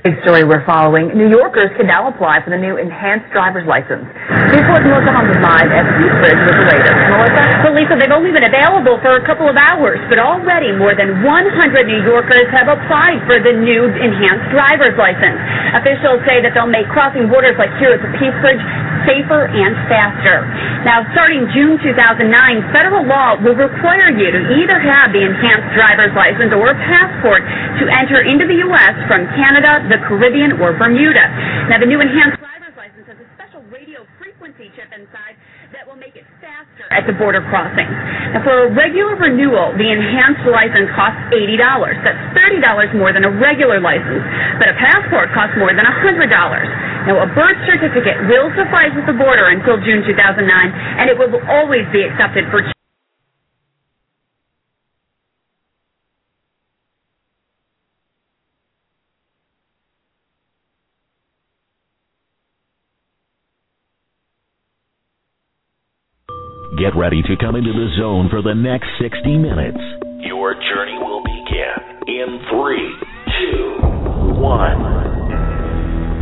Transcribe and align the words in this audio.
Big 0.00 0.16
story 0.24 0.48
we're 0.48 0.64
following. 0.64 1.12
New 1.12 1.28
Yorkers 1.28 1.68
can 1.76 1.84
now 1.84 2.08
apply 2.08 2.40
for 2.40 2.48
the 2.48 2.56
new 2.56 2.80
enhanced 2.80 3.28
driver's 3.36 3.68
license. 3.68 4.08
Here's 4.48 4.64
what 4.72 4.80
Melissa 4.80 5.12
Hunt 5.12 5.28
live 5.44 5.68
at 5.68 5.84
Bridge 6.24 6.40
with 6.40 6.56
the 6.56 6.66
latest. 6.72 6.96
Melissa? 7.12 7.42
Well, 7.60 7.76
Lisa, 7.76 8.00
they've 8.00 8.16
only 8.16 8.32
been 8.32 8.48
available 8.48 8.96
for 9.04 9.20
a 9.20 9.24
couple 9.28 9.44
of 9.44 9.60
hours, 9.60 10.00
but 10.08 10.16
already 10.16 10.72
more 10.72 10.96
than 10.96 11.20
100 11.20 11.84
New 11.84 12.00
Yorkers 12.00 12.48
have 12.48 12.72
applied 12.72 13.20
for 13.28 13.44
the 13.44 13.52
new 13.52 13.92
enhanced 13.92 14.48
driver's 14.48 14.96
license. 14.96 15.36
Officials 15.76 16.24
say 16.24 16.40
that 16.40 16.56
they'll 16.56 16.64
make 16.64 16.88
crossing 16.88 17.28
borders 17.28 17.60
like 17.60 17.68
here 17.76 17.92
at 17.92 18.00
the 18.00 18.08
Peace 18.16 18.32
Bridge 18.40 18.64
safer 19.04 19.48
and 19.48 19.72
faster. 19.88 20.44
Now, 20.84 21.04
starting 21.12 21.44
June 21.52 21.76
2009, 21.80 22.28
federal 22.72 23.04
law 23.04 23.36
will 23.40 23.56
require 23.56 24.12
you 24.12 24.32
to 24.32 24.40
either 24.60 24.80
have 24.80 25.12
the 25.12 25.20
enhanced 25.20 25.72
driver's 25.76 26.12
license 26.16 26.52
or 26.52 26.72
a 26.72 26.78
passport 26.88 27.44
to 27.80 27.84
enter 27.88 28.24
into 28.24 28.48
the 28.48 28.60
U.S. 28.68 28.96
from 29.08 29.28
Canada, 29.36 29.84
the 29.90 29.98
Caribbean, 30.06 30.62
or 30.62 30.72
Bermuda. 30.78 31.26
Now, 31.66 31.82
the 31.82 31.90
new 31.90 31.98
enhanced 31.98 32.38
driver's 32.38 32.78
license 32.78 33.06
has 33.10 33.18
a 33.18 33.26
special 33.34 33.66
radio 33.74 34.06
frequency 34.22 34.70
chip 34.78 34.86
inside 34.94 35.34
that 35.74 35.82
will 35.82 35.98
make 35.98 36.14
it 36.14 36.22
faster 36.38 36.86
at 36.94 37.10
the 37.10 37.14
border 37.18 37.42
crossing. 37.50 37.90
Now, 38.30 38.46
for 38.46 38.66
a 38.66 38.68
regular 38.70 39.18
renewal, 39.18 39.74
the 39.74 39.90
enhanced 39.90 40.46
license 40.46 40.88
costs 40.94 41.18
$80. 41.34 41.58
That's 42.06 42.22
$30 42.38 42.94
more 42.94 43.10
than 43.10 43.26
a 43.26 43.32
regular 43.34 43.82
license, 43.82 44.22
but 44.62 44.70
a 44.70 44.76
passport 44.78 45.34
costs 45.34 45.58
more 45.58 45.74
than 45.74 45.82
$100. 45.82 46.30
Now, 47.10 47.26
a 47.26 47.28
birth 47.34 47.58
certificate 47.66 48.30
will 48.30 48.52
suffice 48.54 48.94
at 48.94 49.06
the 49.10 49.16
border 49.18 49.50
until 49.50 49.82
June 49.82 50.06
2009, 50.06 50.46
and 50.46 51.10
it 51.10 51.18
will 51.18 51.34
always 51.50 51.82
be 51.90 52.06
accepted 52.06 52.46
for 52.54 52.62
Get 66.80 66.96
ready 66.96 67.20
to 67.20 67.36
come 67.36 67.60
into 67.60 67.76
the 67.76 67.92
zone 68.00 68.32
for 68.32 68.40
the 68.40 68.56
next 68.56 68.88
60 68.96 69.36
minutes. 69.36 69.76
Your 70.24 70.56
journey 70.56 70.96
will 70.96 71.20
begin 71.20 71.76
in 72.08 72.40
three, 72.48 72.88
two, 73.36 74.40
one. 74.40 74.80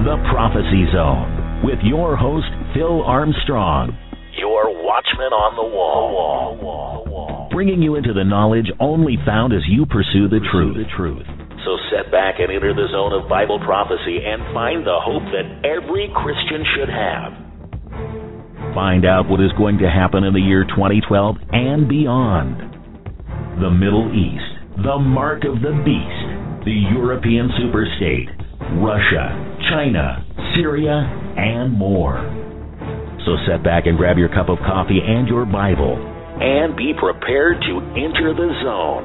The 0.03 0.19
Prophecy 0.35 0.83
Zone 0.91 1.63
with 1.63 1.79
your 1.87 2.19
host, 2.19 2.51
Phil 2.75 3.07
Armstrong. 3.07 3.95
Your 4.35 4.67
watchman 4.83 5.31
on 5.31 5.55
the 5.55 5.63
wall. 5.63 7.47
Bringing 7.55 7.81
you 7.81 7.95
into 7.95 8.13
the 8.13 8.25
knowledge 8.25 8.67
only 8.81 9.15
found 9.25 9.53
as 9.55 9.63
you 9.71 9.87
pursue 9.87 10.27
the 10.27 10.43
truth. 10.51 10.75
The 10.75 10.91
truth. 10.99 11.27
So 11.63 11.79
set 11.95 12.11
back 12.11 12.43
and 12.43 12.51
enter 12.51 12.75
the 12.75 12.91
zone 12.91 13.15
of 13.15 13.31
Bible 13.31 13.63
prophecy 13.63 14.27
and 14.27 14.43
find 14.53 14.83
the 14.83 14.99
hope 14.99 15.23
that 15.31 15.47
every 15.63 16.11
Christian 16.19 16.67
should 16.75 16.91
have. 16.91 18.28
Find 18.75 19.05
out 19.05 19.29
what 19.29 19.41
is 19.41 19.53
going 19.57 19.79
to 19.79 19.91
happen 19.91 20.25
in 20.25 20.35
the 20.35 20.41
year 20.41 20.65
2012 20.65 21.37
and 21.53 21.89
beyond. 21.89 22.61
The 23.61 23.71
Middle 23.71 24.13
East, 24.15 24.85
the 24.85 24.99
mark 24.99 25.45
of 25.45 25.63
the 25.63 25.75
beast, 25.83 26.65
the 26.65 26.77
European 26.95 27.49
superstate, 27.59 28.29
Russia, 28.83 29.35
China, 29.71 30.25
Syria, 30.55 31.03
and 31.37 31.73
more. 31.73 32.23
So 33.25 33.37
set 33.47 33.65
back 33.65 33.87
and 33.87 33.97
grab 33.97 34.17
your 34.17 34.29
cup 34.29 34.49
of 34.49 34.59
coffee 34.59 35.01
and 35.05 35.27
your 35.29 35.45
Bible 35.45 35.97
and 36.41 36.77
be 36.77 36.93
prepared 36.95 37.59
to 37.67 37.75
enter 37.99 38.33
the 38.33 38.51
zone. 38.63 39.05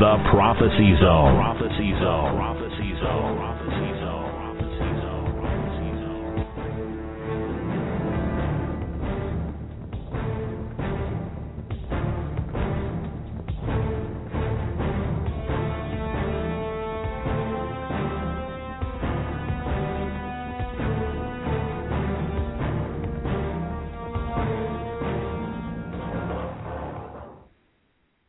The 0.00 0.18
Prophecy 0.30 0.96
Zone. 1.00 1.38
Prophecy 1.38 1.92
Zone. 2.02 2.34
Prophecy 2.34 2.92
Zone. 3.00 3.47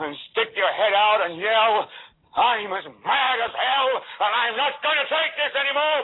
and 0.00 0.16
stick 0.32 0.50
your 0.56 0.72
head 0.72 0.96
out 0.96 1.20
and 1.28 1.36
yell, 1.36 1.88
I'm 2.36 2.72
as 2.72 2.86
mad 3.04 3.36
as 3.44 3.52
hell, 3.52 3.90
and 4.22 4.32
I'm 4.32 4.56
not 4.56 4.72
going 4.80 4.96
to 4.96 5.08
take 5.10 5.32
this 5.36 5.52
anymore. 5.60 6.00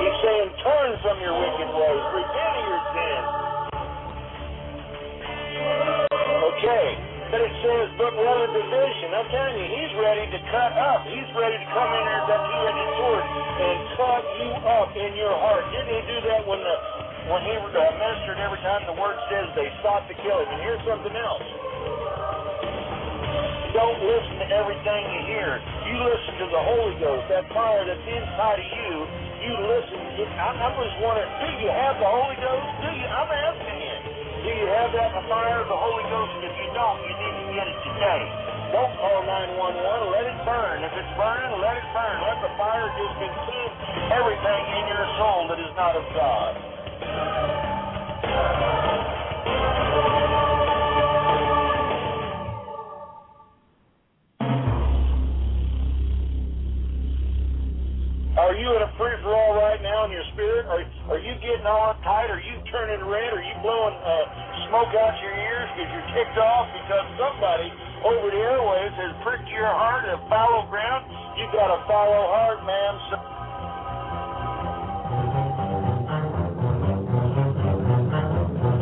He's 0.00 0.16
saying, 0.24 0.50
turn 0.62 0.90
from 1.02 1.16
your 1.20 1.36
wicked 1.36 1.70
ways, 1.74 2.04
repent 2.16 2.54
of 2.54 2.64
your 2.70 2.82
sin. 2.94 3.22
Okay, 6.50 6.86
but 7.32 7.40
it 7.40 7.54
says, 7.64 7.88
but 7.96 8.12
what 8.14 8.36
a 8.36 8.48
division. 8.52 9.08
I'm 9.16 9.28
telling 9.32 9.56
you, 9.58 9.68
he's 9.74 9.94
ready 9.96 10.28
to 10.28 10.38
cut 10.52 10.72
up. 10.76 11.08
He's 11.08 11.30
ready 11.36 11.56
to 11.56 11.68
come 11.72 11.88
in 11.88 12.02
there 12.04 12.20
with 12.20 12.30
that 12.30 12.42
two-edged 12.46 12.90
sword 13.00 13.24
and 13.24 13.78
cut 13.96 14.24
you 14.38 14.50
up 14.70 14.90
in 14.96 15.12
your 15.16 15.34
heart. 15.34 15.64
Didn't 15.72 15.88
he 15.88 16.00
do 16.04 16.18
that 16.28 16.44
when 16.44 16.60
the 16.60 16.99
when 17.30 17.42
he 17.46 17.54
uh, 17.54 17.62
ministered 17.70 18.42
every 18.42 18.58
time 18.66 18.82
the 18.90 18.98
word 18.98 19.14
says 19.30 19.46
they 19.54 19.70
sought 19.86 20.02
to 20.10 20.14
kill 20.18 20.42
him? 20.42 20.50
And 20.50 20.60
here's 20.66 20.82
something 20.82 21.14
else. 21.14 21.46
Don't 23.70 24.02
listen 24.02 24.34
to 24.42 24.48
everything 24.50 25.02
you 25.14 25.22
hear. 25.30 25.62
You 25.86 25.94
listen 26.02 26.32
to 26.42 26.46
the 26.50 26.62
Holy 26.74 26.94
Ghost, 26.98 27.30
that 27.30 27.46
fire 27.54 27.86
that's 27.86 28.02
inside 28.02 28.58
of 28.58 28.66
you. 28.66 28.92
You 29.46 29.54
listen. 29.70 29.98
I'm 30.42 30.58
just 30.74 30.98
wondering, 31.00 31.30
do 31.38 31.48
you 31.62 31.70
have 31.70 31.96
the 32.02 32.10
Holy 32.10 32.36
Ghost? 32.42 32.66
Do 32.82 32.90
you? 32.92 33.06
I'm 33.06 33.30
asking 33.30 33.78
you. 33.78 33.96
Do 34.42 34.50
you 34.50 34.66
have 34.74 34.90
that 34.98 35.14
fire 35.30 35.62
of 35.62 35.68
the 35.70 35.78
Holy 35.78 36.04
Ghost? 36.10 36.30
And 36.34 36.44
If 36.50 36.54
you 36.58 36.68
don't, 36.74 36.98
you 37.06 37.14
need 37.14 37.34
to 37.40 37.46
get 37.54 37.66
it 37.70 37.78
today. 37.86 38.22
Don't 38.74 38.92
call 38.98 39.22
911. 39.22 40.12
Let 40.18 40.24
it 40.28 40.38
burn. 40.44 40.78
If 40.82 40.92
it's 40.98 41.14
burning, 41.14 41.54
let 41.62 41.78
it 41.78 41.88
burn. 41.94 42.16
Let 42.26 42.38
the 42.42 42.52
fire 42.58 42.88
just 42.98 43.14
consume 43.22 43.72
everything 44.12 44.62
in 44.76 44.84
your 44.90 45.06
soul 45.16 45.46
that 45.48 45.58
is 45.62 45.72
not 45.78 45.94
of 45.94 46.06
God. 46.12 46.79
Are 58.40 58.56
you 58.58 58.66
in 58.72 58.82
a 58.82 58.90
free 58.98 59.14
for 59.22 59.30
all 59.30 59.54
right 59.54 59.78
now 59.78 60.08
in 60.08 60.10
your 60.10 60.26
spirit? 60.34 60.66
Are, 60.66 60.82
are 61.12 61.22
you 61.22 61.38
getting 61.38 61.66
all 61.70 61.94
tight? 62.02 62.32
Are 62.32 62.42
you 62.42 62.58
turning 62.72 63.04
red? 63.06 63.30
Are 63.30 63.44
you 63.44 63.54
blowing 63.62 63.94
uh, 63.94 64.26
smoke 64.66 64.90
out 64.96 65.14
your 65.22 65.36
ears 65.36 65.68
because 65.76 65.90
you're 65.92 66.10
kicked 66.16 66.34
off 66.34 66.66
because 66.72 67.06
somebody 67.14 67.70
over 68.02 68.26
the 68.32 68.42
airways 68.42 68.90
has 68.96 69.12
pricked 69.22 69.46
your 69.54 69.70
heart 69.70 70.08
in 70.08 70.18
a 70.18 70.22
fallow 70.26 70.66
ground? 70.66 71.06
You 71.38 71.46
gotta 71.54 71.78
follow 71.86 72.26
hard, 72.32 72.66
man. 72.66 73.29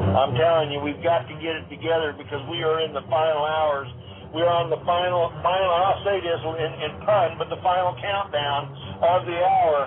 Uh-huh. 0.08 0.24
I'm 0.24 0.32
telling 0.40 0.72
you, 0.72 0.80
we've 0.80 1.02
got 1.04 1.28
to 1.28 1.34
get 1.36 1.52
it 1.60 1.68
together 1.68 2.16
because 2.16 2.40
we 2.48 2.64
are 2.64 2.80
in 2.80 2.96
the 2.96 3.04
final 3.12 3.44
hours. 3.44 3.88
We're 4.32 4.48
on 4.48 4.68
the 4.72 4.80
final, 4.84 5.28
final. 5.44 5.70
I'll 5.72 6.00
say 6.04 6.20
this 6.20 6.40
in, 6.40 6.72
in 6.84 6.92
pun, 7.04 7.36
but 7.36 7.48
the 7.52 7.60
final 7.60 7.92
countdown 8.00 8.72
of 9.04 9.24
the 9.28 9.38
hour. 9.40 9.78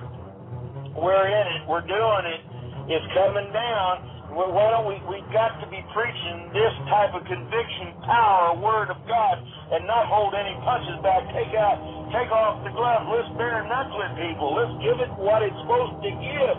We're 0.97 1.25
in 1.25 1.45
it. 1.57 1.61
We're 1.69 1.85
doing 1.85 2.25
it. 2.29 2.41
It's 2.89 3.07
coming 3.17 3.49
down. 3.53 4.10
Why 4.31 4.71
don't 4.71 4.87
we? 4.87 4.95
We've 5.11 5.27
got 5.35 5.59
to 5.59 5.67
be 5.67 5.83
preaching 5.91 6.55
this 6.55 6.71
type 6.87 7.11
of 7.11 7.27
conviction, 7.27 7.91
power, 8.07 8.55
word 8.55 8.87
of 8.87 8.95
God, 9.03 9.35
and 9.75 9.83
not 9.83 10.07
hold 10.07 10.31
any 10.31 10.55
punches 10.63 10.95
back. 11.03 11.27
Take 11.35 11.51
out, 11.51 11.75
take 12.15 12.31
off 12.31 12.63
the 12.63 12.71
gloves. 12.71 13.11
Let's 13.11 13.27
bare 13.35 13.67
knuckle 13.67 13.99
it, 13.99 14.15
people. 14.15 14.55
Let's 14.55 14.71
give 14.79 15.03
it 15.03 15.11
what 15.19 15.43
it's 15.43 15.55
supposed 15.67 15.99
to 15.99 16.11
give. 16.15 16.55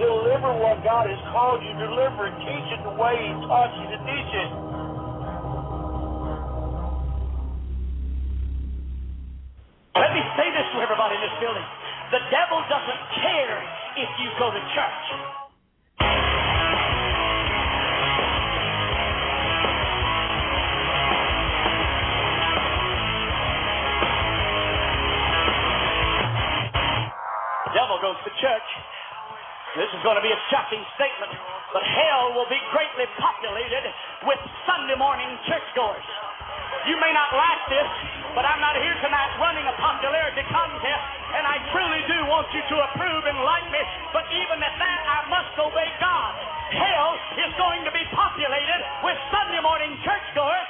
Deliver 0.00 0.56
what 0.64 0.80
God 0.80 1.12
has 1.12 1.20
called 1.28 1.60
you 1.60 1.76
to 1.76 1.84
deliver. 1.92 2.32
Teach 2.40 2.68
it 2.72 2.80
the 2.88 2.96
way 2.96 3.12
He 3.12 3.32
taught 3.44 3.68
you 3.76 3.86
to 3.92 3.98
teach 4.00 4.32
it. 4.40 4.50
Let 9.92 10.10
me 10.16 10.24
say 10.40 10.48
this 10.56 10.66
to 10.72 10.78
everybody 10.80 11.20
in 11.20 11.22
this 11.28 11.36
building. 11.36 11.68
The 12.16 12.22
devil 12.32 12.64
doesn't 12.72 13.02
care 13.20 13.60
if 14.00 14.08
you 14.24 14.28
go 14.40 14.48
to 14.48 14.62
church. 14.72 15.49
Is 30.00 30.08
going 30.08 30.16
to 30.16 30.24
be 30.24 30.32
a 30.32 30.42
shocking 30.48 30.80
statement, 30.96 31.28
but 31.76 31.84
hell 31.84 32.32
will 32.32 32.48
be 32.48 32.56
greatly 32.72 33.04
populated 33.20 33.84
with 34.24 34.40
Sunday 34.64 34.96
morning 34.96 35.28
churchgoers. 35.44 36.08
You 36.88 36.96
may 36.96 37.12
not 37.12 37.28
like 37.36 37.62
this, 37.68 37.84
but 38.32 38.48
I'm 38.48 38.64
not 38.64 38.80
here 38.80 38.96
tonight 39.04 39.28
running 39.36 39.68
a 39.68 39.76
popularity 39.76 40.40
contest, 40.48 41.04
and 41.36 41.44
I 41.44 41.60
truly 41.68 42.00
do 42.08 42.16
want 42.32 42.48
you 42.56 42.64
to 42.64 42.76
approve 42.80 43.28
and 43.28 43.44
like 43.44 43.68
me, 43.68 43.82
but 44.16 44.24
even 44.32 44.56
at 44.64 44.72
that, 44.80 45.00
I 45.04 45.18
must 45.28 45.52
obey 45.60 45.92
God. 46.00 46.32
Hell 46.80 47.10
is 47.44 47.52
going 47.60 47.84
to 47.84 47.92
be 47.92 48.00
populated 48.16 48.80
with 49.04 49.20
Sunday 49.28 49.60
morning 49.60 50.00
churchgoers 50.00 50.69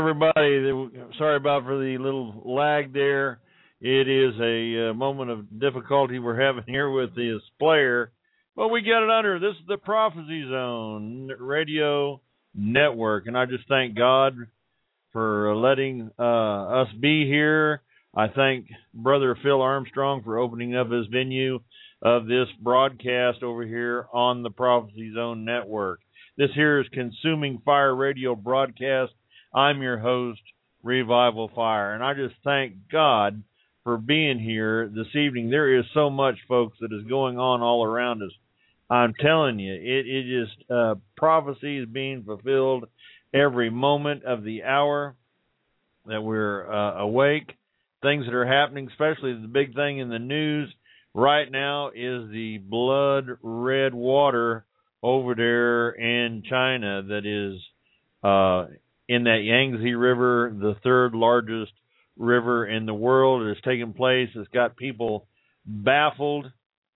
everybody, 0.00 0.88
sorry 1.18 1.36
about 1.36 1.62
for 1.64 1.76
the 1.76 1.98
little 1.98 2.42
lag 2.46 2.90
there. 2.94 3.38
It 3.82 4.08
is 4.08 4.32
a 4.40 4.88
uh, 4.88 4.94
moment 4.94 5.30
of 5.30 5.60
difficulty 5.60 6.18
we're 6.18 6.40
having 6.40 6.64
here 6.66 6.88
with 6.90 7.14
this 7.14 7.42
player, 7.58 8.10
but 8.56 8.68
we 8.68 8.80
got 8.80 9.04
it 9.04 9.10
under. 9.10 9.38
This 9.38 9.56
is 9.60 9.66
the 9.68 9.76
Prophecy 9.76 10.48
Zone 10.48 11.30
Radio 11.38 12.22
Network, 12.54 13.26
and 13.26 13.36
I 13.36 13.44
just 13.44 13.68
thank 13.68 13.94
God 13.94 14.36
for 15.12 15.54
letting 15.54 16.10
uh, 16.18 16.82
us 16.82 16.88
be 16.98 17.26
here. 17.26 17.82
I 18.14 18.28
thank 18.28 18.68
Brother 18.94 19.36
Phil 19.42 19.60
Armstrong 19.60 20.22
for 20.24 20.38
opening 20.38 20.76
up 20.76 20.90
his 20.90 21.08
venue 21.08 21.60
of 22.00 22.24
this 22.26 22.48
broadcast 22.58 23.42
over 23.42 23.66
here 23.66 24.06
on 24.14 24.42
the 24.42 24.50
Prophecy 24.50 25.12
Zone 25.14 25.44
Network. 25.44 26.00
This 26.38 26.50
here 26.54 26.80
is 26.80 26.86
Consuming 26.94 27.60
Fire 27.66 27.94
Radio 27.94 28.34
broadcast 28.34 29.12
I'm 29.52 29.82
your 29.82 29.98
host, 29.98 30.40
Revival 30.82 31.50
Fire, 31.54 31.94
and 31.94 32.04
I 32.04 32.14
just 32.14 32.36
thank 32.44 32.74
God 32.90 33.42
for 33.82 33.96
being 33.96 34.38
here 34.38 34.88
this 34.88 35.14
evening. 35.16 35.50
There 35.50 35.76
is 35.78 35.84
so 35.92 36.08
much, 36.08 36.36
folks, 36.46 36.78
that 36.80 36.92
is 36.92 37.08
going 37.08 37.38
on 37.38 37.60
all 37.60 37.84
around 37.84 38.22
us. 38.22 38.30
I'm 38.88 39.12
telling 39.14 39.58
you, 39.58 39.74
it, 39.74 40.06
it 40.06 40.42
is 40.42 40.48
uh, 40.70 40.94
prophecy 41.16 41.78
is 41.78 41.88
being 41.88 42.22
fulfilled 42.22 42.84
every 43.34 43.70
moment 43.70 44.24
of 44.24 44.44
the 44.44 44.62
hour 44.62 45.16
that 46.06 46.22
we're 46.22 46.72
uh, 46.72 46.98
awake. 47.00 47.56
Things 48.02 48.26
that 48.26 48.34
are 48.34 48.46
happening, 48.46 48.88
especially 48.88 49.34
the 49.34 49.48
big 49.48 49.74
thing 49.74 49.98
in 49.98 50.08
the 50.10 50.18
news 50.18 50.72
right 51.12 51.50
now 51.50 51.88
is 51.88 52.30
the 52.30 52.58
blood 52.62 53.26
red 53.42 53.94
water 53.94 54.64
over 55.02 55.34
there 55.34 55.90
in 55.90 56.42
China 56.48 57.02
that 57.02 57.26
is 57.26 57.60
uh, 58.22 58.72
in 59.10 59.24
that 59.24 59.42
Yangtze 59.42 59.92
River, 59.94 60.54
the 60.56 60.76
third 60.84 61.16
largest 61.16 61.72
river 62.16 62.64
in 62.64 62.86
the 62.86 62.94
world. 62.94 63.42
It 63.42 63.48
has 63.48 63.64
taken 63.64 63.92
place. 63.92 64.28
It's 64.36 64.48
got 64.54 64.76
people 64.76 65.26
baffled 65.66 66.46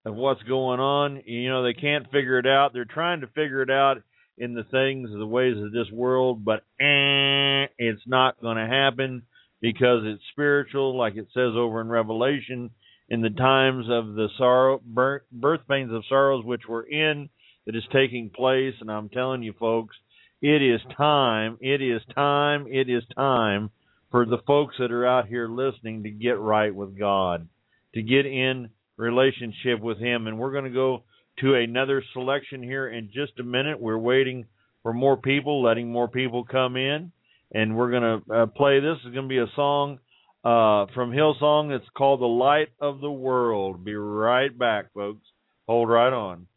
of 0.05 0.15
what's 0.15 0.43
going 0.45 0.79
on. 0.79 1.25
You 1.27 1.51
know, 1.51 1.65
they 1.65 1.75
can't 1.75 2.09
figure 2.13 2.39
it 2.39 2.47
out. 2.47 2.73
They're 2.73 2.85
trying 2.85 3.23
to 3.23 3.27
figure 3.27 3.63
it 3.63 3.71
out 3.71 3.97
in 4.39 4.55
the 4.55 4.63
things, 4.63 5.11
the 5.11 5.27
ways 5.27 5.57
of 5.57 5.73
this 5.73 5.91
world, 5.93 6.45
but 6.45 6.63
eh, 6.81 7.67
it's 7.79 8.03
not 8.07 8.41
going 8.41 8.59
to 8.59 8.67
happen 8.67 9.23
because 9.61 10.03
it's 10.05 10.23
spiritual, 10.31 10.97
like 10.97 11.17
it 11.17 11.27
says 11.35 11.55
over 11.57 11.81
in 11.81 11.89
Revelation, 11.89 12.71
in 13.09 13.23
the 13.23 13.31
times 13.31 13.87
of 13.91 14.15
the 14.15 14.29
sorrow, 14.39 14.81
birth, 14.87 15.23
birth 15.33 15.63
pains 15.69 15.93
of 15.93 16.05
sorrows 16.09 16.45
which 16.45 16.63
we're 16.69 16.87
in, 16.87 17.29
that 17.67 17.75
is 17.75 17.83
taking 17.93 18.31
place. 18.31 18.75
And 18.81 18.89
I'm 18.89 19.09
telling 19.09 19.43
you, 19.43 19.53
folks, 19.59 19.97
it 20.45 20.61
is 20.61 20.83
time, 20.95 21.57
it 21.63 21.81
is 21.81 22.03
time, 22.15 22.67
it 22.71 22.91
is 22.91 23.03
time 23.17 23.71
for 24.11 24.27
the 24.27 24.43
folks 24.47 24.75
that 24.79 24.93
are 24.93 25.07
out 25.07 25.27
here 25.27 25.49
listening 25.49 26.03
to 26.03 26.11
get 26.11 26.39
right 26.39 26.75
with 26.75 26.99
God, 26.99 27.49
to 27.95 28.03
get 28.03 28.27
in 28.27 28.69
relationship 28.99 29.81
with 29.81 29.99
Him. 29.99 30.27
And 30.27 30.39
we're 30.39 30.53
going 30.53 30.65
to 30.65 30.71
go 30.71 31.05
to 31.39 31.55
another 31.55 32.05
selection 32.13 32.63
here 32.63 32.87
in 32.87 33.07
just 33.07 33.41
a 33.41 33.43
minute. 33.43 33.81
We're 33.81 33.97
waiting 33.97 34.45
for 34.83 34.93
more 34.93 35.17
people, 35.17 35.63
letting 35.63 35.91
more 35.91 36.09
people 36.09 36.45
come 36.45 36.77
in. 36.77 37.11
And 37.55 37.75
we're 37.75 37.91
going 37.91 38.03
to 38.21 38.35
uh, 38.35 38.47
play 38.47 38.81
this. 38.81 38.99
It's 39.03 39.15
going 39.15 39.27
to 39.27 39.35
be 39.35 39.39
a 39.39 39.47
song 39.57 39.99
uh, 40.45 40.93
from 40.95 41.11
Hillsong. 41.11 41.75
It's 41.75 41.89
called 41.97 42.21
The 42.21 42.27
Light 42.27 42.69
of 42.83 43.01
the 43.01 43.11
World. 43.11 43.83
Be 43.83 43.95
right 43.95 44.57
back, 44.57 44.93
folks. 44.93 45.27
Hold 45.67 45.89
right 45.89 46.13
on. 46.13 46.49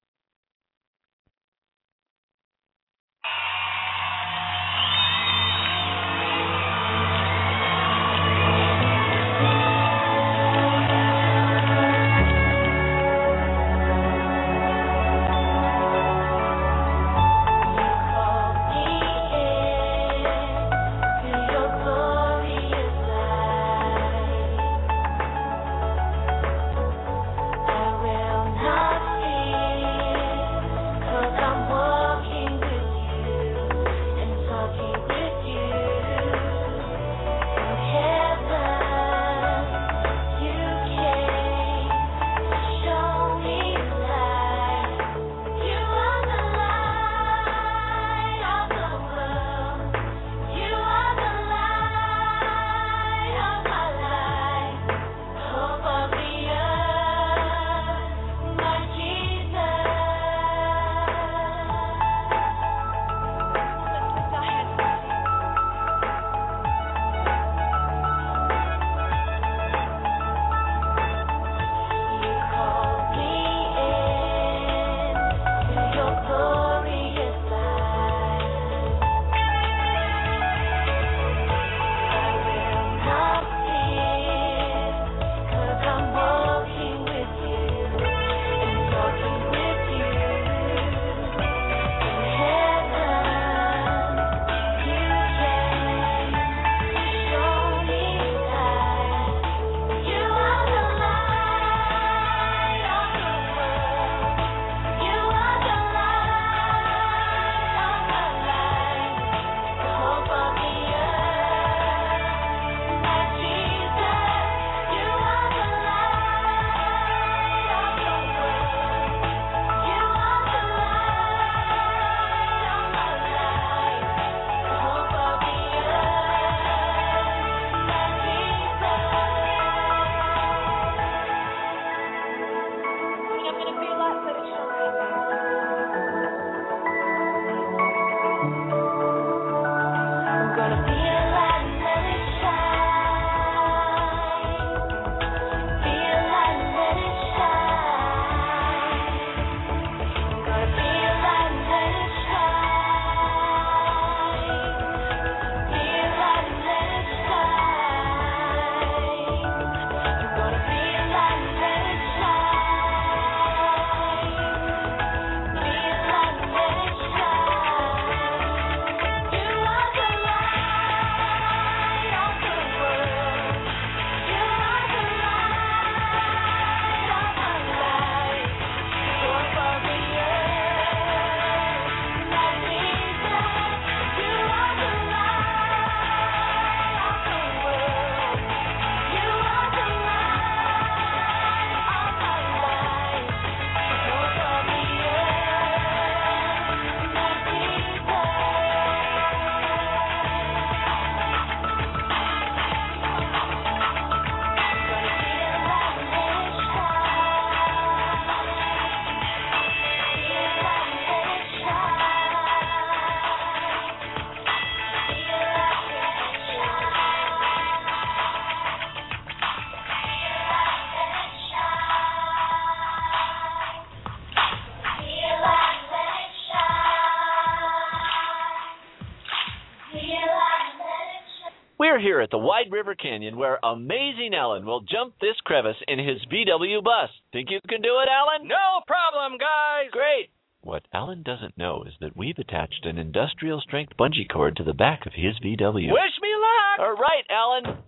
We're 231.97 232.13
here 232.13 232.21
at 232.21 232.29
the 232.29 232.37
Wide 232.37 232.69
River 232.69 232.93
Canyon 232.93 233.41
where 233.41 233.57
Amazing 233.65 234.37
Alan 234.37 234.67
will 234.67 234.85
jump 234.85 235.17
this 235.17 235.33
crevice 235.43 235.81
in 235.87 235.97
his 235.97 236.21
VW 236.29 236.83
bus. 236.83 237.09
Think 237.33 237.49
you 237.49 237.57
can 237.67 237.81
do 237.81 237.97
it, 237.97 238.05
Alan? 238.05 238.47
No 238.47 238.85
problem, 238.85 239.41
guys. 239.41 239.89
Great. 239.89 240.29
What 240.61 240.85
Alan 240.93 241.23
doesn't 241.25 241.57
know 241.57 241.81
is 241.89 241.97
that 241.99 242.15
we've 242.15 242.37
attached 242.37 242.85
an 242.85 242.99
industrial 242.99 243.61
strength 243.61 243.97
bungee 243.97 244.29
cord 244.29 244.57
to 244.57 244.63
the 244.63 244.77
back 244.77 245.07
of 245.07 245.13
his 245.17 245.41
VW. 245.41 245.89
Wish 245.89 246.17
me 246.21 246.29
luck. 246.37 246.85
All 246.85 247.01
right, 247.01 247.25
Alan. 247.33 247.81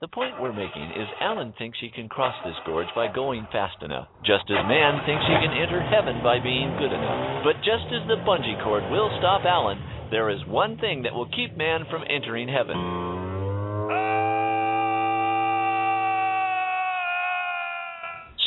The 0.00 0.08
point 0.08 0.40
we're 0.40 0.56
making 0.56 0.96
is 0.96 1.20
Alan 1.20 1.52
thinks 1.58 1.76
he 1.84 1.92
can 1.92 2.08
cross 2.08 2.36
this 2.46 2.56
gorge 2.64 2.88
by 2.96 3.12
going 3.12 3.46
fast 3.52 3.76
enough, 3.84 4.08
just 4.24 4.48
as 4.48 4.64
man 4.64 5.04
thinks 5.04 5.28
he 5.28 5.36
can 5.36 5.52
enter 5.52 5.84
heaven 5.84 6.24
by 6.24 6.40
being 6.40 6.80
good 6.80 6.96
enough. 6.96 7.44
But 7.44 7.60
just 7.60 7.92
as 7.92 8.08
the 8.08 8.24
bungee 8.24 8.56
cord 8.64 8.88
will 8.88 9.12
stop 9.20 9.44
Alan, 9.44 9.76
there 10.10 10.30
is 10.30 10.40
one 10.48 10.78
thing 10.78 11.02
that 11.02 11.12
will 11.12 11.28
keep 11.28 11.58
man 11.58 11.84
from 11.90 12.08
entering 12.08 12.48
heaven. 12.48 13.09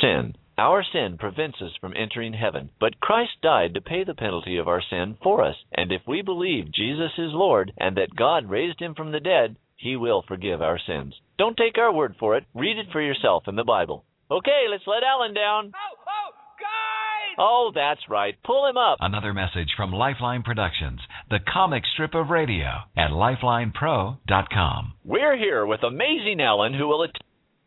Sin. 0.04 0.36
Our 0.58 0.84
sin 0.84 1.18
prevents 1.18 1.62
us 1.62 1.72
from 1.80 1.94
entering 1.96 2.34
heaven, 2.34 2.72
but 2.78 3.00
Christ 3.00 3.32
died 3.42 3.74
to 3.74 3.82
pay 3.82 4.04
the 4.04 4.14
penalty 4.14 4.58
of 4.58 4.68
our 4.68 4.82
sin 4.90 5.16
for 5.24 5.46
us. 5.46 5.56
And 5.72 5.94
if 5.94 6.02
we 6.06 6.22
believe 6.22 6.74
Jesus 6.74 7.12
is 7.18 7.32
Lord 7.32 7.72
and 7.78 7.96
that 7.96 8.14
God 8.14 8.50
raised 8.50 8.82
him 8.82 8.96
from 8.96 9.14
the 9.14 9.22
dead, 9.22 9.56
he 9.78 9.96
will 9.96 10.22
forgive 10.28 10.62
our 10.62 10.78
sins. 10.86 11.16
Don't 11.38 11.56
take 11.56 11.78
our 11.78 11.94
word 11.94 12.16
for 12.20 12.36
it. 12.36 12.44
Read 12.54 12.78
it 12.78 12.88
for 12.92 13.02
yourself 13.02 13.44
in 13.48 13.56
the 13.56 13.64
Bible. 13.64 14.04
Okay, 14.30 14.66
let's 14.70 14.84
let 14.88 15.04
Alan 15.04 15.34
down. 15.34 15.72
Oh, 15.74 15.98
oh, 15.98 16.32
guys! 16.60 17.36
Oh, 17.40 17.72
that's 17.74 18.10
right. 18.10 18.36
Pull 18.44 18.68
him 18.68 18.76
up. 18.76 18.98
Another 19.00 19.34
message 19.34 19.70
from 19.78 19.94
Lifeline 19.94 20.44
Productions, 20.44 21.00
the 21.30 21.40
comic 21.40 21.84
strip 21.94 22.14
of 22.14 22.30
radio 22.30 22.82
at 22.98 23.12
lifelinepro.com. 23.12 24.94
We're 25.06 25.38
here 25.38 25.66
with 25.66 25.82
Amazing 25.82 26.42
Alan, 26.42 26.74
who 26.74 26.90
will. 26.90 27.04
Att- 27.04 27.22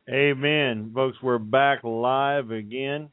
Amen. 0.09 0.93
Folks, 0.95 1.17
we're 1.21 1.39
back 1.39 1.83
live 1.83 2.53
again. 2.53 3.11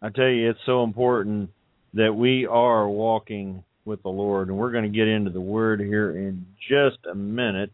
I 0.00 0.10
tell 0.10 0.28
you, 0.28 0.50
it's 0.50 0.60
so 0.66 0.84
important 0.84 1.50
that 1.94 2.14
we 2.14 2.46
are 2.46 2.88
walking 2.88 3.64
with 3.84 4.04
the 4.04 4.10
Lord, 4.10 4.46
and 4.46 4.56
we're 4.56 4.70
going 4.70 4.84
to 4.84 4.96
get 4.96 5.08
into 5.08 5.32
the 5.32 5.40
Word 5.40 5.80
here 5.80 6.16
in 6.16 6.46
just 6.68 6.98
a 7.10 7.14
minute. 7.16 7.72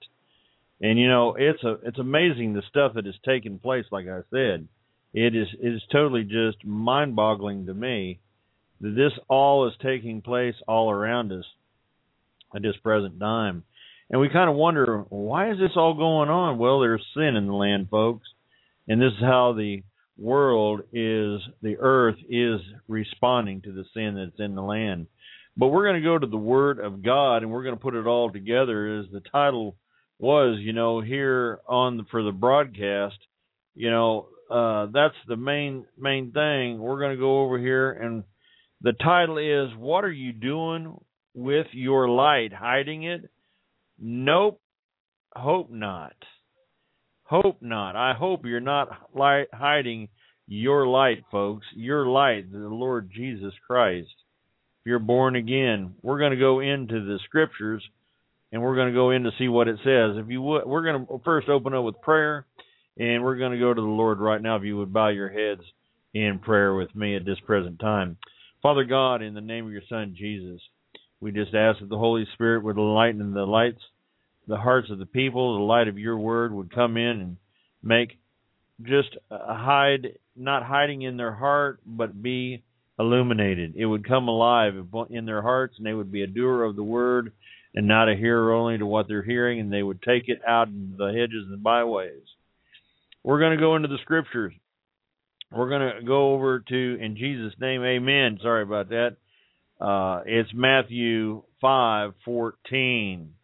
And 0.81 0.99
you 0.99 1.11
know, 1.11 1.37
it's 1.39 1.63
a 1.63 1.77
it's 1.83 1.99
amazing 1.99 2.55
the 2.55 2.63
stuff 2.71 2.95
that 2.95 3.05
has 3.05 3.15
taken 3.23 3.59
place. 3.59 3.85
Like 3.91 4.07
I 4.09 4.21
said, 4.31 4.67
it 5.13 5.37
is 5.37 5.49
it 5.61 5.75
is 5.75 5.83
totally 5.93 6.23
just 6.25 6.65
mind-boggling 6.65 7.67
to 7.67 7.75
me 7.75 8.19
that 8.81 8.95
this 8.97 9.13
all 9.29 9.69
is 9.69 9.75
taking 9.83 10.23
place 10.23 10.55
all 10.67 10.91
around 10.91 11.33
us 11.33 11.45
at 12.57 12.63
this 12.63 12.77
present 12.83 13.21
time. 13.21 13.63
And 14.09 14.23
we 14.23 14.31
kind 14.31 14.49
of 14.49 14.57
wonder 14.57 15.05
why 15.11 15.51
is 15.51 15.59
this 15.59 15.77
all 15.77 15.93
going 15.93 16.31
on? 16.31 16.57
Well, 16.57 16.81
there's 16.81 17.05
sin 17.15 17.37
in 17.37 17.47
the 17.47 17.53
land, 17.53 17.89
folks, 17.91 18.27
and 18.89 19.01
this 19.01 19.13
is 19.13 19.21
how 19.21 19.53
the 19.53 19.83
world 20.17 20.81
is, 20.93 21.41
the 21.63 21.77
earth 21.79 22.17
is 22.29 22.61
responding 22.89 23.63
to 23.63 23.73
the 23.73 23.85
sin 23.95 24.15
that's 24.15 24.39
in 24.39 24.55
the 24.55 24.63
land. 24.63 25.07
But 25.57 25.69
we're 25.69 25.85
going 25.85 26.03
to 26.03 26.09
go 26.09 26.19
to 26.19 26.27
the 26.27 26.37
Word 26.37 26.79
of 26.79 27.03
God, 27.03 27.39
and 27.39 27.51
we're 27.51 27.63
going 27.63 27.77
to 27.77 27.81
put 27.81 27.95
it 27.95 28.07
all 28.07 28.31
together 28.31 28.99
as 28.99 29.07
the 29.13 29.23
title 29.33 29.77
was, 30.19 30.59
you 30.61 30.73
know, 30.73 31.01
here 31.01 31.61
on 31.69 31.97
the, 31.97 32.05
for 32.11 32.23
the 32.23 32.33
broadcast, 32.33 33.19
you 33.75 33.91
know, 33.91 34.29
uh, 34.51 34.87
that's 34.93 35.15
the 35.27 35.37
main 35.37 35.87
main 35.99 36.31
thing. 36.31 36.79
We're 36.79 37.01
going 37.01 37.17
to 37.17 37.21
go 37.21 37.43
over 37.43 37.59
here, 37.59 37.91
and 37.91 38.25
the 38.83 38.93
title 38.93 39.39
is 39.39 39.75
"What 39.77 40.05
are 40.05 40.13
you 40.13 40.33
doing 40.33 40.97
with 41.35 41.67
your 41.73 42.09
light? 42.09 42.53
Hiding 42.53 43.05
it? 43.05 43.23
Nope. 43.99 44.61
Hope 45.35 45.71
not. 45.71 46.15
Hope 47.25 47.61
not. 47.61 47.97
I 47.97 48.15
hope 48.15 48.45
you're 48.45 48.61
not 48.61 49.11
light, 49.15 49.47
hiding 49.53 50.09
your 50.47 50.87
light, 50.87 51.25
folks. 51.31 51.67
Your 51.75 52.07
light, 52.07 52.53
the 52.53 52.59
Lord 52.59 53.11
Jesus 53.15 53.55
Christ. 53.67 54.11
If 54.81 54.87
you're 54.87 54.99
born 54.99 55.35
again, 55.35 55.95
we're 56.03 56.19
going 56.19 56.33
to 56.33 56.37
go 56.37 56.61
into 56.61 57.05
the 57.05 57.19
scriptures 57.25 57.83
and 58.53 58.63
we're 58.63 58.77
going 58.77 58.89
to 58.89 58.95
go 58.95 59.11
in 59.11 59.25
to 59.25 59.31
see 59.37 59.49
what 59.49 59.69
it 59.69 59.79
says. 59.79 60.17
If 60.17 60.29
you 60.29 60.41
would, 60.43 60.67
we're 60.67 60.85
going 60.85 61.07
to 61.07 61.21
first 61.25 61.49
open 61.49 61.75
up 61.75 61.83
with 61.83 62.01
prayer, 62.03 62.47
and 62.97 63.25
we're 63.25 63.37
going 63.37 63.51
to 63.51 63.59
go 63.59 63.75
to 63.75 63.81
the 63.81 63.87
Lord 63.87 64.21
right 64.21 64.41
now. 64.41 64.55
If 64.55 64.63
you 64.63 64.77
would 64.77 64.93
bow 64.93 65.09
your 65.09 65.29
heads 65.29 65.63
in 66.13 66.39
prayer 66.39 66.73
with 66.75 66.95
me 66.95 67.17
at 67.17 67.25
this 67.25 67.41
present 67.45 67.81
time, 67.81 68.17
Father 68.63 68.85
God, 68.85 69.23
in 69.23 69.35
the 69.35 69.41
name 69.41 69.67
of 69.67 69.73
your 69.73 69.83
Son 69.89 70.15
Jesus, 70.17 70.61
we 71.21 71.33
just 71.33 71.53
ask 71.53 71.81
that 71.81 71.89
the 71.89 71.99
Holy 71.99 72.27
Spirit 72.35 72.63
would 72.63 72.77
enlighten 72.77 73.35
the 73.35 73.45
lights, 73.45 73.81
the 74.47 74.57
hearts 74.57 74.91
of 74.91 74.99
the 74.99 75.07
people. 75.07 75.59
The 75.59 75.65
light 75.65 75.89
of 75.89 75.99
your 75.99 76.19
Word 76.19 76.53
would 76.53 76.75
come 76.75 76.97
in 76.97 77.21
and 77.21 77.37
make 77.83 78.19
just 78.83 79.17
hide, 79.31 80.19
not 80.37 80.65
hiding 80.65 81.03
in 81.03 81.17
their 81.17 81.35
heart, 81.35 81.81
but 81.87 82.21
be 82.21 82.63
illuminated. 82.99 83.75
It 83.77 83.87
would 83.87 84.07
come 84.07 84.29
alive 84.29 84.75
in 85.11 85.27
their 85.27 85.43
hearts, 85.43 85.75
and 85.77 85.87
they 85.87 85.95
would 85.95 86.13
be 86.13 86.23
a 86.23 86.27
doer 86.27 86.65
of 86.65 86.77
the 86.77 86.85
Word 86.85 87.33
and 87.75 87.89
not 87.89 88.09
a 88.09 88.17
hearer 88.17 88.53
only 88.53 88.79
to 88.79 88.87
what 88.87 89.09
they're 89.09 89.23
hearing, 89.23 89.59
and 89.59 89.73
they 89.73 89.83
would 89.83 90.01
take 90.03 90.29
it 90.29 90.41
out 90.47 90.69
into 90.69 90.97
the 90.97 91.13
hedges 91.13 91.49
and 91.51 91.63
byways. 91.63 92.23
We're 93.25 93.41
going 93.41 93.57
to 93.57 93.63
go 93.63 93.75
into 93.77 93.89
the 93.89 93.99
scriptures. 94.03 94.53
We're 95.51 95.69
going 95.69 95.97
to 95.97 96.07
go 96.07 96.35
over 96.35 96.61
to, 96.61 96.99
in 97.01 97.17
Jesus' 97.17 97.55
name, 97.61 97.83
amen. 97.83 98.39
Sorry 98.43 98.63
about 98.63 98.91
that. 98.91 99.17
Uh, 99.81 100.23
it's 100.27 100.51
Matthew 100.55 101.43
5 101.61 102.13
14. 102.25 103.35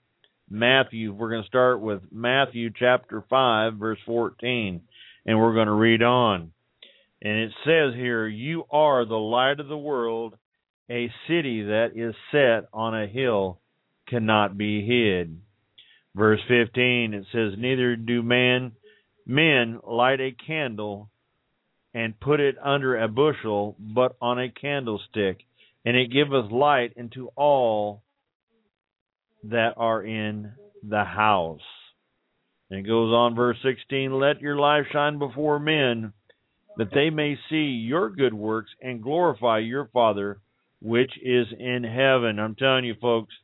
Matthew, 0.50 1.12
we're 1.12 1.30
going 1.30 1.42
to 1.42 1.48
start 1.48 1.80
with 1.80 2.02
Matthew 2.10 2.70
chapter 2.76 3.22
5, 3.30 3.74
verse 3.74 3.98
14, 4.04 4.80
and 5.24 5.38
we're 5.38 5.54
going 5.54 5.68
to 5.68 5.72
read 5.72 6.02
on. 6.02 6.52
And 7.22 7.38
it 7.38 7.52
says 7.64 7.94
here, 7.94 8.26
You 8.26 8.64
are 8.70 9.04
the 9.04 9.14
light 9.14 9.60
of 9.60 9.68
the 9.68 9.78
world, 9.78 10.34
a 10.90 11.08
city 11.28 11.62
that 11.62 11.92
is 11.94 12.16
set 12.32 12.68
on 12.72 13.00
a 13.00 13.06
hill 13.06 13.60
cannot 14.08 14.58
be 14.58 14.84
hid. 14.84 15.38
Verse 16.16 16.40
15 16.48 17.14
it 17.14 17.26
says 17.32 17.52
neither 17.56 17.94
do 17.94 18.20
man 18.20 18.72
men 19.24 19.78
light 19.86 20.20
a 20.20 20.32
candle 20.32 21.08
and 21.94 22.18
put 22.18 22.40
it 22.40 22.56
under 22.60 22.96
a 22.96 23.06
bushel 23.06 23.76
but 23.78 24.16
on 24.20 24.40
a 24.40 24.50
candlestick 24.50 25.38
and 25.84 25.96
it 25.96 26.12
giveth 26.12 26.50
light 26.50 26.92
unto 26.98 27.28
all 27.36 28.02
that 29.44 29.74
are 29.76 30.02
in 30.02 30.52
the 30.82 31.04
house. 31.04 31.60
And 32.70 32.80
it 32.80 32.88
goes 32.88 33.12
on 33.12 33.34
verse 33.34 33.56
16 33.62 34.12
let 34.12 34.40
your 34.40 34.56
life 34.56 34.84
shine 34.92 35.18
before 35.18 35.58
men 35.58 36.12
that 36.76 36.92
they 36.94 37.10
may 37.10 37.36
see 37.48 37.84
your 37.86 38.10
good 38.10 38.32
works 38.32 38.70
and 38.80 39.02
glorify 39.02 39.58
your 39.58 39.90
father 39.92 40.38
which 40.80 41.12
is 41.22 41.46
in 41.58 41.84
heaven. 41.84 42.38
I'm 42.38 42.54
telling 42.54 42.84
you 42.84 42.94
folks 43.00 43.34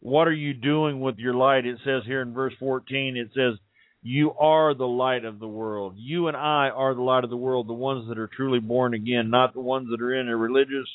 what 0.00 0.26
are 0.26 0.32
you 0.32 0.54
doing 0.54 1.00
with 1.00 1.18
your 1.18 1.34
light? 1.34 1.66
It 1.66 1.78
says 1.84 2.02
here 2.06 2.22
in 2.22 2.32
verse 2.32 2.54
14, 2.58 3.16
it 3.18 3.28
says, 3.34 3.58
You 4.02 4.32
are 4.32 4.74
the 4.74 4.86
light 4.86 5.26
of 5.26 5.38
the 5.38 5.48
world. 5.48 5.94
You 5.98 6.28
and 6.28 6.36
I 6.36 6.70
are 6.74 6.94
the 6.94 7.02
light 7.02 7.22
of 7.22 7.30
the 7.30 7.36
world, 7.36 7.68
the 7.68 7.74
ones 7.74 8.08
that 8.08 8.18
are 8.18 8.30
truly 8.34 8.60
born 8.60 8.94
again, 8.94 9.28
not 9.28 9.52
the 9.52 9.60
ones 9.60 9.88
that 9.90 10.00
are 10.00 10.14
in 10.14 10.28
a 10.28 10.36
religious 10.36 10.88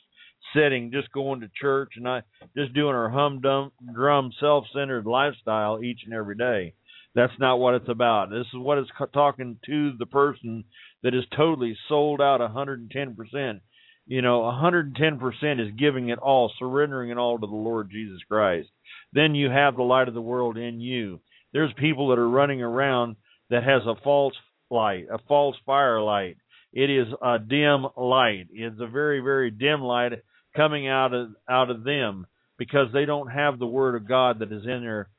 setting, 0.53 0.91
just 0.91 1.11
going 1.11 1.41
to 1.41 1.49
church 1.59 1.93
and 1.95 2.07
I 2.07 2.21
just 2.55 2.73
doing 2.73 2.95
our 2.95 3.09
humdrum, 3.09 3.71
drum, 3.93 4.31
self 4.39 4.65
centered 4.73 5.05
lifestyle 5.05 5.83
each 5.83 6.01
and 6.05 6.13
every 6.13 6.35
day. 6.35 6.73
That's 7.13 7.33
not 7.39 7.59
what 7.59 7.75
it's 7.75 7.89
about. 7.89 8.29
This 8.29 8.47
is 8.47 8.59
what 8.59 8.77
it's 8.77 8.91
talking 9.13 9.57
to 9.65 9.93
the 9.97 10.05
person 10.05 10.65
that 11.01 11.15
is 11.15 11.23
totally 11.35 11.77
sold 11.87 12.19
out 12.19 12.41
110%. 12.41 13.61
You 14.07 14.21
know, 14.21 14.41
110% 14.41 15.65
is 15.65 15.73
giving 15.79 16.09
it 16.09 16.19
all, 16.19 16.51
surrendering 16.59 17.09
it 17.09 17.17
all 17.17 17.39
to 17.39 17.47
the 17.47 17.53
Lord 17.53 17.89
Jesus 17.89 18.19
Christ 18.29 18.69
then 19.15 19.33
you 19.33 19.49
have 19.49 19.77
the 19.77 19.83
light 19.83 20.09
of 20.09 20.13
the 20.13 20.21
world 20.21 20.57
in 20.57 20.81
you. 20.81 21.21
There's 21.53 21.71
people 21.77 22.09
that 22.09 22.19
are 22.19 22.29
running 22.29 22.61
around 22.61 23.15
that 23.49 23.63
has 23.63 23.81
a 23.85 23.95
false 24.03 24.33
light, 24.69 25.05
a 25.11 25.17
false 25.27 25.55
firelight. 25.65 26.37
It 26.73 26.89
is 26.89 27.07
a 27.23 27.39
dim 27.39 27.87
light. 27.95 28.47
It's 28.51 28.79
a 28.79 28.87
very, 28.87 29.21
very 29.21 29.51
dim 29.51 29.81
light 29.81 30.11
coming 30.55 30.87
out 30.87 31.13
of 31.13 31.29
out 31.49 31.69
of 31.69 31.83
them 31.83 32.27
because 32.57 32.87
they 32.93 33.05
don't 33.05 33.27
have 33.27 33.59
the 33.59 33.67
word 33.67 33.95
of 33.95 34.07
God 34.07 34.39
that 34.39 34.51
is 34.51 34.63
in 34.63 34.81
their 34.81 35.09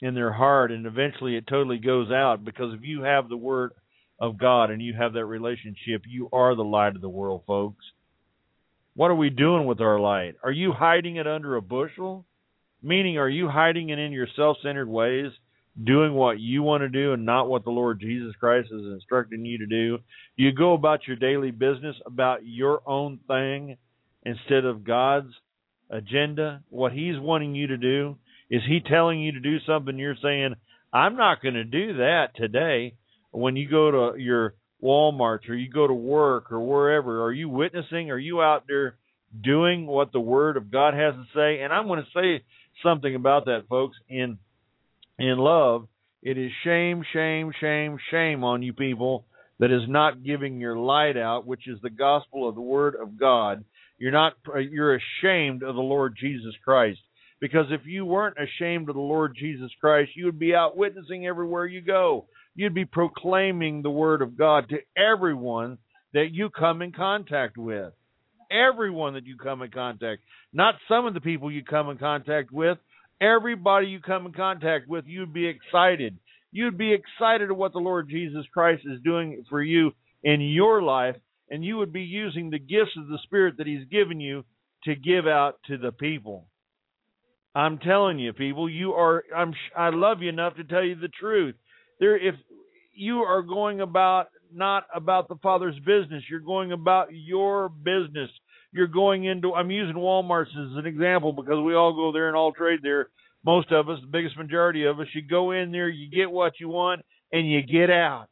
in 0.00 0.14
their 0.14 0.32
heart 0.32 0.70
and 0.72 0.86
eventually 0.86 1.36
it 1.36 1.46
totally 1.46 1.78
goes 1.78 2.10
out 2.10 2.44
because 2.44 2.74
if 2.74 2.80
you 2.82 3.02
have 3.02 3.28
the 3.28 3.36
word 3.36 3.72
of 4.18 4.38
God 4.38 4.70
and 4.70 4.80
you 4.80 4.94
have 4.94 5.12
that 5.14 5.24
relationship, 5.24 6.02
you 6.08 6.28
are 6.32 6.54
the 6.54 6.62
light 6.62 6.94
of 6.94 7.00
the 7.00 7.08
world, 7.08 7.42
folks. 7.46 7.84
What 8.94 9.10
are 9.10 9.16
we 9.16 9.30
doing 9.30 9.66
with 9.66 9.80
our 9.80 9.98
light? 9.98 10.36
Are 10.42 10.52
you 10.52 10.72
hiding 10.72 11.16
it 11.16 11.26
under 11.26 11.56
a 11.56 11.62
bushel? 11.62 12.24
Meaning, 12.82 13.18
are 13.18 13.28
you 13.28 13.48
hiding 13.48 13.88
it 13.88 13.98
in 13.98 14.12
your 14.12 14.28
self 14.36 14.58
centered 14.62 14.88
ways, 14.88 15.32
doing 15.82 16.12
what 16.12 16.38
you 16.38 16.62
want 16.62 16.82
to 16.82 16.88
do 16.88 17.12
and 17.12 17.26
not 17.26 17.48
what 17.48 17.64
the 17.64 17.70
Lord 17.70 17.98
Jesus 17.98 18.34
Christ 18.38 18.68
is 18.70 18.92
instructing 18.92 19.44
you 19.44 19.58
to? 19.58 19.66
Do 19.66 19.98
you 20.36 20.52
go 20.52 20.74
about 20.74 21.06
your 21.08 21.16
daily 21.16 21.50
business 21.50 21.96
about 22.06 22.40
your 22.44 22.82
own 22.86 23.18
thing 23.26 23.78
instead 24.24 24.64
of 24.64 24.84
God's 24.84 25.32
agenda? 25.90 26.62
What 26.68 26.92
He's 26.92 27.18
wanting 27.18 27.54
you 27.54 27.68
to 27.68 27.76
do? 27.76 28.16
Is 28.50 28.62
He 28.66 28.80
telling 28.80 29.20
you 29.20 29.32
to 29.32 29.40
do 29.40 29.58
something 29.66 29.98
you're 29.98 30.16
saying, 30.22 30.54
I'm 30.92 31.16
not 31.16 31.42
going 31.42 31.54
to 31.54 31.64
do 31.64 31.94
that 31.98 32.36
today. 32.36 32.94
When 33.32 33.56
you 33.56 33.68
go 33.68 34.12
to 34.12 34.20
your 34.20 34.54
Walmarts 34.82 35.48
or 35.48 35.54
you 35.54 35.70
go 35.70 35.86
to 35.86 35.94
work 35.94 36.52
or 36.52 36.60
wherever, 36.60 37.24
are 37.24 37.32
you 37.32 37.48
witnessing? 37.48 38.10
Are 38.10 38.18
you 38.18 38.40
out 38.40 38.64
there 38.68 38.96
doing 39.42 39.86
what 39.86 40.12
the 40.12 40.20
Word 40.20 40.56
of 40.56 40.70
God 40.70 40.94
has 40.94 41.14
to 41.14 41.24
say? 41.34 41.62
And 41.62 41.72
I'm 41.72 41.86
going 41.88 42.04
to 42.04 42.18
say 42.20 42.44
something 42.82 43.14
about 43.14 43.46
that, 43.46 43.64
folks. 43.68 43.96
In 44.08 44.38
in 45.18 45.38
love, 45.38 45.86
it 46.22 46.38
is 46.38 46.50
shame, 46.64 47.04
shame, 47.12 47.52
shame, 47.60 47.98
shame 48.10 48.44
on 48.44 48.62
you 48.62 48.72
people 48.72 49.26
that 49.58 49.70
is 49.70 49.88
not 49.88 50.24
giving 50.24 50.58
your 50.58 50.76
light 50.76 51.16
out, 51.16 51.46
which 51.46 51.68
is 51.68 51.78
the 51.82 51.90
gospel 51.90 52.48
of 52.48 52.54
the 52.54 52.60
Word 52.60 52.96
of 53.00 53.18
God. 53.18 53.64
You're 53.98 54.12
not. 54.12 54.34
Uh, 54.48 54.58
you're 54.58 54.96
ashamed 54.96 55.62
of 55.62 55.74
the 55.74 55.80
Lord 55.80 56.16
Jesus 56.20 56.54
Christ. 56.64 57.00
Because 57.40 57.66
if 57.70 57.82
you 57.84 58.06
weren't 58.06 58.36
ashamed 58.38 58.88
of 58.88 58.94
the 58.94 59.00
Lord 59.00 59.36
Jesus 59.38 59.70
Christ, 59.80 60.12
you 60.16 60.26
would 60.26 60.38
be 60.38 60.54
out 60.54 60.76
witnessing 60.76 61.26
everywhere 61.26 61.66
you 61.66 61.82
go. 61.82 62.26
You'd 62.54 62.74
be 62.74 62.84
proclaiming 62.84 63.82
the 63.82 63.90
word 63.90 64.22
of 64.22 64.38
God 64.38 64.70
to 64.70 64.78
everyone 64.96 65.78
that 66.14 66.28
you 66.32 66.48
come 66.48 66.80
in 66.80 66.92
contact 66.92 67.58
with. 67.58 67.92
Everyone 68.50 69.14
that 69.14 69.26
you 69.26 69.36
come 69.36 69.62
in 69.62 69.70
contact, 69.70 70.22
not 70.52 70.76
some 70.88 71.06
of 71.06 71.14
the 71.14 71.20
people 71.20 71.50
you 71.50 71.64
come 71.64 71.90
in 71.90 71.98
contact 71.98 72.52
with, 72.52 72.78
everybody 73.20 73.88
you 73.88 74.00
come 74.00 74.26
in 74.26 74.32
contact 74.32 74.88
with, 74.88 75.04
you'd 75.06 75.32
be 75.32 75.46
excited. 75.46 76.18
You'd 76.52 76.78
be 76.78 76.94
excited 76.94 77.50
of 77.50 77.56
what 77.56 77.72
the 77.72 77.80
Lord 77.80 78.08
Jesus 78.08 78.46
Christ 78.52 78.84
is 78.86 79.02
doing 79.02 79.44
for 79.50 79.62
you 79.62 79.92
in 80.22 80.40
your 80.40 80.82
life, 80.82 81.16
and 81.50 81.64
you 81.64 81.76
would 81.76 81.92
be 81.92 82.02
using 82.02 82.50
the 82.50 82.58
gifts 82.58 82.96
of 82.98 83.08
the 83.08 83.18
Spirit 83.24 83.56
that 83.58 83.66
He's 83.66 83.86
given 83.90 84.20
you 84.20 84.44
to 84.84 84.94
give 84.94 85.26
out 85.26 85.56
to 85.66 85.78
the 85.78 85.92
people. 85.92 86.46
I'm 87.54 87.78
telling 87.78 88.18
you, 88.18 88.32
people, 88.32 88.68
you 88.68 88.92
are. 88.92 89.22
I'm. 89.34 89.54
I 89.76 89.90
love 89.90 90.22
you 90.22 90.28
enough 90.28 90.56
to 90.56 90.64
tell 90.64 90.82
you 90.82 90.96
the 90.96 91.08
truth. 91.08 91.54
There, 92.00 92.16
if 92.16 92.34
you 92.94 93.18
are 93.18 93.42
going 93.42 93.80
about 93.80 94.26
not 94.52 94.84
about 94.94 95.28
the 95.28 95.36
Father's 95.42 95.78
business, 95.78 96.24
you're 96.28 96.40
going 96.40 96.72
about 96.72 97.08
your 97.10 97.68
business. 97.68 98.30
You're 98.72 98.88
going 98.88 99.24
into. 99.24 99.54
I'm 99.54 99.70
using 99.70 99.94
Walmart's 99.94 100.50
as 100.50 100.76
an 100.76 100.86
example 100.86 101.32
because 101.32 101.62
we 101.64 101.74
all 101.74 101.94
go 101.94 102.12
there 102.12 102.26
and 102.26 102.36
all 102.36 102.52
trade 102.52 102.80
there. 102.82 103.08
Most 103.44 103.70
of 103.70 103.88
us, 103.88 103.98
the 104.00 104.08
biggest 104.08 104.36
majority 104.36 104.84
of 104.84 104.98
us, 104.98 105.06
you 105.14 105.22
go 105.22 105.52
in 105.52 105.70
there, 105.70 105.88
you 105.88 106.10
get 106.10 106.30
what 106.30 106.54
you 106.58 106.68
want, 106.68 107.02
and 107.30 107.48
you 107.48 107.62
get 107.62 107.90
out. 107.90 108.26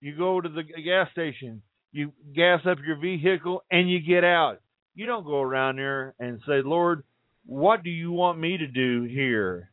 You 0.00 0.16
go 0.16 0.40
to 0.40 0.48
the 0.48 0.62
gas 0.62 1.10
station, 1.12 1.62
you 1.92 2.12
gas 2.34 2.60
up 2.66 2.78
your 2.84 2.96
vehicle, 2.96 3.62
and 3.70 3.90
you 3.90 4.00
get 4.00 4.24
out. 4.24 4.60
You 4.94 5.06
don't 5.06 5.24
go 5.24 5.40
around 5.40 5.76
there 5.76 6.14
and 6.18 6.40
say, 6.46 6.62
Lord 6.64 7.04
what 7.46 7.82
do 7.82 7.90
you 7.90 8.12
want 8.12 8.38
me 8.38 8.56
to 8.56 8.66
do 8.66 9.02
here? 9.02 9.70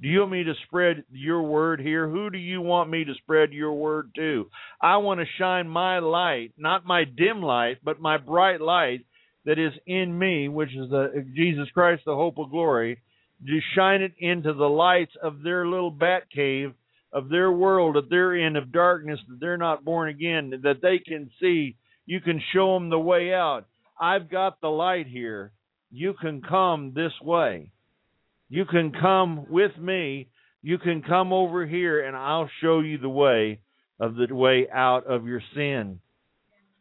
Do 0.00 0.08
you 0.08 0.20
want 0.20 0.32
me 0.32 0.44
to 0.44 0.52
spread 0.66 1.04
your 1.10 1.42
word 1.42 1.80
here? 1.80 2.06
Who 2.08 2.28
do 2.28 2.36
you 2.36 2.60
want 2.60 2.90
me 2.90 3.04
to 3.04 3.14
spread 3.14 3.52
your 3.52 3.72
word 3.72 4.10
to? 4.16 4.50
I 4.80 4.98
want 4.98 5.20
to 5.20 5.26
shine 5.38 5.68
my 5.68 6.00
light, 6.00 6.52
not 6.58 6.84
my 6.84 7.04
dim 7.04 7.42
light, 7.42 7.78
but 7.82 7.98
my 7.98 8.18
bright 8.18 8.60
light 8.60 9.06
that 9.46 9.58
is 9.58 9.72
in 9.86 10.18
me, 10.18 10.48
which 10.48 10.76
is 10.76 10.90
the 10.90 11.24
Jesus 11.34 11.68
Christ, 11.72 12.02
the 12.04 12.14
hope 12.14 12.36
of 12.38 12.50
glory, 12.50 13.00
to 13.46 13.60
shine 13.74 14.02
it 14.02 14.12
into 14.18 14.52
the 14.52 14.68
lights 14.68 15.12
of 15.22 15.42
their 15.42 15.66
little 15.66 15.90
bat 15.90 16.24
cave, 16.30 16.74
of 17.12 17.28
their 17.28 17.50
world 17.50 17.96
that 17.96 18.10
they're 18.10 18.34
in 18.34 18.56
of 18.56 18.72
darkness, 18.72 19.20
that 19.28 19.40
they're 19.40 19.56
not 19.56 19.84
born 19.84 20.08
again, 20.08 20.52
that 20.62 20.82
they 20.82 20.98
can 20.98 21.30
see. 21.40 21.76
You 22.04 22.20
can 22.20 22.40
show 22.52 22.74
them 22.74 22.90
the 22.90 22.98
way 22.98 23.32
out. 23.32 23.66
I've 24.00 24.30
got 24.30 24.60
the 24.60 24.68
light 24.68 25.06
here 25.06 25.52
you 25.90 26.14
can 26.20 26.42
come 26.42 26.92
this 26.94 27.12
way. 27.22 27.70
You 28.48 28.64
can 28.64 28.92
come 28.92 29.46
with 29.50 29.76
me. 29.78 30.28
You 30.62 30.78
can 30.78 31.02
come 31.02 31.32
over 31.32 31.66
here 31.66 32.04
and 32.04 32.16
I'll 32.16 32.50
show 32.60 32.80
you 32.80 32.98
the 32.98 33.08
way 33.08 33.60
of 33.98 34.14
the 34.16 34.34
way 34.34 34.68
out 34.72 35.06
of 35.06 35.26
your 35.26 35.40
sin. 35.54 36.00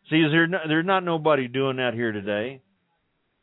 See, 0.10 0.22
there 0.30 0.48
no, 0.48 0.60
there's 0.68 0.86
not 0.86 1.04
nobody 1.04 1.48
doing 1.48 1.78
that 1.78 1.94
here 1.94 2.12
today. 2.12 2.62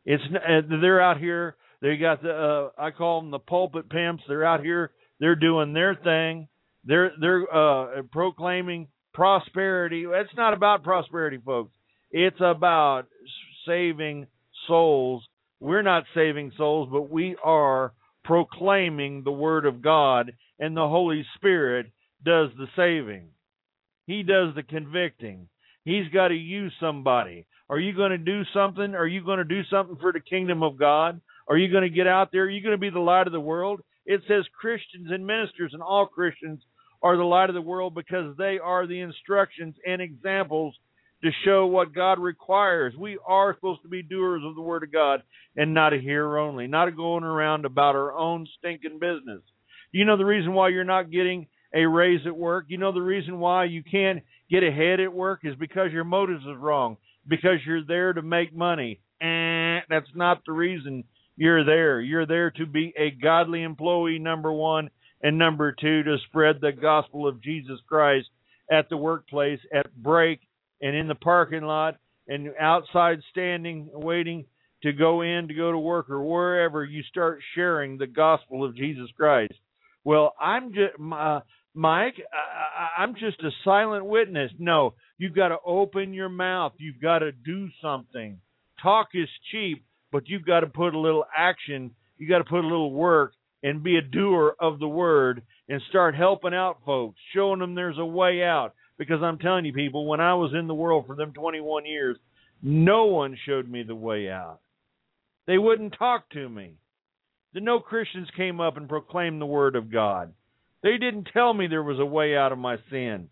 It's 0.04 0.22
uh, 0.34 0.60
they're 0.80 1.00
out 1.00 1.18
here. 1.18 1.56
They 1.80 1.96
got 1.96 2.22
the 2.22 2.32
uh, 2.76 2.80
I 2.80 2.90
call 2.90 3.20
them 3.20 3.30
the 3.30 3.38
pulpit 3.38 3.88
pimps. 3.88 4.22
They're 4.28 4.44
out 4.44 4.62
here. 4.62 4.92
They're 5.20 5.36
doing 5.36 5.72
their 5.72 5.94
thing. 5.94 6.48
They're 6.84 7.12
they're 7.20 7.54
uh, 7.54 8.02
proclaiming 8.10 8.88
prosperity. 9.14 10.04
It's 10.08 10.36
not 10.36 10.54
about 10.54 10.82
prosperity, 10.82 11.38
folks. 11.44 11.72
It's 12.10 12.40
about 12.40 13.04
saving 13.66 14.26
souls 14.66 15.24
we're 15.62 15.82
not 15.82 16.02
saving 16.12 16.50
souls, 16.56 16.88
but 16.90 17.08
we 17.08 17.36
are 17.42 17.92
proclaiming 18.24 19.22
the 19.22 19.30
Word 19.30 19.64
of 19.64 19.80
God, 19.80 20.32
and 20.58 20.76
the 20.76 20.88
Holy 20.88 21.24
Spirit 21.36 21.86
does 22.24 22.50
the 22.58 22.66
saving. 22.74 23.28
He 24.06 24.24
does 24.24 24.56
the 24.56 24.64
convicting. 24.64 25.48
He's 25.84 26.08
got 26.12 26.28
to 26.28 26.34
use 26.34 26.72
somebody. 26.80 27.46
Are 27.70 27.78
you 27.78 27.94
going 27.94 28.10
to 28.10 28.18
do 28.18 28.42
something? 28.52 28.96
Are 28.96 29.06
you 29.06 29.24
going 29.24 29.38
to 29.38 29.44
do 29.44 29.62
something 29.70 29.96
for 30.00 30.12
the 30.12 30.18
kingdom 30.18 30.64
of 30.64 30.76
God? 30.76 31.20
Are 31.46 31.56
you 31.56 31.70
going 31.70 31.88
to 31.88 31.96
get 31.96 32.08
out 32.08 32.32
there? 32.32 32.42
Are 32.42 32.50
you 32.50 32.60
going 32.60 32.74
to 32.74 32.78
be 32.78 32.90
the 32.90 32.98
light 32.98 33.28
of 33.28 33.32
the 33.32 33.40
world? 33.40 33.82
It 34.04 34.22
says 34.26 34.44
Christians 34.60 35.10
and 35.12 35.24
ministers 35.24 35.74
and 35.74 35.82
all 35.82 36.06
Christians 36.06 36.60
are 37.02 37.16
the 37.16 37.24
light 37.24 37.50
of 37.50 37.54
the 37.54 37.60
world 37.60 37.94
because 37.94 38.36
they 38.36 38.58
are 38.62 38.86
the 38.86 39.00
instructions 39.00 39.74
and 39.86 40.00
examples 40.00 40.74
to 41.22 41.30
show 41.44 41.66
what 41.66 41.94
God 41.94 42.18
requires. 42.18 42.94
We 42.96 43.18
are 43.26 43.54
supposed 43.54 43.82
to 43.82 43.88
be 43.88 44.02
doers 44.02 44.42
of 44.44 44.54
the 44.54 44.62
Word 44.62 44.82
of 44.82 44.92
God 44.92 45.22
and 45.56 45.72
not 45.72 45.92
a 45.92 45.98
hearer 45.98 46.38
only, 46.38 46.66
not 46.66 46.94
going 46.96 47.24
around 47.24 47.64
about 47.64 47.94
our 47.94 48.12
own 48.12 48.46
stinking 48.58 48.98
business. 49.00 49.42
You 49.92 50.04
know 50.04 50.16
the 50.16 50.24
reason 50.24 50.52
why 50.52 50.68
you're 50.68 50.84
not 50.84 51.10
getting 51.10 51.46
a 51.74 51.86
raise 51.86 52.26
at 52.26 52.36
work? 52.36 52.66
You 52.68 52.78
know 52.78 52.92
the 52.92 53.00
reason 53.00 53.38
why 53.38 53.64
you 53.64 53.82
can't 53.82 54.22
get 54.50 54.64
ahead 54.64 55.00
at 55.00 55.12
work 55.12 55.40
is 55.44 55.54
because 55.56 55.92
your 55.92 56.04
motives 56.04 56.44
are 56.46 56.56
wrong, 56.56 56.96
because 57.26 57.58
you're 57.66 57.84
there 57.84 58.12
to 58.12 58.22
make 58.22 58.54
money. 58.54 59.00
And 59.20 59.82
that's 59.88 60.10
not 60.14 60.42
the 60.44 60.52
reason 60.52 61.04
you're 61.36 61.64
there. 61.64 62.00
You're 62.00 62.26
there 62.26 62.50
to 62.52 62.66
be 62.66 62.92
a 62.98 63.10
godly 63.10 63.62
employee, 63.62 64.18
number 64.18 64.52
one, 64.52 64.90
and 65.22 65.38
number 65.38 65.72
two, 65.72 66.02
to 66.02 66.16
spread 66.28 66.60
the 66.60 66.72
gospel 66.72 67.26
of 67.28 67.42
Jesus 67.42 67.78
Christ 67.88 68.28
at 68.70 68.88
the 68.88 68.96
workplace, 68.96 69.60
at 69.72 69.94
break, 69.94 70.40
and 70.80 70.96
in 70.96 71.08
the 71.08 71.14
parking 71.14 71.62
lot 71.62 71.96
and 72.28 72.50
outside 72.60 73.20
standing 73.30 73.88
waiting 73.92 74.44
to 74.82 74.92
go 74.92 75.22
in 75.22 75.48
to 75.48 75.54
go 75.54 75.70
to 75.70 75.78
work 75.78 76.10
or 76.10 76.22
wherever 76.22 76.84
you 76.84 77.02
start 77.04 77.40
sharing 77.54 77.98
the 77.98 78.06
gospel 78.06 78.64
of 78.64 78.76
Jesus 78.76 79.08
Christ. 79.16 79.54
Well, 80.04 80.34
I'm 80.40 80.72
just 80.72 80.94
uh, 81.00 81.40
Mike, 81.74 82.14
I, 82.32 83.02
I'm 83.02 83.14
just 83.14 83.40
a 83.42 83.50
silent 83.64 84.04
witness. 84.04 84.50
No, 84.58 84.94
you've 85.18 85.34
got 85.34 85.48
to 85.48 85.58
open 85.64 86.12
your 86.12 86.28
mouth. 86.28 86.72
You've 86.78 87.00
got 87.00 87.20
to 87.20 87.32
do 87.32 87.68
something. 87.80 88.38
Talk 88.82 89.08
is 89.14 89.28
cheap, 89.50 89.84
but 90.10 90.24
you've 90.26 90.44
got 90.44 90.60
to 90.60 90.66
put 90.66 90.94
a 90.94 90.98
little 90.98 91.24
action. 91.36 91.92
You 92.18 92.28
got 92.28 92.38
to 92.38 92.44
put 92.44 92.60
a 92.64 92.68
little 92.68 92.92
work 92.92 93.32
and 93.62 93.82
be 93.82 93.96
a 93.96 94.02
doer 94.02 94.56
of 94.58 94.78
the 94.78 94.88
word 94.88 95.42
and 95.68 95.80
start 95.88 96.14
helping 96.14 96.54
out 96.54 96.78
folks, 96.84 97.18
showing 97.34 97.60
them 97.60 97.74
there's 97.74 97.98
a 97.98 98.04
way 98.04 98.42
out. 98.42 98.74
Because 98.98 99.22
I'm 99.22 99.38
telling 99.38 99.64
you, 99.64 99.72
people, 99.72 100.06
when 100.06 100.20
I 100.20 100.34
was 100.34 100.52
in 100.58 100.66
the 100.66 100.74
world 100.74 101.06
for 101.06 101.16
them 101.16 101.32
21 101.32 101.86
years, 101.86 102.16
no 102.62 103.06
one 103.06 103.36
showed 103.46 103.68
me 103.68 103.82
the 103.82 103.94
way 103.94 104.28
out. 104.30 104.60
They 105.46 105.58
wouldn't 105.58 105.96
talk 105.98 106.30
to 106.30 106.48
me. 106.48 106.74
The 107.54 107.60
no 107.60 107.80
Christians 107.80 108.28
came 108.36 108.60
up 108.60 108.76
and 108.76 108.88
proclaimed 108.88 109.40
the 109.40 109.46
word 109.46 109.76
of 109.76 109.92
God. 109.92 110.32
They 110.82 110.98
didn't 110.98 111.28
tell 111.32 111.52
me 111.52 111.66
there 111.66 111.82
was 111.82 111.98
a 111.98 112.04
way 112.04 112.36
out 112.36 112.52
of 112.52 112.58
my 112.58 112.76
sin. 112.90 113.28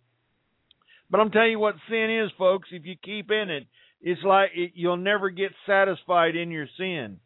But 1.10 1.20
I'm 1.20 1.30
telling 1.30 1.52
you 1.52 1.58
what 1.58 1.74
sin 1.88 2.22
is, 2.24 2.30
folks. 2.38 2.68
If 2.72 2.84
you 2.84 2.94
keep 3.02 3.30
in 3.30 3.50
it, 3.50 3.66
it's 4.00 4.22
like 4.22 4.50
it, 4.54 4.72
you'll 4.74 4.96
never 4.96 5.30
get 5.30 5.52
satisfied 5.66 6.36
in 6.36 6.50
your 6.50 6.66
sin. 6.78 7.18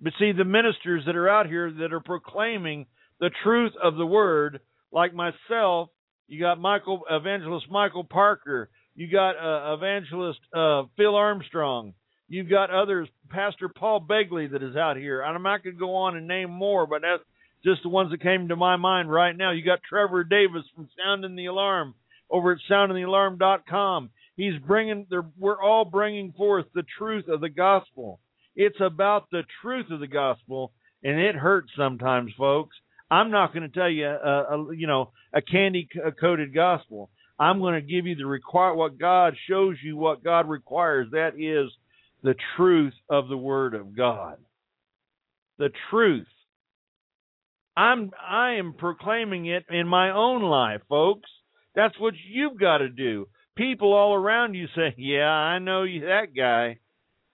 But 0.00 0.12
see, 0.18 0.32
the 0.32 0.44
ministers 0.44 1.04
that 1.06 1.16
are 1.16 1.28
out 1.28 1.46
here 1.46 1.70
that 1.70 1.92
are 1.92 2.00
proclaiming 2.00 2.86
the 3.20 3.30
truth 3.42 3.72
of 3.82 3.96
the 3.96 4.06
word, 4.06 4.60
like 4.92 5.14
myself, 5.14 5.88
you 6.28 6.40
got 6.40 6.60
Michael 6.60 7.02
Evangelist 7.10 7.66
Michael 7.70 8.04
Parker. 8.04 8.68
You 8.94 9.10
got 9.10 9.36
uh, 9.36 9.74
Evangelist 9.74 10.40
uh, 10.54 10.84
Phil 10.96 11.14
Armstrong. 11.14 11.94
You've 12.28 12.50
got 12.50 12.70
others, 12.70 13.08
Pastor 13.30 13.68
Paul 13.68 14.00
Begley 14.00 14.50
that 14.50 14.62
is 14.62 14.76
out 14.76 14.96
here. 14.96 15.22
And 15.22 15.46
I 15.46 15.58
could 15.58 15.78
go 15.78 15.94
on 15.94 16.16
and 16.16 16.26
name 16.26 16.50
more, 16.50 16.86
but 16.86 17.02
that's 17.02 17.22
just 17.64 17.82
the 17.82 17.88
ones 17.88 18.10
that 18.10 18.22
came 18.22 18.48
to 18.48 18.56
my 18.56 18.76
mind 18.76 19.10
right 19.10 19.36
now. 19.36 19.52
You 19.52 19.64
got 19.64 19.80
Trevor 19.88 20.24
Davis 20.24 20.64
from 20.74 20.88
Sounding 20.98 21.36
the 21.36 21.46
Alarm 21.46 21.94
over 22.30 22.52
at 22.52 22.58
soundingthealarm.com. 22.70 24.10
He's 24.36 24.58
bringing, 24.66 25.06
we're 25.38 25.62
all 25.62 25.84
bringing 25.84 26.32
forth 26.32 26.66
the 26.74 26.84
truth 26.98 27.28
of 27.28 27.40
the 27.40 27.48
gospel. 27.48 28.20
It's 28.56 28.80
about 28.80 29.30
the 29.30 29.42
truth 29.60 29.90
of 29.90 30.00
the 30.00 30.06
gospel, 30.06 30.72
and 31.04 31.20
it 31.20 31.36
hurts 31.36 31.70
sometimes, 31.76 32.32
folks. 32.38 32.74
I'm 33.10 33.30
not 33.30 33.52
going 33.52 33.70
to 33.70 33.78
tell 33.78 33.90
you, 33.90 34.06
a, 34.06 34.42
a, 34.50 34.74
you 34.74 34.86
know, 34.86 35.12
a 35.32 35.42
candy 35.42 35.88
uh, 36.04 36.10
coated 36.10 36.54
gospel. 36.54 37.10
I'm 37.38 37.60
going 37.60 37.74
to 37.74 37.86
give 37.86 38.06
you 38.06 38.16
the 38.16 38.26
require 38.26 38.74
what 38.74 38.98
God 38.98 39.34
shows 39.48 39.76
you 39.82 39.96
what 39.96 40.24
God 40.24 40.48
requires. 40.48 41.08
That 41.12 41.34
is 41.38 41.70
the 42.22 42.34
truth 42.56 42.94
of 43.10 43.28
the 43.28 43.36
Word 43.36 43.74
of 43.74 43.94
God. 43.94 44.38
The 45.58 45.70
truth. 45.90 46.26
I'm 47.76 48.10
I 48.26 48.52
am 48.52 48.72
proclaiming 48.72 49.46
it 49.46 49.66
in 49.70 49.86
my 49.86 50.10
own 50.10 50.42
life, 50.42 50.80
folks. 50.88 51.28
That's 51.74 51.98
what 52.00 52.14
you've 52.26 52.58
got 52.58 52.78
to 52.78 52.88
do. 52.88 53.28
People 53.54 53.92
all 53.92 54.14
around 54.14 54.54
you 54.54 54.66
say, 54.74 54.94
"Yeah, 54.96 55.28
I 55.28 55.58
know 55.58 55.82
you 55.82 56.06
that 56.06 56.34
guy." 56.34 56.78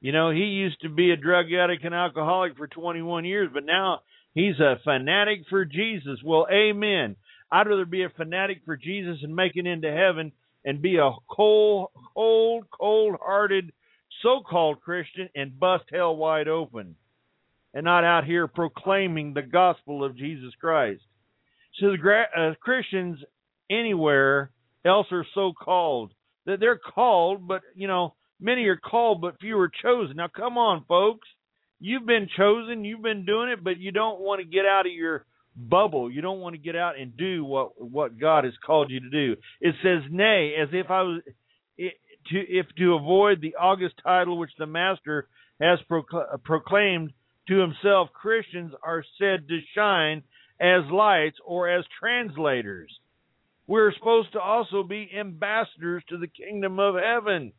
You 0.02 0.10
know, 0.10 0.30
he 0.30 0.40
used 0.40 0.80
to 0.82 0.88
be 0.88 1.12
a 1.12 1.16
drug 1.16 1.46
addict 1.52 1.84
and 1.84 1.94
alcoholic 1.94 2.56
for 2.56 2.66
21 2.66 3.24
years, 3.24 3.50
but 3.54 3.64
now 3.64 4.00
he's 4.34 4.58
a 4.58 4.80
fanatic 4.82 5.44
for 5.48 5.64
Jesus. 5.64 6.18
Well, 6.24 6.48
amen. 6.52 7.14
I'd 7.52 7.68
rather 7.68 7.86
be 7.86 8.02
a 8.02 8.08
fanatic 8.08 8.62
for 8.64 8.76
Jesus 8.76 9.18
and 9.22 9.36
make 9.36 9.52
it 9.54 9.64
into 9.64 9.92
heaven 9.92 10.32
and 10.64 10.82
be 10.82 10.96
a 10.96 11.12
cold, 11.30 11.90
cold, 12.14 12.64
cold-hearted 12.76 13.72
so-called 14.22 14.80
Christian 14.80 15.28
and 15.36 15.58
bust 15.58 15.84
hell 15.92 16.16
wide 16.16 16.48
open 16.48 16.96
and 17.72 17.84
not 17.84 18.02
out 18.02 18.24
here 18.24 18.48
proclaiming 18.48 19.34
the 19.34 19.42
gospel 19.42 20.04
of 20.04 20.16
Jesus 20.16 20.52
Christ. 20.60 21.02
So 21.78 21.92
the 21.92 21.96
gra- 21.96 22.26
uh, 22.36 22.54
Christians 22.60 23.20
anywhere 23.70 24.50
else 24.84 25.06
are 25.12 25.26
so 25.32 25.52
called 25.52 26.12
that 26.44 26.58
they're 26.58 26.78
called, 26.78 27.46
but 27.46 27.62
you 27.76 27.86
know 27.86 28.14
many 28.42 28.64
are 28.66 28.76
called, 28.76 29.20
but 29.20 29.40
few 29.40 29.58
are 29.58 29.70
chosen. 29.82 30.16
Now 30.16 30.28
come 30.28 30.58
on, 30.58 30.84
folks, 30.86 31.28
you've 31.80 32.06
been 32.06 32.28
chosen, 32.36 32.84
you've 32.84 33.02
been 33.02 33.24
doing 33.24 33.48
it, 33.50 33.62
but 33.62 33.78
you 33.78 33.92
don't 33.92 34.20
want 34.20 34.40
to 34.40 34.46
get 34.46 34.66
out 34.66 34.86
of 34.86 34.92
your 34.92 35.24
bubble. 35.56 36.10
You 36.10 36.20
don't 36.22 36.40
want 36.40 36.54
to 36.54 36.60
get 36.60 36.76
out 36.76 36.98
and 36.98 37.16
do 37.16 37.44
what 37.44 37.80
what 37.80 38.18
God 38.18 38.44
has 38.44 38.54
called 38.64 38.90
you 38.90 39.00
to 39.00 39.10
do. 39.10 39.36
It 39.60 39.74
says, 39.82 40.02
"Nay," 40.10 40.54
as 40.60 40.68
if 40.72 40.90
I 40.90 41.02
was 41.02 41.22
it, 41.76 41.94
to 42.30 42.38
if 42.38 42.66
to 42.78 42.94
avoid 42.94 43.40
the 43.40 43.56
august 43.56 43.94
title 44.02 44.38
which 44.38 44.52
the 44.58 44.66
Master 44.66 45.28
has 45.60 45.78
procl- 45.90 46.34
uh, 46.34 46.36
proclaimed 46.38 47.12
to 47.48 47.58
himself, 47.58 48.12
Christians 48.12 48.72
are 48.82 49.04
said 49.18 49.48
to 49.48 49.60
shine 49.74 50.22
as 50.60 50.82
lights 50.90 51.38
or 51.44 51.68
as 51.68 51.84
translators. 51.98 52.90
We're 53.66 53.92
supposed 53.94 54.32
to 54.32 54.40
also 54.40 54.82
be 54.82 55.10
ambassadors 55.18 56.02
to 56.08 56.18
the 56.18 56.28
kingdom 56.28 56.78
of 56.78 56.94
heaven. 56.94 57.52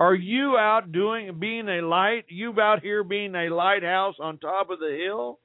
Are 0.00 0.14
you 0.14 0.56
out 0.56 0.92
doing 0.92 1.38
being 1.38 1.68
a 1.68 1.82
light? 1.82 2.24
You 2.28 2.58
out 2.58 2.82
here 2.82 3.04
being 3.04 3.34
a 3.34 3.54
lighthouse 3.54 4.14
on 4.18 4.38
top 4.38 4.70
of 4.70 4.78
the 4.78 4.98
hill? 5.04 5.38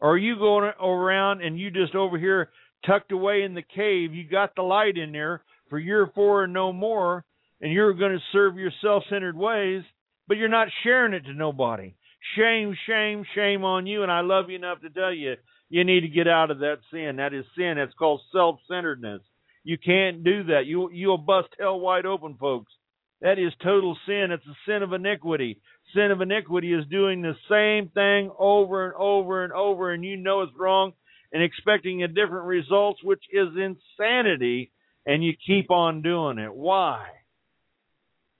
Or 0.00 0.12
are 0.12 0.18
you 0.18 0.36
going 0.36 0.72
around 0.82 1.42
and 1.42 1.60
you 1.60 1.70
just 1.70 1.94
over 1.94 2.18
here 2.18 2.48
tucked 2.86 3.12
away 3.12 3.42
in 3.42 3.52
the 3.52 3.62
cave? 3.62 4.14
You 4.14 4.26
got 4.26 4.56
the 4.56 4.62
light 4.62 4.96
in 4.96 5.12
there 5.12 5.42
for 5.68 5.78
your 5.78 6.10
four 6.14 6.44
and 6.44 6.54
no 6.54 6.72
more, 6.72 7.26
and 7.60 7.70
you're 7.70 7.92
going 7.92 8.12
to 8.12 8.24
serve 8.32 8.56
your 8.56 8.72
self-centered 8.80 9.36
ways, 9.36 9.82
but 10.26 10.38
you're 10.38 10.48
not 10.48 10.68
sharing 10.82 11.12
it 11.12 11.26
to 11.26 11.34
nobody. 11.34 11.94
Shame, 12.36 12.74
shame, 12.88 13.26
shame 13.34 13.62
on 13.62 13.86
you. 13.86 14.02
And 14.02 14.10
I 14.10 14.20
love 14.20 14.48
you 14.48 14.56
enough 14.56 14.80
to 14.80 14.88
tell 14.88 15.12
you, 15.12 15.34
you 15.68 15.84
need 15.84 16.00
to 16.00 16.08
get 16.08 16.26
out 16.26 16.50
of 16.50 16.60
that 16.60 16.78
sin. 16.90 17.16
That 17.16 17.34
is 17.34 17.44
sin. 17.54 17.74
That's 17.76 17.92
called 17.92 18.22
self-centeredness. 18.32 19.20
You 19.64 19.76
can't 19.76 20.24
do 20.24 20.44
that. 20.44 20.64
You 20.64 20.90
you'll 20.90 21.18
bust 21.18 21.48
hell 21.58 21.78
wide 21.78 22.06
open, 22.06 22.36
folks. 22.40 22.72
That 23.20 23.38
is 23.38 23.52
total 23.62 23.96
sin. 24.06 24.28
It's 24.30 24.46
a 24.46 24.56
sin 24.66 24.82
of 24.82 24.92
iniquity. 24.92 25.58
Sin 25.94 26.10
of 26.10 26.20
iniquity 26.20 26.72
is 26.72 26.86
doing 26.86 27.20
the 27.20 27.36
same 27.50 27.90
thing 27.90 28.30
over 28.38 28.86
and 28.86 28.94
over 28.94 29.44
and 29.44 29.52
over, 29.52 29.92
and 29.92 30.04
you 30.04 30.16
know 30.16 30.42
it's 30.42 30.52
wrong 30.58 30.92
and 31.32 31.42
expecting 31.42 32.02
a 32.02 32.08
different 32.08 32.46
results, 32.46 33.02
which 33.04 33.22
is 33.30 33.48
insanity, 33.56 34.72
and 35.06 35.22
you 35.22 35.34
keep 35.46 35.70
on 35.70 36.02
doing 36.02 36.38
it. 36.38 36.52
Why? 36.52 37.06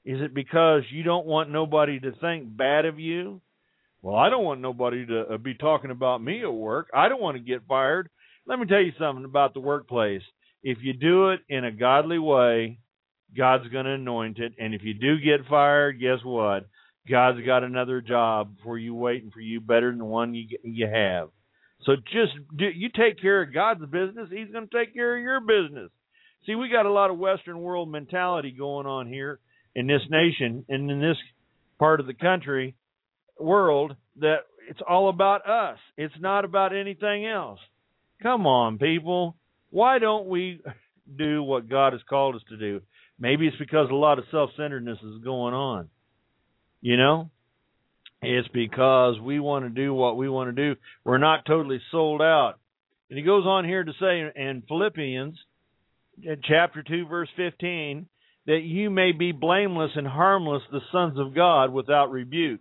Is 0.04 0.20
it 0.20 0.34
because 0.34 0.82
you 0.90 1.02
don't 1.02 1.26
want 1.26 1.50
nobody 1.50 2.00
to 2.00 2.12
think 2.12 2.56
bad 2.56 2.86
of 2.86 2.98
you? 2.98 3.40
Well, 4.02 4.16
I 4.16 4.30
don't 4.30 4.44
want 4.44 4.60
nobody 4.60 5.04
to 5.06 5.34
uh, 5.34 5.36
be 5.36 5.54
talking 5.54 5.90
about 5.90 6.22
me 6.22 6.42
at 6.42 6.52
work. 6.52 6.88
I 6.94 7.08
don't 7.08 7.20
want 7.20 7.36
to 7.36 7.42
get 7.42 7.66
fired. 7.68 8.08
Let 8.46 8.58
me 8.58 8.66
tell 8.66 8.80
you 8.80 8.92
something 8.98 9.26
about 9.26 9.52
the 9.52 9.60
workplace. 9.60 10.22
If 10.62 10.78
you 10.80 10.94
do 10.94 11.30
it 11.30 11.40
in 11.48 11.64
a 11.64 11.70
godly 11.70 12.18
way, 12.18 12.78
God's 13.36 13.68
going 13.68 13.84
to 13.84 13.92
anoint 13.92 14.38
it. 14.38 14.54
And 14.58 14.74
if 14.74 14.82
you 14.82 14.94
do 14.94 15.18
get 15.18 15.48
fired, 15.48 16.00
guess 16.00 16.18
what? 16.24 16.66
God's 17.08 17.44
got 17.44 17.64
another 17.64 18.00
job 18.00 18.54
for 18.62 18.78
you 18.78 18.94
waiting 18.94 19.30
for 19.30 19.40
you 19.40 19.60
better 19.60 19.90
than 19.90 19.98
the 19.98 20.04
one 20.04 20.34
you 20.34 20.46
you 20.62 20.86
have. 20.86 21.30
So 21.84 21.96
just 21.96 22.32
do, 22.54 22.66
you 22.66 22.88
take 22.94 23.20
care 23.20 23.42
of 23.42 23.54
God's 23.54 23.84
business, 23.86 24.28
He's 24.30 24.52
going 24.52 24.68
to 24.68 24.78
take 24.78 24.94
care 24.94 25.16
of 25.16 25.22
your 25.22 25.40
business. 25.40 25.90
See, 26.46 26.54
we 26.54 26.68
got 26.70 26.86
a 26.86 26.92
lot 26.92 27.10
of 27.10 27.18
Western 27.18 27.60
world 27.60 27.90
mentality 27.90 28.50
going 28.50 28.86
on 28.86 29.06
here 29.06 29.40
in 29.74 29.86
this 29.86 30.02
nation 30.10 30.64
and 30.68 30.90
in 30.90 31.00
this 31.00 31.16
part 31.78 32.00
of 32.00 32.06
the 32.06 32.14
country 32.14 32.74
world 33.38 33.96
that 34.20 34.38
it's 34.68 34.80
all 34.86 35.08
about 35.08 35.48
us. 35.48 35.78
It's 35.96 36.14
not 36.20 36.44
about 36.44 36.74
anything 36.74 37.26
else. 37.26 37.58
Come 38.22 38.46
on, 38.46 38.78
people. 38.78 39.36
Why 39.70 39.98
don't 39.98 40.26
we 40.26 40.60
do 41.18 41.42
what 41.42 41.68
God 41.68 41.92
has 41.92 42.02
called 42.08 42.36
us 42.36 42.42
to 42.50 42.56
do? 42.56 42.80
Maybe 43.20 43.46
it's 43.46 43.56
because 43.58 43.90
a 43.90 43.94
lot 43.94 44.18
of 44.18 44.24
self 44.30 44.50
centeredness 44.56 44.98
is 44.98 45.22
going 45.22 45.54
on. 45.54 45.88
You 46.80 46.96
know? 46.96 47.30
It's 48.22 48.48
because 48.48 49.18
we 49.20 49.40
want 49.40 49.64
to 49.64 49.70
do 49.70 49.94
what 49.94 50.16
we 50.16 50.28
want 50.28 50.54
to 50.54 50.74
do. 50.74 50.80
We're 51.04 51.18
not 51.18 51.46
totally 51.46 51.80
sold 51.90 52.20
out. 52.20 52.54
And 53.08 53.18
he 53.18 53.24
goes 53.24 53.44
on 53.46 53.64
here 53.64 53.82
to 53.82 53.92
say 53.98 54.40
in 54.40 54.62
Philippians 54.68 55.38
uh, 56.28 56.34
chapter 56.46 56.82
2 56.82 57.06
verse 57.06 57.28
15 57.36 58.06
that 58.46 58.60
you 58.62 58.90
may 58.90 59.12
be 59.12 59.32
blameless 59.32 59.92
and 59.94 60.06
harmless 60.06 60.62
the 60.70 60.80
sons 60.92 61.18
of 61.18 61.34
God 61.34 61.72
without 61.72 62.10
rebuke 62.10 62.60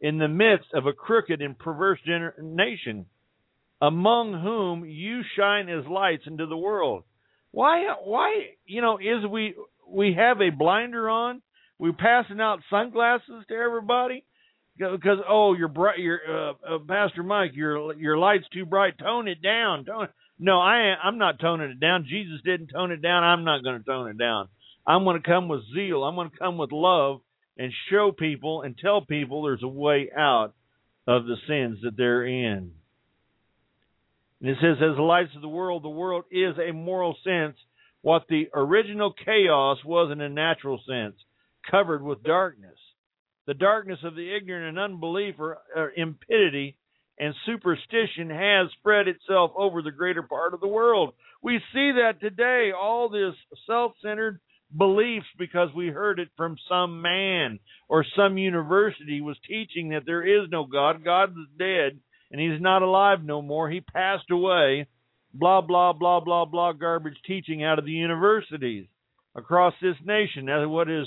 in 0.00 0.18
the 0.18 0.28
midst 0.28 0.68
of 0.74 0.86
a 0.86 0.92
crooked 0.92 1.42
and 1.42 1.58
perverse 1.58 1.98
gener- 2.08 2.38
nation 2.40 3.06
among 3.82 4.40
whom 4.40 4.84
you 4.84 5.22
shine 5.36 5.68
as 5.68 5.86
lights 5.86 6.24
into 6.26 6.46
the 6.46 6.56
world. 6.56 7.04
Why 7.52 7.94
why 8.04 8.50
you 8.64 8.80
know 8.80 8.98
is 8.98 9.26
we 9.28 9.54
we 9.90 10.14
have 10.14 10.40
a 10.40 10.50
blinder 10.50 11.08
on? 11.08 11.42
We're 11.78 11.92
passing 11.92 12.40
out 12.40 12.60
sunglasses 12.70 13.44
to 13.48 13.54
everybody. 13.54 14.24
Because 14.78 15.18
oh 15.28 15.54
you're 15.54 15.68
bright 15.68 15.98
you're 15.98 16.20
uh, 16.26 16.52
uh, 16.66 16.78
Pastor 16.88 17.22
Mike 17.22 17.50
your 17.54 17.94
your 17.94 18.16
light's 18.16 18.48
too 18.50 18.64
bright. 18.64 18.98
Tone 18.98 19.28
it 19.28 19.42
down. 19.42 19.84
Tone 19.84 20.04
It. 20.04 20.10
no 20.38 20.58
I 20.58 20.94
I'm 21.02 21.18
not 21.18 21.38
toning 21.38 21.70
it 21.70 21.80
down. 21.80 22.06
Jesus 22.08 22.40
didn't 22.44 22.68
tone 22.68 22.90
it 22.90 23.02
down. 23.02 23.22
I'm 23.22 23.44
not 23.44 23.62
going 23.62 23.78
to 23.78 23.84
tone 23.84 24.08
it 24.08 24.16
down. 24.16 24.48
I'm 24.86 25.04
going 25.04 25.20
to 25.20 25.28
come 25.28 25.48
with 25.48 25.60
zeal. 25.74 26.02
I'm 26.02 26.14
going 26.14 26.30
to 26.30 26.36
come 26.36 26.56
with 26.56 26.72
love 26.72 27.20
and 27.58 27.72
show 27.90 28.10
people 28.10 28.62
and 28.62 28.78
tell 28.78 29.02
people 29.02 29.42
there's 29.42 29.62
a 29.62 29.68
way 29.68 30.08
out 30.16 30.54
of 31.06 31.26
the 31.26 31.36
sins 31.46 31.80
that 31.82 31.96
they're 31.96 32.24
in. 32.24 32.72
And 34.40 34.50
it 34.50 34.56
says 34.62 34.78
as 34.80 34.96
the 34.96 35.02
lights 35.02 35.32
of 35.36 35.42
the 35.42 35.48
world 35.48 35.82
the 35.82 35.90
world 35.90 36.24
is 36.30 36.56
a 36.58 36.72
moral 36.72 37.16
sense 37.22 37.56
what 38.02 38.24
the 38.28 38.48
original 38.54 39.12
chaos 39.24 39.78
was 39.84 40.10
in 40.10 40.20
a 40.20 40.28
natural 40.28 40.80
sense 40.86 41.16
covered 41.70 42.02
with 42.02 42.22
darkness 42.22 42.78
the 43.50 43.54
darkness 43.54 43.98
of 44.04 44.14
the 44.14 44.36
ignorant 44.36 44.68
and 44.68 44.78
unbelief 44.78 45.34
or, 45.40 45.58
or 45.74 45.92
impidity 45.96 46.76
and 47.18 47.34
superstition 47.46 48.30
has 48.30 48.68
spread 48.78 49.08
itself 49.08 49.50
over 49.56 49.82
the 49.82 49.90
greater 49.90 50.22
part 50.22 50.54
of 50.54 50.60
the 50.60 50.68
world. 50.68 51.14
We 51.42 51.58
see 51.72 51.92
that 51.96 52.20
today, 52.20 52.70
all 52.70 53.08
this 53.08 53.34
self 53.66 53.92
centered 54.02 54.40
beliefs 54.76 55.26
because 55.36 55.68
we 55.74 55.88
heard 55.88 56.20
it 56.20 56.28
from 56.36 56.56
some 56.68 57.02
man 57.02 57.58
or 57.88 58.06
some 58.16 58.38
university 58.38 59.20
was 59.20 59.36
teaching 59.48 59.88
that 59.88 60.06
there 60.06 60.22
is 60.22 60.48
no 60.48 60.64
God. 60.64 61.04
God 61.04 61.30
is 61.30 61.58
dead 61.58 61.98
and 62.30 62.40
he's 62.40 62.60
not 62.60 62.82
alive 62.82 63.24
no 63.24 63.42
more. 63.42 63.68
He 63.68 63.80
passed 63.80 64.30
away. 64.30 64.86
Blah, 65.32 65.60
blah, 65.60 65.92
blah, 65.92 66.20
blah, 66.20 66.44
blah, 66.44 66.72
garbage 66.72 67.16
teaching 67.26 67.62
out 67.62 67.78
of 67.78 67.84
the 67.84 67.92
universities 67.92 68.86
across 69.34 69.74
this 69.80 69.96
nation. 70.04 70.46
That's 70.46 70.66
what 70.66 70.90
is 70.90 71.06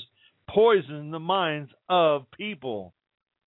poison 0.49 1.11
the 1.11 1.19
minds 1.19 1.71
of 1.89 2.29
people. 2.31 2.93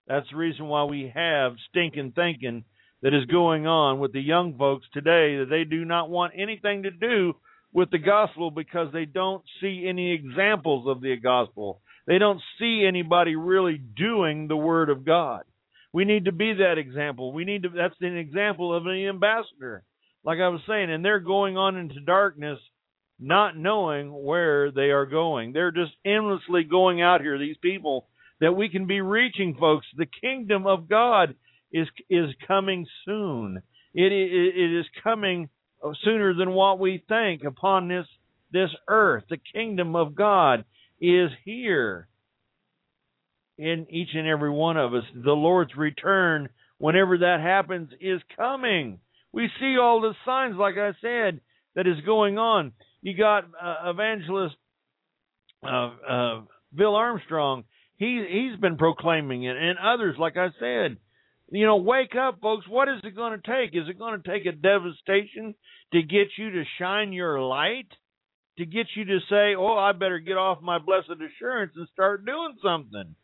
That's 0.06 0.28
the 0.30 0.36
reason 0.36 0.66
why 0.66 0.84
we 0.84 1.10
have 1.14 1.52
stinking 1.70 2.12
thinking 2.14 2.64
that 3.02 3.14
is 3.14 3.26
going 3.26 3.66
on 3.66 3.98
with 3.98 4.12
the 4.12 4.20
young 4.20 4.56
folks 4.56 4.86
today 4.92 5.38
that 5.38 5.48
they 5.50 5.64
do 5.64 5.84
not 5.84 6.10
want 6.10 6.34
anything 6.36 6.84
to 6.84 6.90
do 6.90 7.34
with 7.72 7.90
the 7.90 7.98
gospel 7.98 8.50
because 8.50 8.92
they 8.92 9.04
don't 9.04 9.44
see 9.60 9.86
any 9.88 10.12
examples 10.12 10.86
of 10.88 11.00
the 11.00 11.16
gospel. 11.16 11.80
They 12.06 12.18
don't 12.18 12.40
see 12.58 12.84
anybody 12.86 13.36
really 13.36 13.78
doing 13.78 14.48
the 14.48 14.56
word 14.56 14.88
of 14.90 15.04
God. 15.04 15.42
We 15.92 16.04
need 16.04 16.26
to 16.26 16.32
be 16.32 16.54
that 16.54 16.78
example. 16.78 17.32
We 17.32 17.44
need 17.44 17.64
to 17.64 17.68
that's 17.68 17.94
an 18.00 18.16
example 18.16 18.74
of 18.74 18.86
an 18.86 19.06
ambassador. 19.08 19.82
Like 20.26 20.40
I 20.40 20.48
was 20.48 20.60
saying, 20.66 20.90
and 20.90 21.04
they're 21.04 21.20
going 21.20 21.56
on 21.56 21.76
into 21.76 22.00
darkness 22.00 22.58
not 23.18 23.56
knowing 23.56 24.12
where 24.12 24.72
they 24.72 24.90
are 24.90 25.06
going. 25.06 25.52
They're 25.52 25.70
just 25.70 25.92
endlessly 26.04 26.64
going 26.64 27.00
out 27.00 27.20
here, 27.20 27.38
these 27.38 27.56
people, 27.62 28.08
that 28.40 28.52
we 28.52 28.68
can 28.68 28.86
be 28.86 29.00
reaching 29.00 29.56
folks. 29.58 29.86
The 29.96 30.08
kingdom 30.20 30.66
of 30.66 30.88
God 30.88 31.36
is 31.72 31.86
is 32.10 32.30
coming 32.46 32.86
soon. 33.04 33.62
It, 33.94 34.12
it, 34.12 34.78
is 34.78 34.84
coming 35.02 35.48
sooner 36.04 36.34
than 36.34 36.50
what 36.50 36.78
we 36.78 37.02
think 37.08 37.44
upon 37.44 37.88
this 37.88 38.06
this 38.52 38.70
earth. 38.88 39.24
The 39.30 39.38
kingdom 39.54 39.94
of 39.94 40.14
God 40.14 40.64
is 41.00 41.30
here 41.44 42.08
in 43.56 43.86
each 43.90 44.10
and 44.14 44.26
every 44.26 44.50
one 44.50 44.76
of 44.76 44.92
us. 44.92 45.04
The 45.14 45.32
Lord's 45.32 45.74
return, 45.76 46.48
whenever 46.78 47.18
that 47.18 47.40
happens, 47.40 47.90
is 48.00 48.20
coming. 48.36 48.98
We 49.36 49.50
see 49.60 49.76
all 49.76 50.00
the 50.00 50.14
signs, 50.24 50.56
like 50.56 50.76
I 50.78 50.92
said, 51.02 51.42
that 51.74 51.86
is 51.86 52.02
going 52.06 52.38
on. 52.38 52.72
You 53.02 53.14
got 53.14 53.44
uh, 53.44 53.90
evangelist 53.90 54.56
uh, 55.62 55.90
uh, 56.08 56.40
Phil 56.74 56.94
Armstrong. 56.94 57.64
He 57.98 58.24
he's 58.26 58.58
been 58.58 58.78
proclaiming 58.78 59.44
it, 59.44 59.54
and 59.54 59.76
others, 59.78 60.16
like 60.18 60.38
I 60.38 60.48
said. 60.58 60.96
You 61.50 61.66
know, 61.66 61.76
wake 61.76 62.14
up, 62.18 62.40
folks. 62.40 62.66
What 62.66 62.88
is 62.88 63.00
it 63.04 63.14
going 63.14 63.38
to 63.38 63.46
take? 63.46 63.76
Is 63.76 63.90
it 63.90 63.98
going 63.98 64.18
to 64.18 64.26
take 64.26 64.46
a 64.46 64.52
devastation 64.52 65.54
to 65.92 66.00
get 66.00 66.28
you 66.38 66.52
to 66.52 66.64
shine 66.78 67.12
your 67.12 67.38
light? 67.42 67.88
To 68.56 68.64
get 68.64 68.86
you 68.96 69.04
to 69.04 69.18
say, 69.28 69.54
oh, 69.54 69.76
I 69.76 69.92
better 69.92 70.18
get 70.18 70.38
off 70.38 70.62
my 70.62 70.78
blessed 70.78 71.10
assurance 71.10 71.72
and 71.76 71.86
start 71.92 72.24
doing 72.24 72.54
something? 72.64 73.14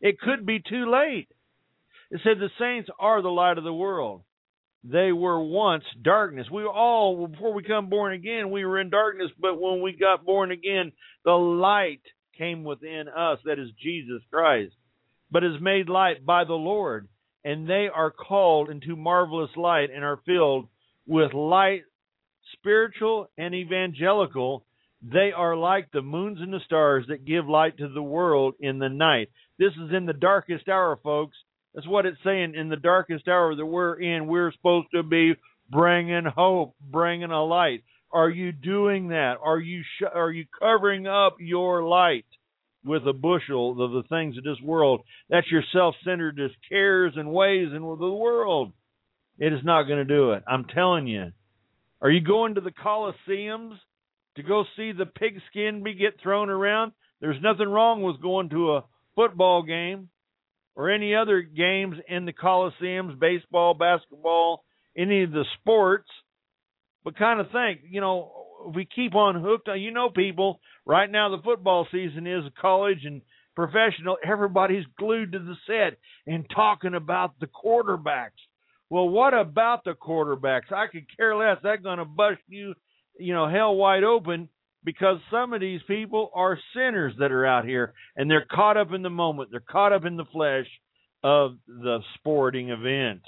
It 0.00 0.20
could 0.20 0.46
be 0.46 0.60
too 0.60 0.88
late. 0.88 1.26
It 2.12 2.20
said 2.22 2.38
the 2.38 2.50
saints 2.56 2.88
are 3.00 3.20
the 3.20 3.30
light 3.30 3.58
of 3.58 3.64
the 3.64 3.74
world. 3.74 4.22
They 4.88 5.10
were 5.10 5.42
once 5.42 5.84
darkness. 6.00 6.46
We 6.52 6.64
all, 6.64 7.26
before 7.26 7.52
we 7.52 7.64
come 7.64 7.88
born 7.88 8.12
again, 8.12 8.50
we 8.50 8.64
were 8.64 8.80
in 8.80 8.90
darkness, 8.90 9.30
but 9.40 9.60
when 9.60 9.82
we 9.82 9.92
got 9.92 10.24
born 10.24 10.52
again, 10.52 10.92
the 11.24 11.32
light 11.32 12.02
came 12.38 12.62
within 12.62 13.08
us, 13.08 13.38
that 13.44 13.58
is 13.58 13.70
Jesus 13.82 14.22
Christ, 14.30 14.74
but 15.30 15.42
is 15.42 15.60
made 15.60 15.88
light 15.88 16.24
by 16.24 16.44
the 16.44 16.54
Lord. 16.54 17.08
And 17.44 17.68
they 17.68 17.88
are 17.92 18.12
called 18.12 18.70
into 18.70 18.94
marvelous 18.94 19.50
light 19.56 19.90
and 19.92 20.04
are 20.04 20.20
filled 20.24 20.68
with 21.06 21.32
light, 21.34 21.82
spiritual 22.52 23.28
and 23.36 23.54
evangelical. 23.54 24.64
They 25.02 25.32
are 25.36 25.56
like 25.56 25.90
the 25.90 26.02
moons 26.02 26.38
and 26.40 26.52
the 26.52 26.60
stars 26.64 27.06
that 27.08 27.24
give 27.24 27.48
light 27.48 27.78
to 27.78 27.88
the 27.88 28.02
world 28.02 28.54
in 28.60 28.78
the 28.78 28.88
night. 28.88 29.30
This 29.58 29.72
is 29.72 29.92
in 29.92 30.06
the 30.06 30.12
darkest 30.12 30.68
hour, 30.68 30.96
folks. 31.02 31.36
That's 31.76 31.86
what 31.86 32.06
it's 32.06 32.16
saying. 32.24 32.54
In 32.56 32.70
the 32.70 32.76
darkest 32.76 33.28
hour 33.28 33.54
that 33.54 33.66
we're 33.66 34.00
in, 34.00 34.26
we're 34.26 34.50
supposed 34.50 34.88
to 34.94 35.02
be 35.02 35.34
bringing 35.70 36.24
hope, 36.24 36.74
bringing 36.80 37.30
a 37.30 37.44
light. 37.44 37.84
Are 38.10 38.30
you 38.30 38.50
doing 38.50 39.08
that? 39.08 39.34
Are 39.42 39.58
you 39.58 39.82
sh- 39.82 40.10
are 40.12 40.30
you 40.30 40.46
covering 40.58 41.06
up 41.06 41.36
your 41.38 41.84
light 41.84 42.24
with 42.82 43.06
a 43.06 43.12
bushel 43.12 43.72
of 43.82 43.92
the 43.92 44.04
things 44.08 44.38
of 44.38 44.44
this 44.44 44.60
world? 44.64 45.02
That's 45.28 45.50
your 45.50 45.62
self-centered 45.74 46.40
cares 46.66 47.12
and 47.14 47.30
ways 47.30 47.68
and 47.72 47.82
the 47.82 48.10
world. 48.10 48.72
It 49.38 49.52
is 49.52 49.60
not 49.62 49.82
going 49.82 49.98
to 49.98 50.04
do 50.04 50.32
it. 50.32 50.44
I'm 50.48 50.64
telling 50.64 51.06
you. 51.06 51.32
Are 52.00 52.10
you 52.10 52.22
going 52.22 52.54
to 52.54 52.62
the 52.62 52.70
coliseums 52.70 53.76
to 54.36 54.42
go 54.42 54.64
see 54.76 54.92
the 54.92 55.06
pigskin 55.06 55.82
be 55.82 55.94
get 55.94 56.20
thrown 56.22 56.48
around? 56.48 56.92
There's 57.20 57.42
nothing 57.42 57.68
wrong 57.68 58.02
with 58.02 58.22
going 58.22 58.48
to 58.50 58.76
a 58.76 58.84
football 59.14 59.62
game 59.62 60.08
or 60.76 60.90
any 60.90 61.14
other 61.14 61.40
games 61.40 61.96
in 62.06 62.26
the 62.26 62.32
Coliseums, 62.32 63.18
baseball, 63.18 63.74
basketball, 63.74 64.62
any 64.96 65.24
of 65.24 65.32
the 65.32 65.44
sports. 65.60 66.08
But 67.02 67.16
kind 67.16 67.40
of 67.40 67.46
think, 67.50 67.80
you 67.88 68.00
know, 68.00 68.30
if 68.68 68.76
we 68.76 68.86
keep 68.86 69.14
on 69.14 69.42
hooked 69.42 69.68
on, 69.68 69.80
you 69.80 69.90
know, 69.90 70.10
people, 70.10 70.60
right 70.84 71.10
now 71.10 71.30
the 71.30 71.42
football 71.42 71.86
season 71.90 72.26
is 72.26 72.44
college 72.60 73.04
and 73.04 73.22
professional. 73.54 74.18
Everybody's 74.24 74.84
glued 74.98 75.32
to 75.32 75.38
the 75.38 75.54
set 75.66 75.98
and 76.26 76.44
talking 76.54 76.94
about 76.94 77.40
the 77.40 77.46
quarterbacks. 77.46 78.42
Well, 78.90 79.08
what 79.08 79.34
about 79.34 79.84
the 79.84 79.94
quarterbacks? 79.94 80.72
I 80.72 80.86
could 80.92 81.06
care 81.16 81.34
less. 81.34 81.58
That's 81.62 81.82
going 81.82 81.98
to 81.98 82.04
bust 82.04 82.40
you, 82.48 82.74
you 83.18 83.32
know, 83.32 83.48
hell 83.48 83.74
wide 83.74 84.04
open 84.04 84.48
because 84.86 85.18
some 85.32 85.52
of 85.52 85.60
these 85.60 85.80
people 85.88 86.30
are 86.32 86.56
sinners 86.72 87.12
that 87.18 87.32
are 87.32 87.44
out 87.44 87.64
here 87.64 87.92
and 88.14 88.30
they're 88.30 88.46
caught 88.48 88.76
up 88.76 88.92
in 88.94 89.02
the 89.02 89.10
moment. 89.10 89.50
They're 89.50 89.60
caught 89.60 89.92
up 89.92 90.04
in 90.04 90.16
the 90.16 90.24
flesh 90.32 90.66
of 91.24 91.56
the 91.66 91.98
sporting 92.14 92.70
event. 92.70 93.22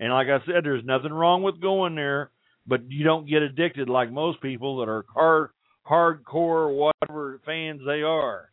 And 0.00 0.10
like 0.10 0.28
I 0.28 0.44
said, 0.46 0.64
there's 0.64 0.84
nothing 0.86 1.12
wrong 1.12 1.42
with 1.42 1.60
going 1.60 1.94
there, 1.94 2.30
but 2.66 2.90
you 2.90 3.04
don't 3.04 3.28
get 3.28 3.42
addicted 3.42 3.90
like 3.90 4.10
most 4.10 4.40
people 4.40 4.78
that 4.78 4.88
are 4.88 5.04
hard 5.14 5.50
hardcore 5.88 6.74
whatever 6.74 7.40
fans 7.44 7.82
they 7.86 8.02
are. 8.02 8.48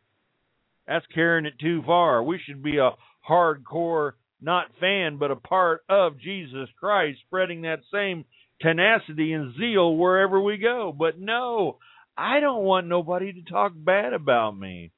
That's 0.86 1.06
carrying 1.14 1.46
it 1.46 1.58
too 1.58 1.82
far. 1.86 2.22
We 2.22 2.40
should 2.44 2.62
be 2.62 2.76
a 2.76 2.90
hardcore 3.28 4.12
not 4.42 4.66
fan 4.80 5.16
but 5.16 5.30
a 5.30 5.36
part 5.36 5.82
of 5.88 6.20
Jesus 6.20 6.68
Christ 6.78 7.20
spreading 7.26 7.62
that 7.62 7.80
same 7.92 8.26
tenacity 8.60 9.32
and 9.32 9.54
zeal 9.56 9.96
wherever 9.96 10.40
we 10.40 10.58
go. 10.58 10.94
But 10.96 11.18
no, 11.18 11.78
I 12.20 12.40
don't 12.40 12.64
want 12.64 12.86
nobody 12.86 13.32
to 13.32 13.50
talk 13.50 13.72
bad 13.74 14.12
about 14.12 14.50
me. 14.54 14.92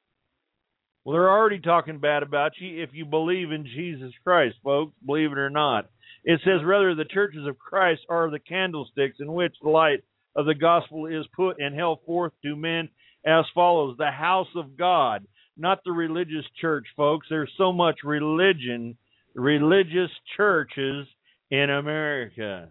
Well, 1.05 1.13
they're 1.13 1.31
already 1.31 1.61
talking 1.61 2.01
bad 2.01 2.25
about 2.25 2.51
you 2.59 2.83
if 2.83 2.91
you 2.95 3.05
believe 3.05 3.53
in 3.53 3.65
Jesus 3.65 4.13
Christ, 4.25 4.57
folks, 4.65 4.93
believe 5.07 5.31
it 5.31 5.39
or 5.39 5.49
not. 5.49 5.89
It 6.25 6.41
says, 6.43 6.65
rather, 6.65 6.97
the 6.97 7.05
churches 7.05 7.47
of 7.47 7.61
Christ 7.61 8.01
are 8.09 8.29
the 8.29 8.41
candlesticks 8.41 9.19
in 9.21 9.33
which 9.33 9.55
the 9.63 9.69
light 9.69 10.03
of 10.35 10.47
the 10.47 10.55
gospel 10.57 11.07
is 11.07 11.25
put 11.37 11.61
and 11.61 11.77
held 11.77 12.01
forth 12.05 12.33
to 12.43 12.57
men 12.57 12.89
as 13.25 13.45
follows 13.55 13.95
the 13.97 14.11
house 14.11 14.51
of 14.57 14.77
God, 14.77 15.25
not 15.57 15.79
the 15.85 15.93
religious 15.93 16.45
church, 16.61 16.87
folks. 16.97 17.29
There's 17.31 17.53
so 17.57 17.73
much 17.73 18.01
religion, 18.03 18.97
religious 19.37 20.11
churches 20.37 21.07
in 21.53 21.71
America. 21.71 22.71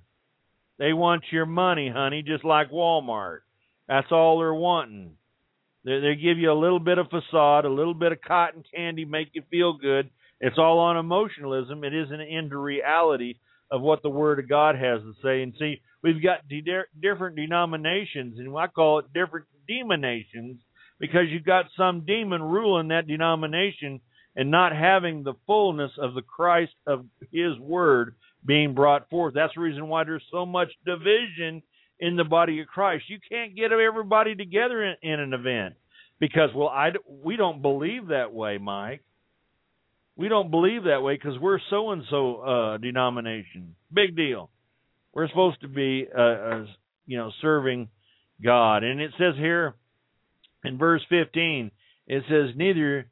They 0.78 0.92
want 0.92 1.24
your 1.32 1.46
money, 1.46 1.90
honey, 1.90 2.22
just 2.22 2.44
like 2.44 2.70
Walmart. 2.70 3.40
That's 3.88 4.12
all 4.12 4.40
they're 4.40 4.54
wanting. 4.54 5.18
They, 5.84 6.00
they 6.00 6.16
give 6.16 6.38
you 6.38 6.52
a 6.52 6.60
little 6.60 6.80
bit 6.80 6.98
of 6.98 7.08
facade, 7.10 7.66
a 7.66 7.70
little 7.70 7.94
bit 7.94 8.12
of 8.12 8.22
cotton 8.22 8.64
candy, 8.74 9.06
make 9.06 9.30
you 9.34 9.44
feel 9.50 9.74
good. 9.74 10.10
It's 10.40 10.58
all 10.58 10.80
on 10.80 10.98
emotionalism. 10.98 11.84
It 11.84 11.94
isn't 11.94 12.22
into 12.22 12.58
reality 12.58 13.36
of 13.70 13.82
what 13.82 14.02
the 14.02 14.10
Word 14.10 14.40
of 14.40 14.50
God 14.50 14.76
has 14.76 15.02
to 15.02 15.14
say. 15.24 15.44
And 15.44 15.54
see, 15.58 15.82
we've 16.04 16.22
got 16.22 16.48
de- 16.48 16.64
different 17.02 17.36
denominations, 17.36 18.38
and 18.38 18.56
I 18.58 18.68
call 18.68 19.00
it 19.00 19.14
different 19.14 19.46
demonations 19.68 20.60
because 21.00 21.30
you've 21.30 21.46
got 21.46 21.66
some 21.78 22.06
demon 22.06 22.42
ruling 22.42 22.90
that 22.90 23.08
denomination 23.08 24.02
and 24.36 24.52
not 24.52 24.76
having 24.76 25.24
the 25.24 25.34
fullness 25.46 25.92
of 25.98 26.14
the 26.14 26.22
Christ 26.22 26.74
of 26.88 27.06
His 27.32 27.58
Word 27.60 28.16
being 28.46 28.74
brought 28.74 29.10
forth. 29.10 29.34
That's 29.34 29.54
the 29.56 29.62
reason 29.62 29.88
why 29.88 30.04
there's 30.04 30.24
so 30.32 30.46
much 30.46 30.70
division 30.86 31.62
in 32.02 32.18
the 32.18 32.24
body 32.24 32.60
of 32.60 32.68
Christ. 32.68 33.06
You 33.08 33.20
can't 33.30 33.56
get 33.56 33.72
everybody 33.72 34.36
together 34.36 34.84
in, 34.84 34.96
in 35.04 35.20
an 35.20 35.34
event 35.34 35.76
because, 36.20 36.50
well, 36.54 36.68
I 36.68 36.90
we 37.08 37.38
don't 37.38 37.62
believe 37.62 38.08
that 38.08 38.34
way, 38.34 38.58
Mike. 38.58 39.04
We 40.18 40.28
don't 40.28 40.52
believe 40.52 40.84
that 40.84 41.04
way 41.04 41.16
because 41.16 41.40
we're 41.40 41.60
so 41.70 41.92
and 41.92 42.04
so 42.10 42.78
denomination. 42.82 43.76
Big 43.94 44.16
deal. 44.16 44.50
We're 45.14 45.30
supposed 45.30 45.62
to 45.62 45.68
be, 45.68 46.08
uh, 46.14 46.22
uh, 46.22 46.66
you 47.06 47.18
know, 47.18 47.32
serving 47.42 47.90
God, 48.44 48.84
and 48.84 49.00
it 49.00 49.12
says 49.18 49.36
here 49.38 49.76
in 50.64 50.78
verse 50.78 51.02
15, 51.10 51.72
it 52.08 52.24
says, 52.28 52.56
"Neither 52.56 53.08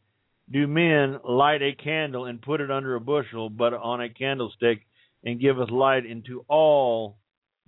do 0.51 0.65
men 0.67 1.19
light 1.23 1.61
a 1.61 1.73
candle 1.73 2.25
and 2.25 2.41
put 2.41 2.61
it 2.61 2.71
under 2.71 2.95
a 2.95 3.01
bushel, 3.01 3.49
but 3.49 3.73
on 3.73 4.01
a 4.01 4.09
candlestick, 4.09 4.85
and 5.23 5.39
giveth 5.39 5.69
light 5.69 6.05
into 6.05 6.43
all 6.47 7.17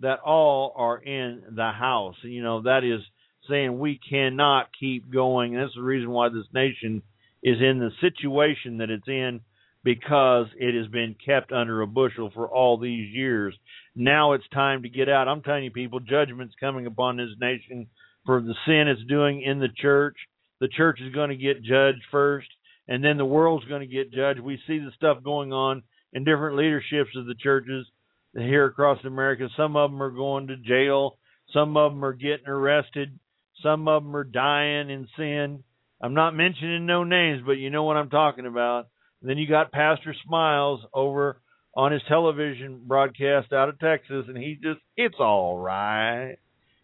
that 0.01 0.19
all 0.19 0.73
are 0.75 0.97
in 0.97 1.43
the 1.55 1.71
house. 1.71 2.15
and 2.23 2.33
You 2.33 2.43
know, 2.43 2.61
that 2.63 2.83
is 2.83 3.01
saying 3.49 3.79
we 3.79 3.99
cannot 4.09 4.69
keep 4.79 5.11
going. 5.11 5.55
And 5.55 5.63
that's 5.63 5.75
the 5.75 5.81
reason 5.81 6.09
why 6.09 6.29
this 6.29 6.47
nation 6.53 7.01
is 7.43 7.57
in 7.59 7.79
the 7.79 7.91
situation 8.01 8.77
that 8.77 8.89
it's 8.89 9.07
in 9.07 9.41
because 9.83 10.47
it 10.57 10.75
has 10.75 10.87
been 10.91 11.15
kept 11.25 11.51
under 11.51 11.81
a 11.81 11.87
bushel 11.87 12.29
for 12.33 12.47
all 12.47 12.77
these 12.77 13.13
years. 13.13 13.55
Now 13.95 14.33
it's 14.33 14.47
time 14.53 14.83
to 14.83 14.89
get 14.89 15.09
out. 15.09 15.27
I'm 15.27 15.41
telling 15.41 15.63
you, 15.63 15.71
people, 15.71 15.99
judgment's 15.99 16.53
coming 16.59 16.85
upon 16.85 17.17
this 17.17 17.29
nation 17.39 17.87
for 18.25 18.41
the 18.41 18.53
sin 18.65 18.87
it's 18.87 19.03
doing 19.09 19.41
in 19.41 19.59
the 19.59 19.69
church. 19.75 20.15
The 20.59 20.67
church 20.67 20.99
is 21.01 21.13
going 21.13 21.29
to 21.29 21.35
get 21.35 21.63
judged 21.63 22.03
first, 22.11 22.47
and 22.87 23.03
then 23.03 23.17
the 23.17 23.25
world's 23.25 23.65
going 23.65 23.81
to 23.81 23.87
get 23.87 24.13
judged. 24.13 24.39
We 24.39 24.59
see 24.67 24.77
the 24.77 24.91
stuff 24.95 25.23
going 25.23 25.51
on 25.51 25.81
in 26.13 26.23
different 26.23 26.57
leaderships 26.57 27.15
of 27.15 27.25
the 27.25 27.33
churches 27.33 27.87
here 28.33 28.65
across 28.65 29.03
America. 29.03 29.47
Some 29.57 29.75
of 29.75 29.91
them 29.91 30.01
are 30.01 30.11
going 30.11 30.47
to 30.47 30.57
jail. 30.57 31.17
Some 31.53 31.75
of 31.77 31.91
them 31.91 32.05
are 32.05 32.13
getting 32.13 32.47
arrested. 32.47 33.19
Some 33.61 33.87
of 33.87 34.03
them 34.03 34.15
are 34.15 34.23
dying 34.23 34.89
in 34.89 35.07
sin. 35.17 35.63
I'm 36.01 36.13
not 36.13 36.35
mentioning 36.35 36.85
no 36.85 37.03
names, 37.03 37.43
but 37.45 37.53
you 37.53 37.69
know 37.69 37.83
what 37.83 37.97
I'm 37.97 38.09
talking 38.09 38.45
about. 38.45 38.87
And 39.21 39.29
then 39.29 39.37
you 39.37 39.47
got 39.47 39.71
Pastor 39.71 40.15
Smiles 40.25 40.81
over 40.93 41.41
on 41.75 41.91
his 41.91 42.01
television 42.07 42.81
broadcast 42.85 43.53
out 43.53 43.69
of 43.69 43.79
Texas, 43.79 44.25
and 44.27 44.37
he 44.37 44.55
just, 44.55 44.79
it's 44.97 45.15
all 45.19 45.57
right. 45.57 46.37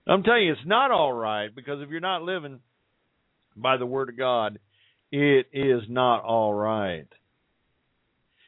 I'm 0.08 0.24
telling 0.24 0.44
you, 0.44 0.54
it's 0.54 0.62
not 0.66 0.92
all 0.92 1.12
right 1.12 1.54
because 1.54 1.82
if 1.82 1.90
you're 1.90 2.00
not 2.00 2.22
living 2.22 2.60
by 3.56 3.78
the 3.78 3.86
Word 3.86 4.10
of 4.10 4.18
God, 4.18 4.60
it 5.12 5.48
is 5.52 5.84
not 5.90 6.24
all 6.24 6.54
right. 6.54 7.08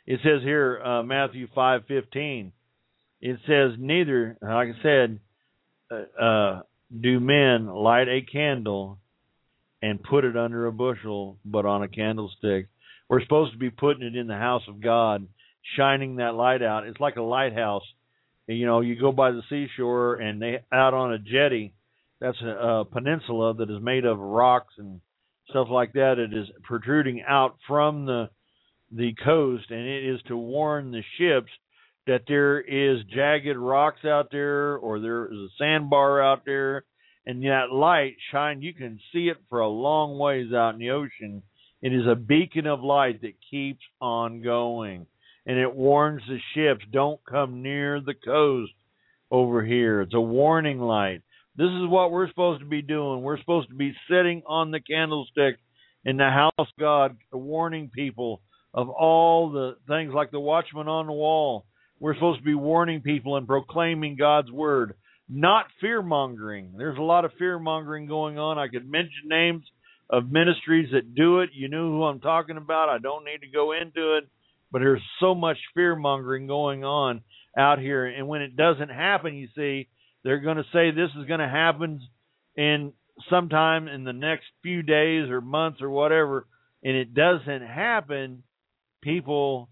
It 0.06 0.20
says 0.24 0.42
here, 0.44 0.82
uh, 0.84 1.04
Matthew 1.04 1.48
five 1.54 1.82
fifteen 1.88 2.52
it 3.22 3.40
says 3.48 3.72
neither 3.78 4.38
like 4.42 4.70
i 4.70 4.84
said 4.84 5.20
uh, 5.92 6.22
uh, 6.22 6.62
do 7.00 7.20
men 7.20 7.68
light 7.68 8.08
a 8.08 8.22
candle 8.22 9.00
and 9.82 10.04
put 10.04 10.26
it 10.26 10.38
under 10.38 10.68
a 10.68 10.72
bushel 10.72 11.38
but 11.46 11.66
on 11.66 11.84
a 11.84 11.88
candlestick 11.88 12.68
we're 13.08 13.22
supposed 13.22 13.54
to 13.54 13.58
be 13.58 13.70
putting 13.70 14.04
it 14.04 14.16
in 14.16 14.28
the 14.28 14.36
house 14.36 14.64
of 14.68 14.82
god 14.82 15.28
shining 15.76 16.18
that 16.18 16.36
light 16.36 16.62
out 16.62 16.88
it's 16.88 17.00
like 17.00 17.16
a 17.16 17.22
lighthouse 17.22 17.84
you 18.56 18.66
know, 18.66 18.82
you 18.82 19.00
go 19.00 19.12
by 19.12 19.32
the 19.32 19.44
seashore 19.48 20.16
and 20.16 20.42
they 20.42 20.64
out 20.72 20.96
on 20.96 21.14
a 21.14 21.20
jetty. 21.20 21.74
That's 22.20 22.42
a, 22.42 22.48
a 22.48 22.86
peninsula 22.86 23.54
that 23.56 23.70
is 23.70 23.82
made 23.82 24.06
of 24.06 24.18
rocks 24.18 24.74
and 24.78 25.02
stuff 25.50 25.68
like 25.70 25.94
that. 25.94 26.18
It 26.18 26.34
is 26.34 26.48
protruding 26.64 27.24
out 27.28 27.58
from 27.68 28.06
the 28.06 28.30
the 28.92 29.14
coast, 29.24 29.66
and 29.70 29.88
it 29.88 30.04
is 30.04 30.20
to 30.28 30.36
warn 30.36 30.92
the 30.92 31.04
ships 31.20 31.52
that 32.10 32.24
there 32.28 32.60
is 32.60 33.04
jagged 33.14 33.56
rocks 33.56 34.04
out 34.04 34.30
there 34.32 34.78
or 34.78 35.00
there 35.00 35.28
is 35.28 35.38
a 35.38 35.48
sandbar 35.60 36.20
out 36.20 36.44
there, 36.44 36.84
and 37.28 37.44
that 37.44 37.72
light 37.72 38.16
shine. 38.32 38.64
You 38.64 38.74
can 38.74 39.00
see 39.14 39.28
it 39.28 39.38
for 39.48 39.60
a 39.60 39.68
long 39.70 40.18
ways 40.18 40.52
out 40.52 40.74
in 40.74 40.80
the 40.80 40.90
ocean. 40.90 41.44
It 41.84 41.94
is 41.94 42.08
a 42.08 42.16
beacon 42.16 42.66
of 42.66 42.82
light 42.82 43.22
that 43.22 43.36
keeps 43.52 43.84
on 44.02 44.42
going, 44.42 45.06
and 45.46 45.60
it 45.60 45.76
warns 45.76 46.24
the 46.28 46.40
ships 46.56 46.84
don't 46.92 47.20
come 47.30 47.62
near 47.62 48.02
the 48.02 48.16
coast 48.16 48.74
over 49.30 49.64
here. 49.64 50.02
It's 50.02 50.16
a 50.16 50.20
warning 50.20 50.80
light. 50.80 51.22
This 51.56 51.70
is 51.70 51.88
what 51.88 52.12
we're 52.12 52.30
supposed 52.30 52.62
to 52.62 52.68
be 52.68 52.82
doing. 52.82 53.22
We're 53.22 53.40
supposed 53.40 53.70
to 53.70 53.76
be 53.76 53.94
sitting 54.10 54.42
on 54.48 54.72
the 54.72 54.80
candlestick 54.80 55.60
in 56.06 56.18
the 56.18 56.32
house 56.32 56.54
of 56.58 56.66
God, 56.80 57.18
warning 57.32 57.92
people 57.94 58.42
of 58.74 58.90
all 58.90 59.52
the 59.52 59.76
things 59.88 60.12
like 60.12 60.32
the 60.32 60.40
watchman 60.40 60.88
on 60.88 61.06
the 61.06 61.14
wall. 61.14 61.68
We're 62.00 62.14
supposed 62.14 62.40
to 62.40 62.46
be 62.46 62.56
warning 62.56 63.02
people 63.02 63.36
and 63.36 63.46
proclaiming 63.46 64.16
God's 64.16 64.52
word, 64.52 64.96
not 65.28 65.66
fear 65.82 66.02
mongering. 66.02 66.74
There's 66.78 66.98
a 66.98 67.02
lot 67.02 67.26
of 67.26 67.32
fear 67.38 67.60
mongering 67.60 68.08
going 68.08 68.38
on. 68.40 68.58
I 68.58 68.68
could 68.68 68.90
mention 68.90 69.28
names 69.28 69.64
of 70.10 70.32
ministries 70.32 70.90
that 70.94 71.14
do 71.14 71.40
it. 71.40 71.50
You 71.54 71.68
know 71.68 71.90
who 71.92 72.04
I'm 72.04 72.20
talking 72.20 72.58
about. 72.58 72.90
I 72.90 72.98
don't 72.98 73.26
need 73.26 73.42
to 73.42 73.52
go 73.52 73.74
into 73.74 74.18
it, 74.18 74.28
but 74.72 74.80
there's 74.80 75.04
so 75.20 75.36
much 75.36 75.58
fear 75.76 75.96
mongering 75.96 76.48
going 76.48 76.84
on 76.84 77.22
out 77.58 77.80
here. 77.80 78.06
And 78.06 78.28
when 78.28 78.42
it 78.42 78.56
doesn't 78.56 78.90
happen, 78.90 79.36
you 79.36 79.50
see, 79.56 79.88
they're 80.24 80.40
going 80.40 80.58
to 80.58 80.66
say 80.74 80.92
this 80.92 81.12
is 81.20 81.28
going 81.28 81.40
to 81.40 81.48
happen 81.48 82.02
in 82.56 82.94
sometime 83.30 83.88
in 83.88 84.04
the 84.04 84.14
next 84.14 84.46
few 84.64 84.82
days 84.82 85.30
or 85.30 85.42
months 85.42 85.82
or 85.82 85.90
whatever, 85.90 86.48
and 86.84 86.96
it 86.96 87.14
doesn't 87.14 87.62
happen 87.62 88.44
people 89.02 89.70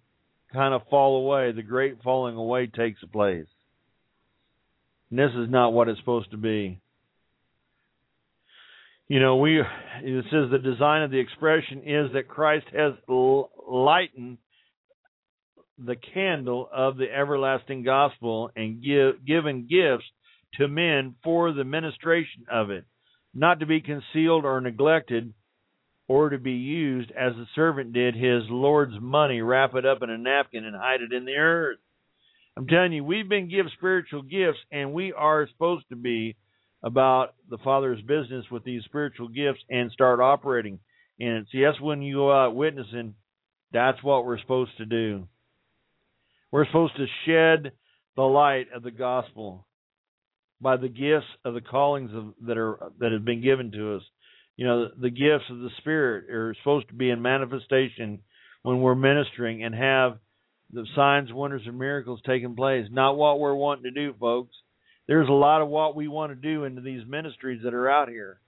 kind 0.53 0.73
of 0.73 0.81
fall 0.89 1.17
away. 1.17 1.51
The 1.51 1.63
great 1.63 2.01
falling 2.03 2.35
away 2.35 2.67
takes 2.67 3.01
place. 3.11 3.47
And 5.09 5.19
this 5.19 5.31
is 5.31 5.49
not 5.49 5.73
what 5.73 5.87
it's 5.87 5.99
supposed 5.99 6.31
to 6.31 6.37
be. 6.37 6.79
You 9.07 9.21
know, 9.21 9.37
we 9.37 9.59
it 9.59 10.25
says 10.31 10.51
the 10.51 10.59
design 10.61 11.03
of 11.03 11.11
the 11.11 11.19
expression 11.19 11.83
is 11.85 12.11
that 12.13 12.27
Christ 12.27 12.65
has 12.73 12.93
lightened 13.07 14.37
the 15.77 15.95
candle 15.95 16.67
of 16.73 16.97
the 16.97 17.05
everlasting 17.13 17.83
gospel 17.83 18.51
and 18.55 18.83
give, 18.83 19.25
given 19.25 19.67
gifts 19.69 20.05
to 20.55 20.67
men 20.67 21.15
for 21.23 21.53
the 21.53 21.63
ministration 21.63 22.45
of 22.51 22.69
it, 22.69 22.83
not 23.33 23.59
to 23.59 23.65
be 23.65 23.79
concealed 23.79 24.43
or 24.43 24.59
neglected, 24.59 25.33
or 26.07 26.29
to 26.29 26.37
be 26.37 26.53
used 26.53 27.11
as 27.11 27.33
the 27.35 27.45
servant 27.55 27.93
did 27.93 28.15
his 28.15 28.43
Lord's 28.49 28.99
money, 28.99 29.41
wrap 29.41 29.75
it 29.75 29.85
up 29.85 30.01
in 30.01 30.09
a 30.09 30.17
napkin 30.17 30.63
and 30.63 30.75
hide 30.75 31.01
it 31.01 31.13
in 31.13 31.25
the 31.25 31.35
earth. 31.35 31.79
I'm 32.55 32.67
telling 32.67 32.93
you, 32.93 33.03
we've 33.03 33.29
been 33.29 33.49
given 33.49 33.71
spiritual 33.77 34.23
gifts, 34.23 34.59
and 34.71 34.93
we 34.93 35.13
are 35.13 35.47
supposed 35.51 35.87
to 35.89 35.95
be 35.95 36.35
about 36.81 37.35
the 37.49 37.57
Father's 37.59 38.01
business 38.01 38.45
with 38.51 38.63
these 38.63 38.83
spiritual 38.85 39.27
gifts 39.27 39.59
and 39.69 39.91
start 39.91 40.19
operating 40.19 40.79
in 41.19 41.27
it. 41.27 41.47
See, 41.51 41.63
that's 41.63 41.81
when 41.81 42.01
you 42.01 42.15
go 42.15 42.31
out 42.31 42.55
witnessing, 42.55 43.15
that's 43.71 44.01
what 44.01 44.25
we're 44.25 44.39
supposed 44.39 44.75
to 44.77 44.85
do. 44.85 45.27
We're 46.51 46.65
supposed 46.67 46.95
to 46.95 47.05
shed 47.25 47.73
the 48.15 48.23
light 48.23 48.67
of 48.73 48.83
the 48.83 48.91
gospel 48.91 49.67
by 50.61 50.77
the 50.77 50.87
gifts 50.87 51.27
of 51.43 51.53
the 51.53 51.61
callings 51.61 52.11
of, 52.15 52.33
that 52.47 52.57
are 52.57 52.91
that 52.99 53.11
have 53.11 53.25
been 53.25 53.43
given 53.43 53.71
to 53.71 53.95
us 53.95 54.01
you 54.57 54.65
know, 54.65 54.89
the 54.99 55.11
gifts 55.11 55.45
of 55.49 55.59
the 55.59 55.69
Spirit 55.77 56.29
are 56.31 56.55
supposed 56.61 56.87
to 56.89 56.95
be 56.95 57.09
in 57.09 57.21
manifestation 57.21 58.19
when 58.63 58.81
we're 58.81 58.95
ministering 58.95 59.63
and 59.63 59.73
have 59.73 60.17
the 60.73 60.85
signs, 60.95 61.31
wonders, 61.31 61.61
and 61.65 61.77
miracles 61.77 62.19
taking 62.25 62.55
place. 62.55 62.87
Not 62.91 63.15
what 63.15 63.39
we're 63.39 63.55
wanting 63.55 63.83
to 63.83 63.91
do, 63.91 64.13
folks. 64.19 64.55
There's 65.07 65.29
a 65.29 65.33
lot 65.33 65.61
of 65.61 65.69
what 65.69 65.95
we 65.95 66.07
want 66.07 66.31
to 66.31 66.35
do 66.35 66.65
into 66.65 66.81
these 66.81 67.03
ministries 67.07 67.61
that 67.63 67.73
are 67.73 67.89
out 67.89 68.09
here 68.09 68.41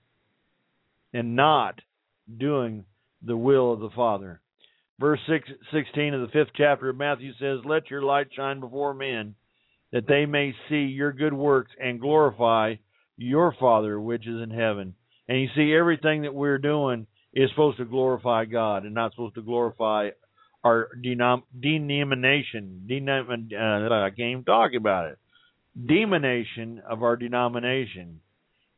and 1.14 1.36
not 1.36 1.80
doing 2.38 2.84
the 3.22 3.36
will 3.36 3.72
of 3.72 3.80
the 3.80 3.90
Father. 3.90 4.40
Verse 4.98 5.20
6, 5.28 5.48
16 5.72 6.12
of 6.12 6.20
the 6.20 6.32
fifth 6.32 6.52
chapter 6.56 6.90
of 6.90 6.96
Matthew 6.96 7.32
says, 7.40 7.60
Let 7.64 7.88
your 7.90 8.02
light 8.02 8.26
shine 8.36 8.60
before 8.60 8.92
men, 8.92 9.34
that 9.92 10.06
they 10.06 10.26
may 10.26 10.54
see 10.68 10.82
your 10.82 11.12
good 11.12 11.32
works 11.32 11.70
and 11.80 12.00
glorify 12.00 12.74
your 13.16 13.54
Father 13.58 13.98
which 13.98 14.26
is 14.26 14.42
in 14.42 14.50
heaven. 14.50 14.94
And 15.30 15.40
you 15.40 15.48
see, 15.54 15.72
everything 15.72 16.22
that 16.22 16.34
we're 16.34 16.58
doing 16.58 17.06
is 17.32 17.50
supposed 17.50 17.78
to 17.78 17.84
glorify 17.84 18.46
God 18.46 18.84
and 18.84 18.92
not 18.92 19.12
supposed 19.12 19.36
to 19.36 19.42
glorify 19.42 20.08
our 20.64 20.88
denom- 21.00 21.44
denomination. 21.58 22.84
Denom- 22.90 23.52
uh, 23.52 23.94
I 23.94 24.10
can't 24.10 24.32
even 24.32 24.44
talk 24.44 24.72
about 24.76 25.12
it. 25.12 25.18
Demonation 25.86 26.82
of 26.84 27.04
our 27.04 27.16
denomination. 27.16 28.18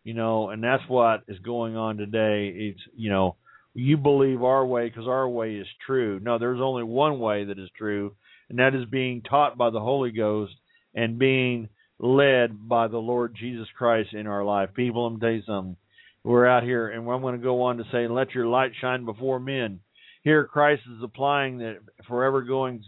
You 0.04 0.12
know, 0.12 0.50
and 0.50 0.62
that's 0.62 0.82
what 0.88 1.22
is 1.26 1.38
going 1.38 1.74
on 1.74 1.96
today. 1.96 2.52
It's, 2.54 2.80
you 2.94 3.08
know, 3.08 3.36
you 3.72 3.96
believe 3.96 4.42
our 4.42 4.66
way 4.66 4.90
because 4.90 5.08
our 5.08 5.26
way 5.26 5.54
is 5.54 5.66
true. 5.86 6.20
No, 6.22 6.38
there's 6.38 6.60
only 6.60 6.82
one 6.82 7.18
way 7.18 7.44
that 7.44 7.58
is 7.58 7.70
true, 7.78 8.14
and 8.50 8.58
that 8.58 8.74
is 8.74 8.84
being 8.90 9.22
taught 9.22 9.56
by 9.56 9.70
the 9.70 9.80
Holy 9.80 10.10
Ghost 10.10 10.52
and 10.94 11.18
being 11.18 11.70
led 11.98 12.68
by 12.68 12.88
the 12.88 12.98
Lord 12.98 13.34
Jesus 13.40 13.68
Christ 13.78 14.12
in 14.12 14.26
our 14.26 14.44
life. 14.44 14.68
People, 14.74 15.06
I'm 15.06 15.18
tell 15.18 15.30
you 15.30 15.42
something 15.46 15.76
we're 16.24 16.46
out 16.46 16.62
here, 16.62 16.88
and 16.88 17.08
I'm 17.08 17.20
going 17.20 17.36
to 17.36 17.42
go 17.42 17.62
on 17.62 17.78
to 17.78 17.84
say, 17.90 18.06
"Let 18.06 18.34
your 18.34 18.46
light 18.46 18.72
shine 18.80 19.04
before 19.04 19.40
men." 19.40 19.80
Here, 20.22 20.44
Christ 20.44 20.82
is 20.86 21.02
applying 21.02 21.58
the 21.58 21.78
forever 22.06 22.42
going 22.42 22.84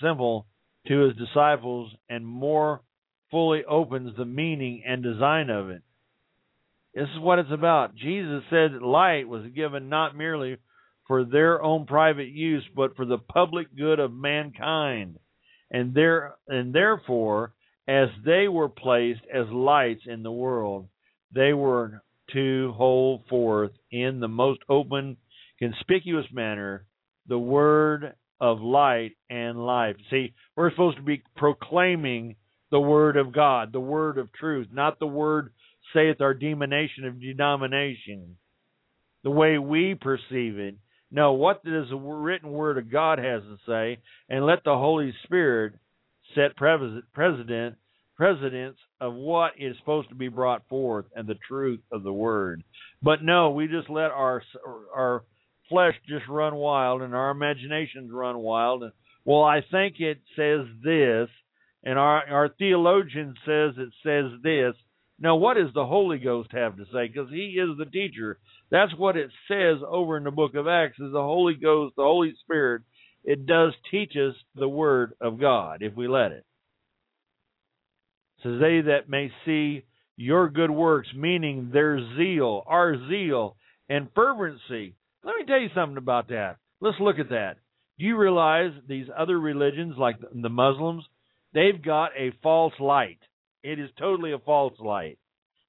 simple 0.00 0.46
to 0.86 0.98
his 0.98 1.16
disciples, 1.16 1.94
and 2.08 2.26
more 2.26 2.82
fully 3.30 3.64
opens 3.64 4.14
the 4.16 4.24
meaning 4.24 4.82
and 4.86 5.02
design 5.02 5.48
of 5.48 5.70
it. 5.70 5.82
This 6.94 7.08
is 7.08 7.18
what 7.20 7.38
it's 7.38 7.50
about. 7.50 7.94
Jesus 7.94 8.44
said 8.50 8.74
that 8.74 8.82
light 8.82 9.26
was 9.26 9.46
given 9.54 9.88
not 9.88 10.14
merely 10.14 10.58
for 11.06 11.24
their 11.24 11.62
own 11.62 11.86
private 11.86 12.28
use, 12.28 12.68
but 12.76 12.94
for 12.96 13.06
the 13.06 13.18
public 13.18 13.74
good 13.74 13.98
of 13.98 14.12
mankind. 14.12 15.18
And 15.70 15.94
there 15.94 16.34
and 16.46 16.74
therefore, 16.74 17.54
as 17.88 18.10
they 18.24 18.46
were 18.46 18.68
placed 18.68 19.22
as 19.32 19.48
lights 19.48 20.02
in 20.06 20.22
the 20.22 20.30
world, 20.30 20.88
they 21.34 21.52
were 21.52 22.02
to 22.32 22.72
hold 22.76 23.26
forth 23.28 23.72
in 23.90 24.20
the 24.20 24.28
most 24.28 24.60
open, 24.68 25.16
conspicuous 25.58 26.26
manner 26.32 26.84
the 27.28 27.38
word 27.38 28.14
of 28.40 28.60
light 28.60 29.12
and 29.30 29.64
life. 29.64 29.96
See, 30.10 30.34
we're 30.56 30.70
supposed 30.70 30.96
to 30.96 31.02
be 31.02 31.22
proclaiming 31.36 32.36
the 32.70 32.80
word 32.80 33.16
of 33.16 33.32
God, 33.32 33.72
the 33.72 33.80
word 33.80 34.18
of 34.18 34.32
truth, 34.32 34.68
not 34.72 34.98
the 34.98 35.06
word 35.06 35.52
saith 35.94 36.20
our 36.20 36.34
demonation 36.34 37.04
of 37.04 37.20
denomination, 37.20 38.36
the 39.22 39.30
way 39.30 39.58
we 39.58 39.94
perceive 39.94 40.58
it. 40.58 40.76
No, 41.10 41.34
what 41.34 41.62
does 41.64 41.90
the 41.90 41.96
written 41.96 42.50
word 42.50 42.78
of 42.78 42.90
God 42.90 43.18
has 43.18 43.42
to 43.42 43.58
say, 43.66 43.98
and 44.28 44.46
let 44.46 44.64
the 44.64 44.74
Holy 44.74 45.12
Spirit 45.24 45.74
set 46.34 46.56
precedent 46.56 47.76
precedence 48.16 48.76
of 49.00 49.14
what 49.14 49.52
is 49.58 49.76
supposed 49.78 50.08
to 50.10 50.14
be 50.14 50.28
brought 50.28 50.68
forth 50.68 51.06
and 51.14 51.26
the 51.26 51.38
truth 51.48 51.80
of 51.90 52.02
the 52.02 52.12
word. 52.12 52.62
But 53.02 53.22
no, 53.22 53.50
we 53.50 53.66
just 53.66 53.90
let 53.90 54.10
our 54.10 54.42
our 54.94 55.24
flesh 55.68 55.94
just 56.08 56.28
run 56.28 56.54
wild 56.54 57.02
and 57.02 57.14
our 57.14 57.30
imaginations 57.30 58.10
run 58.12 58.38
wild. 58.38 58.82
And 58.82 58.92
well, 59.24 59.42
I 59.42 59.62
think 59.70 59.96
it 59.98 60.20
says 60.36 60.66
this, 60.84 61.28
and 61.84 61.98
our 61.98 62.28
our 62.28 62.48
theologian 62.58 63.34
says 63.44 63.74
it 63.76 63.92
says 64.02 64.40
this. 64.42 64.74
Now, 65.18 65.36
what 65.36 65.56
does 65.56 65.72
the 65.72 65.86
Holy 65.86 66.18
Ghost 66.18 66.50
have 66.52 66.76
to 66.76 66.84
say? 66.92 67.06
Because 67.06 67.30
He 67.30 67.60
is 67.60 67.78
the 67.78 67.86
teacher. 67.86 68.38
That's 68.70 68.92
what 68.96 69.16
it 69.16 69.30
says 69.46 69.78
over 69.86 70.16
in 70.16 70.24
the 70.24 70.30
book 70.30 70.54
of 70.54 70.66
Acts. 70.66 70.98
Is 70.98 71.12
the 71.12 71.22
Holy 71.22 71.54
Ghost, 71.54 71.94
the 71.96 72.02
Holy 72.02 72.34
Spirit? 72.42 72.82
It 73.24 73.46
does 73.46 73.72
teach 73.90 74.16
us 74.16 74.34
the 74.56 74.68
Word 74.68 75.12
of 75.20 75.38
God 75.38 75.82
if 75.82 75.94
we 75.94 76.08
let 76.08 76.32
it 76.32 76.44
says 78.42 78.60
they 78.60 78.80
that 78.82 79.08
may 79.08 79.30
see 79.44 79.84
your 80.16 80.48
good 80.48 80.70
works, 80.70 81.08
meaning 81.14 81.70
their 81.72 81.98
zeal, 82.16 82.62
our 82.66 82.96
zeal 83.08 83.56
and 83.88 84.08
fervency. 84.14 84.94
Let 85.24 85.36
me 85.36 85.44
tell 85.46 85.60
you 85.60 85.68
something 85.74 85.96
about 85.96 86.28
that. 86.28 86.56
Let's 86.80 87.00
look 87.00 87.18
at 87.18 87.30
that. 87.30 87.56
Do 87.98 88.04
you 88.06 88.16
realize 88.16 88.72
these 88.88 89.06
other 89.16 89.38
religions, 89.38 89.94
like 89.96 90.16
the 90.20 90.48
Muslims, 90.48 91.04
they've 91.54 91.82
got 91.82 92.10
a 92.18 92.32
false 92.42 92.72
light. 92.80 93.18
It 93.62 93.78
is 93.78 93.90
totally 93.98 94.32
a 94.32 94.38
false 94.38 94.74
light. 94.80 95.18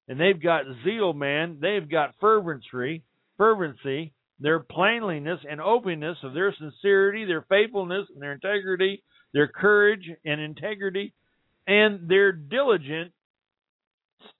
And 0.08 0.20
they've 0.20 0.42
got 0.42 0.64
zeal, 0.84 1.12
man. 1.12 1.58
They've 1.60 1.88
got 1.88 2.14
fervency, 2.20 3.02
fervency, 3.36 4.12
their 4.40 4.60
plainness 4.60 5.40
and 5.48 5.60
openness 5.60 6.18
of 6.22 6.34
their 6.34 6.54
sincerity, 6.58 7.24
their 7.24 7.46
faithfulness 7.48 8.06
and 8.12 8.20
their 8.20 8.32
integrity, 8.32 9.02
their 9.32 9.48
courage 9.48 10.10
and 10.24 10.40
integrity, 10.40 11.14
and 11.66 12.08
they're 12.08 12.32
diligent 12.32 13.12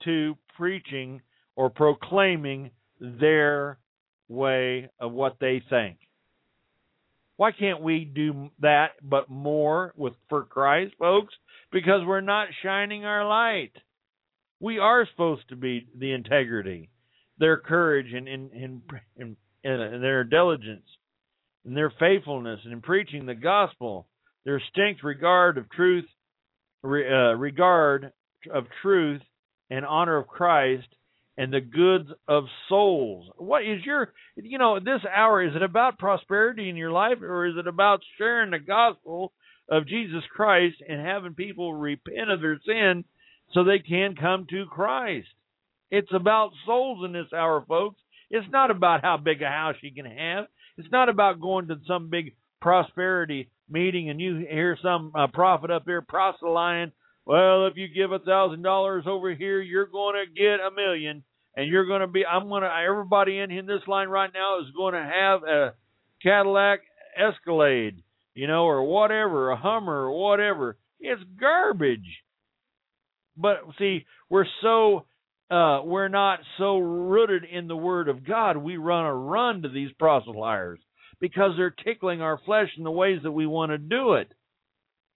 to 0.03 0.35
preaching 0.57 1.21
or 1.55 1.69
proclaiming 1.69 2.71
their 2.99 3.77
way 4.27 4.89
of 4.99 5.11
what 5.11 5.37
they 5.39 5.61
think. 5.69 5.97
Why 7.37 7.51
can't 7.51 7.81
we 7.81 8.05
do 8.05 8.49
that 8.59 8.91
but 9.01 9.29
more 9.29 9.93
with 9.97 10.13
for 10.29 10.45
Christ, 10.45 10.93
folks? 10.97 11.33
Because 11.71 12.01
we're 12.05 12.21
not 12.21 12.47
shining 12.63 13.03
our 13.03 13.27
light. 13.27 13.73
We 14.61 14.79
are 14.79 15.07
supposed 15.11 15.49
to 15.49 15.57
be 15.57 15.87
the 15.97 16.13
integrity, 16.13 16.89
their 17.37 17.57
courage 17.57 18.13
and 18.13 18.27
and 18.27 18.51
and, 18.53 18.81
and, 19.17 19.35
and 19.63 20.03
their 20.03 20.23
diligence 20.23 20.85
and 21.65 21.75
their 21.75 21.91
faithfulness 21.99 22.61
in 22.65 22.81
preaching 22.81 23.25
the 23.25 23.35
gospel, 23.35 24.07
their 24.45 24.59
distinct 24.59 25.03
regard 25.03 25.57
of 25.57 25.69
truth, 25.71 26.05
re, 26.85 27.07
uh, 27.07 27.33
regard 27.35 28.11
of 28.53 28.65
truth 28.81 29.21
and 29.69 29.85
honor 29.85 30.17
of 30.17 30.27
Christ 30.27 30.87
and 31.37 31.51
the 31.51 31.61
goods 31.61 32.09
of 32.27 32.45
souls. 32.69 33.29
What 33.37 33.63
is 33.63 33.83
your, 33.85 34.13
you 34.35 34.57
know, 34.57 34.79
this 34.79 35.01
hour, 35.13 35.43
is 35.43 35.55
it 35.55 35.63
about 35.63 35.99
prosperity 35.99 36.69
in 36.69 36.77
your 36.77 36.91
life 36.91 37.21
or 37.21 37.45
is 37.45 37.55
it 37.57 37.67
about 37.67 38.01
sharing 38.17 38.51
the 38.51 38.59
gospel 38.59 39.33
of 39.69 39.87
Jesus 39.87 40.23
Christ 40.33 40.77
and 40.87 41.05
having 41.05 41.33
people 41.33 41.73
repent 41.73 42.29
of 42.29 42.41
their 42.41 42.59
sin 42.65 43.03
so 43.53 43.63
they 43.63 43.79
can 43.79 44.15
come 44.15 44.47
to 44.49 44.65
Christ? 44.65 45.27
It's 45.91 46.13
about 46.13 46.51
souls 46.65 47.03
in 47.05 47.13
this 47.13 47.33
hour, 47.33 47.63
folks. 47.67 47.99
It's 48.29 48.47
not 48.51 48.71
about 48.71 49.01
how 49.01 49.17
big 49.17 49.41
a 49.41 49.47
house 49.47 49.75
you 49.81 49.93
can 49.93 50.05
have. 50.05 50.45
It's 50.77 50.91
not 50.91 51.09
about 51.09 51.41
going 51.41 51.67
to 51.67 51.79
some 51.87 52.09
big 52.09 52.33
prosperity 52.61 53.49
meeting 53.69 54.09
and 54.09 54.19
you 54.19 54.37
hear 54.37 54.77
some 54.81 55.11
uh, 55.15 55.27
prophet 55.27 55.71
up 55.71 55.83
here 55.85 56.01
proselyting 56.01 56.91
well, 57.25 57.65
if 57.65 57.73
you 57.75 57.87
give 57.87 58.11
a 58.11 58.19
thousand 58.19 58.61
dollars 58.61 59.05
over 59.07 59.33
here, 59.33 59.59
you're 59.59 59.87
going 59.87 60.15
to 60.15 60.31
get 60.31 60.59
a 60.59 60.69
million, 60.69 61.23
and 61.55 61.67
you're 61.67 61.87
going 61.87 62.01
to 62.01 62.07
be. 62.07 62.23
I'm 62.25 62.49
going 62.49 62.61
to. 62.61 62.69
Everybody 62.69 63.39
in, 63.39 63.49
in 63.49 63.65
this 63.65 63.81
line 63.87 64.09
right 64.09 64.29
now 64.31 64.59
is 64.59 64.67
going 64.77 64.93
to 64.93 64.99
have 64.99 65.43
a 65.43 65.73
Cadillac 66.21 66.81
Escalade, 67.17 68.03
you 68.35 68.45
know, 68.47 68.65
or 68.65 68.83
whatever, 68.83 69.49
a 69.49 69.57
Hummer 69.57 70.05
or 70.05 70.11
whatever. 70.11 70.77
It's 70.99 71.21
garbage. 71.39 72.05
But 73.35 73.61
see, 73.79 74.05
we're 74.29 74.45
so 74.61 75.05
uh, 75.49 75.81
we're 75.83 76.09
not 76.09 76.41
so 76.59 76.77
rooted 76.77 77.43
in 77.43 77.67
the 77.67 77.75
Word 77.75 78.07
of 78.07 78.25
God. 78.25 78.57
We 78.57 78.77
run 78.77 79.05
a 79.05 79.13
run 79.15 79.63
to 79.63 79.69
these 79.69 79.89
proselyters 79.99 80.77
because 81.25 81.53
they're 81.57 81.71
tickling 81.71 82.21
our 82.21 82.39
flesh 82.45 82.69
in 82.77 82.83
the 82.83 82.91
ways 82.91 83.17
that 83.23 83.31
we 83.31 83.47
want 83.47 83.71
to 83.71 83.79
do 83.79 84.13
it. 84.13 84.31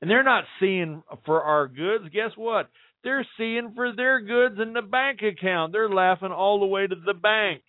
And 0.02 0.10
they're 0.10 0.24
not 0.24 0.46
seeing 0.60 1.04
for 1.24 1.44
our 1.44 1.68
goods. 1.68 2.06
Guess 2.12 2.32
what? 2.36 2.68
They're 3.04 3.28
seeing 3.38 3.74
for 3.76 3.96
their 3.96 4.20
goods 4.20 4.60
in 4.60 4.74
the 4.74 4.82
bank 4.82 5.20
account. 5.22 5.72
They're 5.72 5.88
laughing 5.88 6.32
all 6.32 6.60
the 6.60 6.66
way 6.66 6.88
to 6.88 6.96
the 6.96 7.14
bank. 7.14 7.62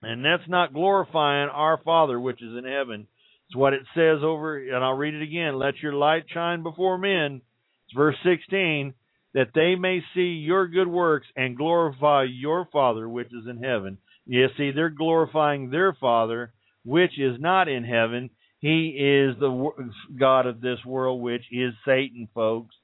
And 0.00 0.24
that's 0.24 0.48
not 0.48 0.72
glorifying 0.72 1.50
our 1.50 1.78
Father 1.84 2.18
which 2.18 2.42
is 2.42 2.56
in 2.56 2.64
heaven. 2.64 3.06
It's 3.48 3.56
what 3.56 3.74
it 3.74 3.82
says 3.94 4.20
over, 4.22 4.56
and 4.56 4.82
I'll 4.82 4.94
read 4.94 5.12
it 5.12 5.22
again. 5.22 5.58
Let 5.58 5.82
your 5.82 5.92
light 5.92 6.24
shine 6.32 6.62
before 6.62 6.96
men. 6.96 7.42
It's 7.88 7.94
verse 7.94 8.16
16. 8.24 8.94
That 9.34 9.50
they 9.54 9.74
may 9.74 10.00
see 10.14 10.40
your 10.46 10.66
good 10.66 10.88
works 10.88 11.26
and 11.36 11.58
glorify 11.58 12.24
your 12.24 12.66
Father 12.72 13.06
which 13.06 13.26
is 13.26 13.46
in 13.46 13.62
heaven. 13.62 13.98
You 14.24 14.46
see, 14.56 14.70
they're 14.70 14.88
glorifying 14.88 15.68
their 15.68 15.92
Father 15.92 16.54
which 16.86 17.18
is 17.18 17.36
not 17.40 17.68
in 17.68 17.84
heaven. 17.84 18.30
He 18.60 18.90
is 18.96 19.38
the 19.38 19.72
God 20.18 20.46
of 20.46 20.60
this 20.60 20.78
world, 20.86 21.20
which 21.20 21.44
is 21.52 21.74
Satan, 21.84 22.28
folks. 22.32 22.74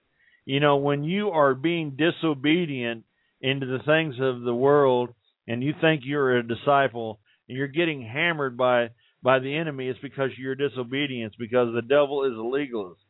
You 0.45 0.59
know, 0.59 0.77
when 0.77 1.05
you 1.05 1.31
are 1.31 1.55
being 1.55 1.97
disobedient 1.97 3.05
into 3.41 3.67
the 3.67 3.79
things 3.87 4.17
of 4.21 4.43
the 4.43 4.55
world 4.55 5.11
and 5.47 5.63
you 5.63 5.73
think 5.81 6.03
you're 6.05 6.37
a 6.37 6.47
disciple 6.47 7.21
and 7.49 7.57
you're 7.57 7.69
getting 7.69 8.03
hammered 8.03 8.57
by 8.57 8.91
by 9.23 9.39
the 9.39 9.57
enemy, 9.57 9.87
it's 9.87 10.01
because 10.01 10.31
you're 10.37 10.57
disobedience, 10.57 11.33
because 11.39 11.73
the 11.73 11.81
devil 11.81 12.25
is 12.25 12.37
a 12.37 12.43
legalist. 12.43 13.01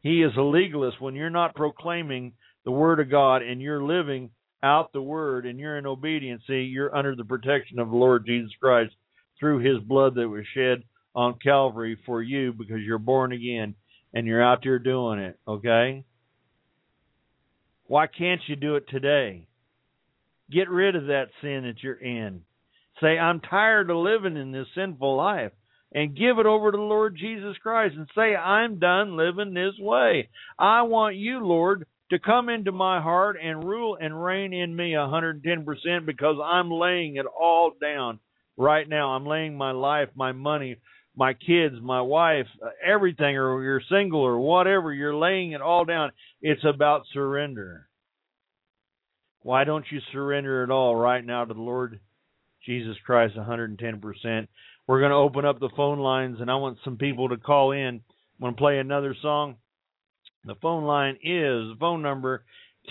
He 0.00 0.22
is 0.22 0.32
a 0.38 0.42
legalist 0.42 1.02
when 1.02 1.14
you're 1.14 1.28
not 1.28 1.54
proclaiming 1.54 2.32
the 2.64 2.70
word 2.70 2.98
of 2.98 3.10
God 3.10 3.42
and 3.42 3.60
you're 3.60 3.82
living 3.82 4.30
out 4.62 4.94
the 4.94 5.02
word 5.02 5.44
and 5.44 5.60
you're 5.60 5.76
in 5.76 5.84
obedience. 5.84 6.42
See, 6.46 6.62
you're 6.62 6.96
under 6.96 7.14
the 7.14 7.26
protection 7.26 7.78
of 7.78 7.90
the 7.90 7.96
Lord 7.96 8.24
Jesus 8.24 8.52
Christ 8.58 8.94
through 9.38 9.58
his 9.58 9.82
blood 9.82 10.14
that 10.14 10.28
was 10.28 10.44
shed 10.54 10.82
on 11.14 11.38
Calvary 11.42 11.98
for 12.06 12.22
you 12.22 12.52
because 12.52 12.80
you're 12.80 12.98
born 12.98 13.32
again 13.32 13.74
and 14.14 14.26
you're 14.26 14.42
out 14.42 14.60
there 14.62 14.78
doing 14.78 15.18
it, 15.18 15.38
okay? 15.46 16.04
Why 17.86 18.06
can't 18.06 18.40
you 18.46 18.56
do 18.56 18.76
it 18.76 18.88
today? 18.88 19.48
Get 20.50 20.68
rid 20.68 20.96
of 20.96 21.06
that 21.06 21.28
sin 21.40 21.64
that 21.64 21.82
you're 21.82 21.94
in. 21.94 22.42
Say, 23.00 23.18
I'm 23.18 23.40
tired 23.40 23.90
of 23.90 23.96
living 23.96 24.36
in 24.36 24.52
this 24.52 24.66
sinful 24.74 25.16
life. 25.16 25.52
And 25.90 26.16
give 26.16 26.38
it 26.38 26.44
over 26.44 26.70
to 26.70 26.76
the 26.76 26.82
Lord 26.82 27.16
Jesus 27.18 27.56
Christ 27.62 27.94
and 27.96 28.06
say, 28.14 28.36
I'm 28.36 28.78
done 28.78 29.16
living 29.16 29.54
this 29.54 29.72
way. 29.78 30.28
I 30.58 30.82
want 30.82 31.16
you, 31.16 31.40
Lord, 31.42 31.86
to 32.10 32.18
come 32.18 32.50
into 32.50 32.72
my 32.72 33.00
heart 33.00 33.38
and 33.42 33.64
rule 33.64 33.96
and 33.98 34.22
reign 34.22 34.52
in 34.52 34.76
me 34.76 34.92
110% 34.92 36.04
because 36.04 36.36
I'm 36.44 36.70
laying 36.70 37.16
it 37.16 37.24
all 37.24 37.72
down 37.80 38.20
right 38.58 38.86
now. 38.86 39.14
I'm 39.14 39.24
laying 39.24 39.56
my 39.56 39.70
life, 39.70 40.08
my 40.14 40.32
money, 40.32 40.76
my 41.16 41.32
kids, 41.32 41.76
my 41.80 42.02
wife, 42.02 42.46
uh, 42.62 42.68
everything, 42.84 43.36
or 43.36 43.62
you're 43.62 43.80
single 43.90 44.20
or 44.20 44.38
whatever, 44.38 44.92
you're 44.92 45.14
laying 45.14 45.52
it 45.52 45.62
all 45.62 45.84
down. 45.84 46.10
It's 46.42 46.64
about 46.64 47.04
surrender. 47.14 47.88
Why 49.42 49.64
don't 49.64 49.86
you 49.90 50.00
surrender 50.12 50.64
it 50.64 50.70
all 50.70 50.94
right 50.94 51.24
now 51.24 51.44
to 51.44 51.54
the 51.54 51.60
Lord 51.60 52.00
Jesus 52.66 52.96
Christ 53.06 53.36
110%? 53.36 54.48
We're 54.86 55.00
going 55.00 55.10
to 55.10 55.16
open 55.16 55.44
up 55.44 55.60
the 55.60 55.70
phone 55.76 55.98
lines, 55.98 56.38
and 56.40 56.50
I 56.50 56.56
want 56.56 56.78
some 56.84 56.96
people 56.96 57.30
to 57.30 57.36
call 57.36 57.72
in. 57.72 58.00
I'm 58.00 58.40
going 58.40 58.54
to 58.54 58.58
play 58.58 58.78
another 58.78 59.14
song. 59.20 59.56
The 60.44 60.54
phone 60.56 60.84
line 60.84 61.16
is 61.22 61.76
phone 61.78 62.02
number 62.02 62.44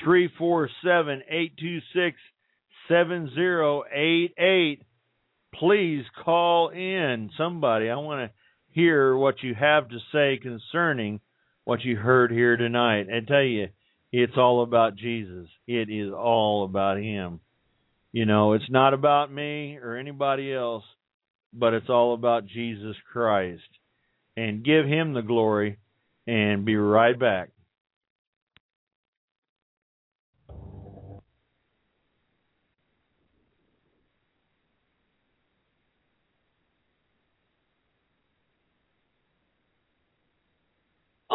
347 0.04 1.24
826 1.30 2.18
7088 2.88 4.87
please 5.60 6.04
call 6.24 6.70
in 6.70 7.30
somebody. 7.38 7.90
I 7.90 7.96
want 7.96 8.30
to 8.30 8.36
hear 8.70 9.16
what 9.16 9.42
you 9.42 9.56
have 9.56 9.90
to 9.90 9.98
say 10.12 10.40
concerning 10.42 11.20
what 11.64 11.84
you 11.84 11.96
heard 11.96 12.32
here 12.32 12.58
tonight. 12.58 13.08
I 13.14 13.26
tell 13.26 13.44
you, 13.44 13.70
it's 14.12 14.38
all 14.38 14.64
about 14.64 14.96
Jesus. 14.96 15.48
It 15.68 15.90
is 15.90 16.14
all 16.14 16.64
about 16.64 16.98
Him. 16.98 17.40
You 18.12 18.26
know, 18.26 18.54
it's 18.54 18.70
not 18.70 18.94
about 18.94 19.32
me 19.32 19.78
or 19.78 19.96
anybody 19.96 20.54
else, 20.54 20.84
but 21.54 21.74
it's 21.74 21.90
all 21.90 22.14
about 22.14 22.46
Jesus 22.46 22.96
Christ. 23.12 23.64
And 24.36 24.64
give 24.64 24.86
Him 24.86 25.14
the 25.14 25.22
glory 25.22 25.78
and 26.26 26.66
be 26.66 26.76
right 26.76 27.18
back. 27.20 27.50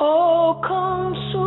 Oh, 0.05 0.59
consuming 0.67 1.42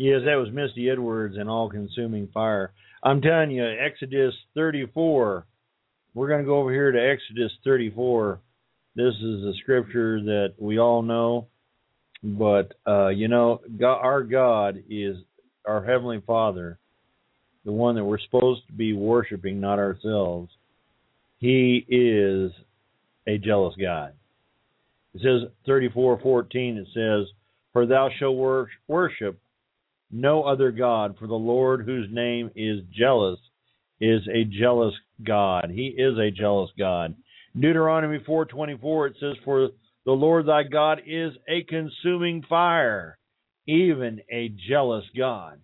Yes, 0.00 0.22
that 0.24 0.36
was 0.36 0.48
Misty 0.50 0.88
Edwards 0.88 1.36
and 1.36 1.50
All 1.50 1.68
Consuming 1.68 2.26
Fire. 2.32 2.72
I'm 3.02 3.20
telling 3.20 3.50
you, 3.50 3.66
Exodus 3.66 4.32
34. 4.54 5.44
We're 6.14 6.26
going 6.26 6.40
to 6.40 6.46
go 6.46 6.58
over 6.58 6.72
here 6.72 6.90
to 6.90 6.98
Exodus 6.98 7.52
34. 7.64 8.40
This 8.96 9.12
is 9.16 9.44
a 9.44 9.52
scripture 9.60 10.18
that 10.22 10.54
we 10.58 10.78
all 10.78 11.02
know, 11.02 11.48
but 12.22 12.72
uh, 12.86 13.08
you 13.08 13.28
know, 13.28 13.60
God, 13.78 13.98
our 14.00 14.22
God 14.22 14.82
is 14.88 15.18
our 15.66 15.84
heavenly 15.84 16.22
Father, 16.26 16.78
the 17.66 17.72
one 17.72 17.94
that 17.96 18.04
we're 18.04 18.20
supposed 18.20 18.66
to 18.68 18.72
be 18.72 18.94
worshiping, 18.94 19.60
not 19.60 19.78
ourselves. 19.78 20.50
He 21.40 21.84
is 21.90 22.52
a 23.26 23.36
jealous 23.36 23.74
God. 23.78 24.14
It 25.12 25.20
says 25.20 25.50
34:14. 25.68 26.78
It 26.78 26.88
says, 26.94 27.30
"For 27.74 27.84
thou 27.84 28.08
shalt 28.18 28.36
wor- 28.36 28.70
worship 28.88 29.38
no 30.10 30.42
other 30.42 30.70
God, 30.70 31.16
for 31.18 31.26
the 31.26 31.34
Lord, 31.34 31.84
whose 31.84 32.08
name 32.10 32.50
is 32.56 32.82
jealous, 32.92 33.38
is 34.00 34.26
a 34.28 34.44
jealous 34.44 34.94
God. 35.22 35.70
He 35.70 35.88
is 35.88 36.18
a 36.18 36.30
jealous 36.30 36.70
God." 36.78 37.14
Deuteronomy 37.58 38.18
4:24 38.18 39.06
it 39.08 39.16
says, 39.18 39.36
"For 39.44 39.70
the 40.04 40.12
Lord 40.12 40.46
thy 40.46 40.62
God 40.62 41.02
is 41.06 41.36
a 41.48 41.62
consuming 41.64 42.42
fire, 42.42 43.18
even 43.66 44.20
a 44.30 44.48
jealous 44.48 45.08
God." 45.16 45.60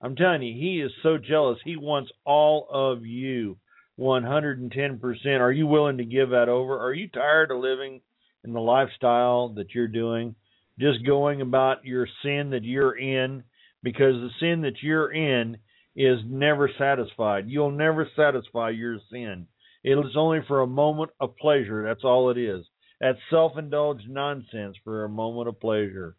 I'm 0.00 0.14
telling 0.14 0.42
you, 0.42 0.54
he 0.54 0.80
is 0.80 0.92
so 1.02 1.18
jealous. 1.18 1.58
He 1.64 1.76
wants 1.76 2.12
all 2.24 2.68
of 2.70 3.04
you 3.04 3.56
110%. 3.96 5.42
Are 5.42 5.50
you 5.50 5.66
willing 5.66 5.98
to 5.98 6.04
give 6.04 6.30
that 6.30 6.48
over? 6.48 6.78
Are 6.78 6.92
you 6.94 7.08
tired 7.08 7.50
of 7.50 7.58
living 7.58 8.00
in 8.44 8.52
the 8.52 8.60
lifestyle 8.60 9.48
that 9.50 9.74
you're 9.74 9.88
doing? 9.88 10.36
Just 10.78 11.04
going 11.04 11.40
about 11.40 11.84
your 11.84 12.06
sin 12.22 12.50
that 12.50 12.62
you're 12.62 12.96
in 12.96 13.42
because 13.82 14.14
the 14.14 14.30
sin 14.40 14.62
that 14.62 14.82
you're 14.82 15.12
in 15.12 15.58
is 15.96 16.20
never 16.26 16.70
satisfied. 16.78 17.48
You'll 17.48 17.70
never 17.70 18.08
satisfy 18.16 18.70
your 18.70 18.98
sin. 19.10 19.46
It 19.82 19.98
is 19.98 20.16
only 20.16 20.40
for 20.46 20.60
a 20.60 20.66
moment 20.66 21.10
of 21.20 21.36
pleasure. 21.36 21.84
That's 21.84 22.04
all 22.04 22.30
it 22.30 22.38
is. 22.38 22.64
That's 23.00 23.18
self 23.30 23.56
indulged 23.56 24.08
nonsense 24.08 24.76
for 24.84 25.04
a 25.04 25.08
moment 25.08 25.48
of 25.48 25.60
pleasure. 25.60 26.16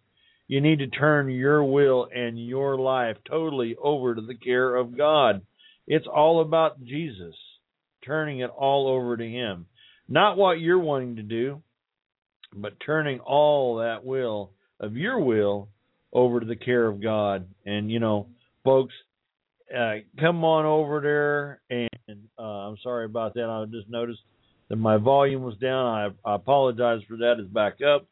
You 0.48 0.62
need 0.62 0.80
to 0.80 0.88
turn 0.88 1.30
your 1.30 1.64
will 1.64 2.08
and 2.14 2.44
your 2.44 2.78
life 2.78 3.18
totally 3.30 3.76
over 3.82 4.16
to 4.16 4.22
the 4.22 4.36
care 4.36 4.76
of 4.76 4.98
God. 4.98 5.42
It's 5.88 6.08
all 6.08 6.42
about 6.42 6.84
Jesus, 6.84 7.36
turning 8.06 8.40
it 8.40 8.50
all 8.50 8.88
over 8.88 9.16
to 9.18 9.28
Him. 9.28 9.68
Not 10.08 10.38
what 10.38 10.60
you're 10.60 10.80
wanting 10.80 11.18
to 11.18 11.24
do, 11.24 11.62
but 12.56 12.80
turning 12.84 13.20
all 13.20 13.78
that 13.78 14.04
will 14.04 14.54
of 14.80 14.96
your 14.96 15.20
will 15.20 15.70
over 16.12 16.40
to 16.40 16.46
the 16.46 16.56
care 16.56 16.86
of 16.86 17.02
God. 17.02 17.48
And, 17.66 17.92
you 17.92 18.00
know, 18.00 18.28
folks, 18.64 18.94
uh, 19.76 19.96
come 20.20 20.44
on 20.44 20.66
over 20.66 21.00
there. 21.02 21.62
And 21.70 22.28
uh, 22.38 22.42
I'm 22.42 22.78
sorry 22.82 23.06
about 23.06 23.36
that. 23.36 23.46
I 23.46 23.66
just 23.72 23.90
noticed 23.90 24.22
that 24.70 24.78
my 24.78 24.98
volume 24.98 25.44
was 25.44 25.58
down. 25.58 25.86
I, 25.86 26.30
I 26.30 26.36
apologize 26.36 27.02
for 27.08 27.18
that. 27.18 27.36
It's 27.40 27.50
back 27.50 27.78
up. 27.82 28.08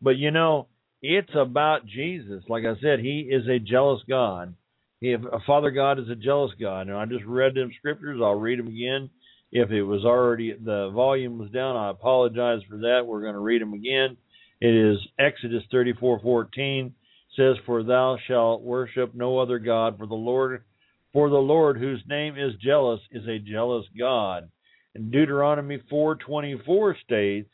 But, 0.00 0.16
you 0.16 0.30
know, 0.30 0.68
it's 1.00 1.34
about 1.34 1.86
Jesus. 1.86 2.44
Like 2.48 2.64
I 2.64 2.80
said, 2.80 3.00
He 3.00 3.28
is 3.30 3.46
a 3.48 3.58
jealous 3.58 4.00
God. 4.08 4.54
If 5.00 5.20
a 5.24 5.40
Father 5.44 5.72
God 5.72 5.98
is 5.98 6.08
a 6.08 6.14
jealous 6.14 6.52
God, 6.60 6.82
and 6.82 6.96
I 6.96 7.06
just 7.06 7.24
read 7.24 7.56
them 7.56 7.72
scriptures, 7.76 8.20
I'll 8.22 8.38
read 8.38 8.60
them 8.60 8.68
again. 8.68 9.10
If 9.50 9.70
it 9.70 9.82
was 9.82 10.04
already 10.04 10.52
the 10.52 10.90
volume 10.94 11.38
was 11.38 11.50
down, 11.50 11.76
I 11.76 11.90
apologize 11.90 12.60
for 12.70 12.78
that. 12.78 13.02
We're 13.04 13.20
going 13.20 13.34
to 13.34 13.40
read 13.40 13.60
them 13.60 13.74
again. 13.74 14.16
It 14.60 14.74
is 14.74 14.98
Exodus 15.18 15.64
thirty 15.72 15.92
four 15.92 16.20
fourteen 16.20 16.94
says, 17.36 17.56
"For 17.66 17.82
thou 17.82 18.16
shalt 18.16 18.62
worship 18.62 19.14
no 19.14 19.38
other 19.38 19.58
God, 19.58 19.98
for 19.98 20.06
the 20.06 20.14
Lord, 20.14 20.64
for 21.12 21.28
the 21.28 21.36
Lord 21.36 21.78
whose 21.78 22.06
name 22.06 22.36
is 22.36 22.54
jealous 22.56 23.00
is 23.10 23.26
a 23.26 23.38
jealous 23.38 23.86
God." 23.98 24.50
And 24.94 25.10
Deuteronomy 25.10 25.78
four 25.88 26.16
twenty 26.16 26.56
four 26.58 26.94
states 26.96 27.50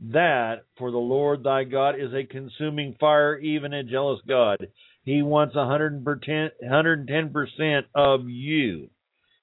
that 0.00 0.64
for 0.76 0.90
the 0.90 0.98
Lord 0.98 1.42
thy 1.42 1.64
God 1.64 1.98
is 1.98 2.12
a 2.14 2.24
consuming 2.24 2.94
fire, 3.00 3.38
even 3.38 3.72
a 3.72 3.82
jealous 3.82 4.20
God. 4.26 4.68
He 5.04 5.22
wants 5.22 5.56
110% 5.56 7.84
of 7.94 8.28
you. 8.28 8.90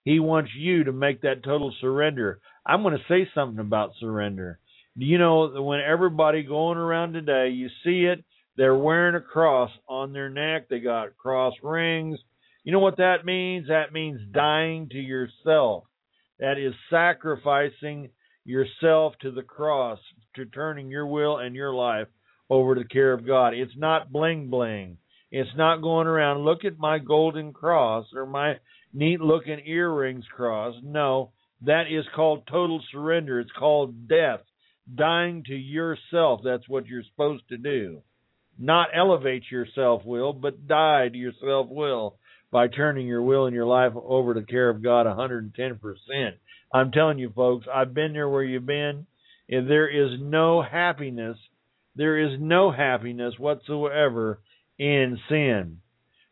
He 0.03 0.20
wants 0.20 0.51
you 0.55 0.84
to 0.84 0.91
make 0.91 1.22
that 1.22 1.43
total 1.43 1.74
surrender. 1.82 2.39
I'm 2.66 2.84
going 2.84 2.97
to 2.97 3.03
say 3.07 3.30
something 3.34 3.59
about 3.59 3.95
surrender. 3.99 4.59
Do 4.97 5.05
you 5.05 5.18
know 5.18 5.61
when 5.61 5.82
everybody 5.82 6.43
going 6.43 6.78
around 6.78 7.13
today, 7.13 7.49
you 7.49 7.70
see 7.84 8.05
it, 8.05 8.24
they're 8.58 8.78
wearing 8.78 9.16
a 9.16 9.22
cross 9.22 9.72
on 9.88 10.14
their 10.14 10.30
neck, 10.30 10.70
they 10.70 10.80
got 10.80 11.18
cross 11.18 11.53
rings. 11.62 12.20
You 12.64 12.72
know 12.72 12.80
what 12.80 12.97
that 12.97 13.26
means? 13.26 13.68
That 13.68 13.93
means 13.93 14.20
dying 14.32 14.89
to 14.89 14.97
yourself. 14.97 15.84
That 16.39 16.58
is 16.58 16.74
sacrificing 16.89 18.10
yourself 18.43 19.14
to 19.22 19.32
the 19.32 19.43
cross, 19.43 19.99
to 20.36 20.45
turning 20.45 20.89
your 20.89 21.08
will 21.08 21.38
and 21.38 21.56
your 21.56 21.74
life 21.74 22.08
over 22.49 22.76
to 22.76 22.82
the 22.82 22.88
care 22.88 23.14
of 23.14 23.26
God. 23.26 23.53
It's 23.53 23.78
not 23.78 24.12
bling 24.12 24.49
bling. 24.49 24.97
It's 25.32 25.56
not 25.58 25.82
going 25.82 26.08
around, 26.08 26.45
look 26.45 26.64
at 26.64 26.78
my 26.78 26.99
golden 26.99 27.51
cross 27.51 28.06
or 28.16 28.26
my 28.26 28.56
neat 28.93 29.20
looking 29.20 29.60
earrings 29.66 30.26
cross. 30.34 30.76
No, 30.82 31.32
that 31.62 31.86
is 31.89 32.06
called 32.16 32.47
total 32.47 32.82
surrender. 32.91 33.39
It's 33.39 33.51
called 33.51 34.08
death. 34.08 34.41
Dying 34.93 35.43
to 35.47 35.56
yourself. 35.56 36.41
That's 36.43 36.70
what 36.70 36.86
you're 36.86 37.03
supposed 37.03 37.49
to 37.49 37.58
do. 37.58 38.01
Not 38.58 38.89
elevate 38.95 39.43
your 39.51 39.68
self 39.76 40.06
will, 40.06 40.34
but 40.34 40.68
die 40.68 41.10
to 41.10 41.18
your 41.18 41.34
self 41.41 41.68
will 41.70 42.18
by 42.51 42.68
turning 42.68 43.08
your 43.08 43.22
will 43.22 43.45
and 43.45 43.56
your 43.56 43.66
life 43.66 43.91
over 43.95 44.34
to 44.34 44.39
the 44.39 44.45
care 44.45 44.70
of 44.70 44.82
God 44.82 45.06
110%. 45.06 45.80
I'm 46.74 46.91
telling 46.91 47.20
you, 47.20 47.32
folks, 47.36 47.68
I've 47.74 47.93
been 47.93 48.14
there 48.14 48.30
where 48.30 48.43
you've 48.43 48.66
been. 48.66 49.08
If 49.47 49.68
there 49.68 49.88
is 49.88 50.20
no 50.20 50.62
happiness, 50.62 51.38
there 51.95 52.18
is 52.18 52.39
no 52.39 52.72
happiness 52.72 53.36
whatsoever 53.38 54.39
in 54.78 55.20
sin. 55.30 55.80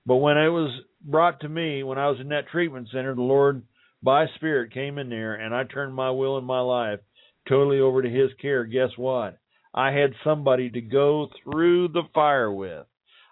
But 0.06 0.18
when 0.18 0.38
it 0.38 0.50
was 0.50 0.72
brought 1.04 1.42
to 1.42 1.50
me, 1.50 1.84
when 1.84 1.98
I 1.98 2.10
was 2.10 2.20
in 2.20 2.30
that 2.30 2.48
treatment 2.52 2.90
center, 2.92 3.16
the 3.16 3.22
Lord, 3.22 3.64
by 4.02 4.26
Spirit, 4.36 4.74
came 4.74 4.98
in 4.98 5.10
there 5.10 5.36
and 5.36 5.54
I 5.54 5.64
turned 5.64 5.94
my 5.94 6.12
will 6.12 6.38
and 6.38 6.46
my 6.46 6.60
life 6.60 7.00
totally 7.48 7.80
over 7.80 8.02
to 8.02 8.10
His 8.10 8.32
care. 8.42 8.66
Guess 8.66 8.92
what? 8.98 9.38
I 9.74 9.92
had 9.92 10.14
somebody 10.24 10.70
to 10.70 10.82
go 10.82 11.30
through 11.44 11.90
the 11.90 12.04
fire 12.14 12.52
with. 12.52 12.86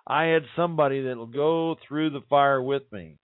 I 0.07 0.25
had 0.25 0.43
somebody 0.55 1.03
that'll 1.03 1.27
go 1.27 1.75
through 1.87 2.09
the 2.11 2.23
fire 2.29 2.61
with 2.61 2.83
me. 2.91 3.17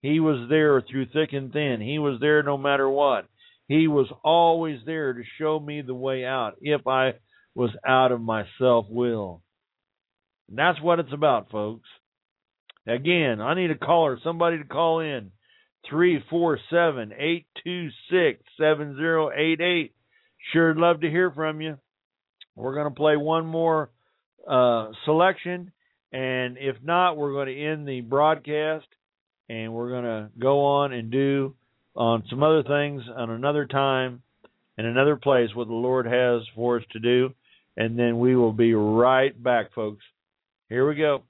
He 0.00 0.18
was 0.18 0.48
there 0.48 0.80
through 0.80 1.06
thick 1.06 1.32
and 1.32 1.52
thin. 1.52 1.80
He 1.80 1.98
was 1.98 2.18
there 2.20 2.42
no 2.42 2.56
matter 2.56 2.88
what. 2.88 3.26
He 3.68 3.86
was 3.88 4.10
always 4.24 4.80
there 4.84 5.12
to 5.12 5.22
show 5.38 5.60
me 5.60 5.82
the 5.82 5.94
way 5.94 6.24
out 6.24 6.54
if 6.60 6.86
I 6.86 7.14
was 7.54 7.70
out 7.86 8.10
of 8.10 8.20
my 8.20 8.44
self 8.58 8.86
will. 8.88 9.42
And 10.48 10.58
that's 10.58 10.80
what 10.80 10.98
it's 10.98 11.12
about, 11.12 11.50
folks. 11.50 11.88
Again, 12.86 13.40
I 13.40 13.54
need 13.54 13.70
a 13.70 13.78
caller, 13.78 14.18
somebody 14.24 14.58
to 14.58 14.64
call 14.64 15.00
in. 15.00 15.30
Three 15.88 16.22
four 16.30 16.58
seven 16.70 17.12
eight 17.16 17.46
two 17.64 17.88
six 18.10 18.42
seven 18.58 18.96
zero 18.96 19.30
eight 19.30 19.60
eight. 19.60 19.94
Sure 20.52 20.74
love 20.74 21.00
to 21.00 21.10
hear 21.10 21.30
from 21.30 21.60
you. 21.60 21.78
We're 22.56 22.74
going 22.74 22.88
to 22.88 22.94
play 22.94 23.16
one 23.16 23.46
more 23.46 23.90
uh, 24.48 24.90
selection, 25.04 25.72
and 26.12 26.58
if 26.58 26.76
not, 26.82 27.16
we're 27.16 27.32
going 27.32 27.48
to 27.48 27.64
end 27.64 27.88
the 27.88 28.00
broadcast, 28.00 28.86
and 29.48 29.72
we're 29.72 29.90
going 29.90 30.04
to 30.04 30.30
go 30.38 30.64
on 30.64 30.92
and 30.92 31.10
do 31.10 31.54
on 31.94 32.24
some 32.30 32.42
other 32.42 32.62
things 32.62 33.02
on 33.14 33.30
another 33.30 33.66
time 33.66 34.22
and 34.78 34.86
another 34.86 35.16
place 35.16 35.50
what 35.54 35.68
the 35.68 35.74
Lord 35.74 36.06
has 36.06 36.42
for 36.54 36.78
us 36.78 36.84
to 36.92 36.98
do, 36.98 37.34
and 37.76 37.98
then 37.98 38.18
we 38.18 38.36
will 38.36 38.52
be 38.52 38.74
right 38.74 39.40
back, 39.42 39.72
folks. 39.74 40.04
Here 40.68 40.88
we 40.88 40.96
go. 40.96 41.22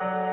Bye. 0.00 0.27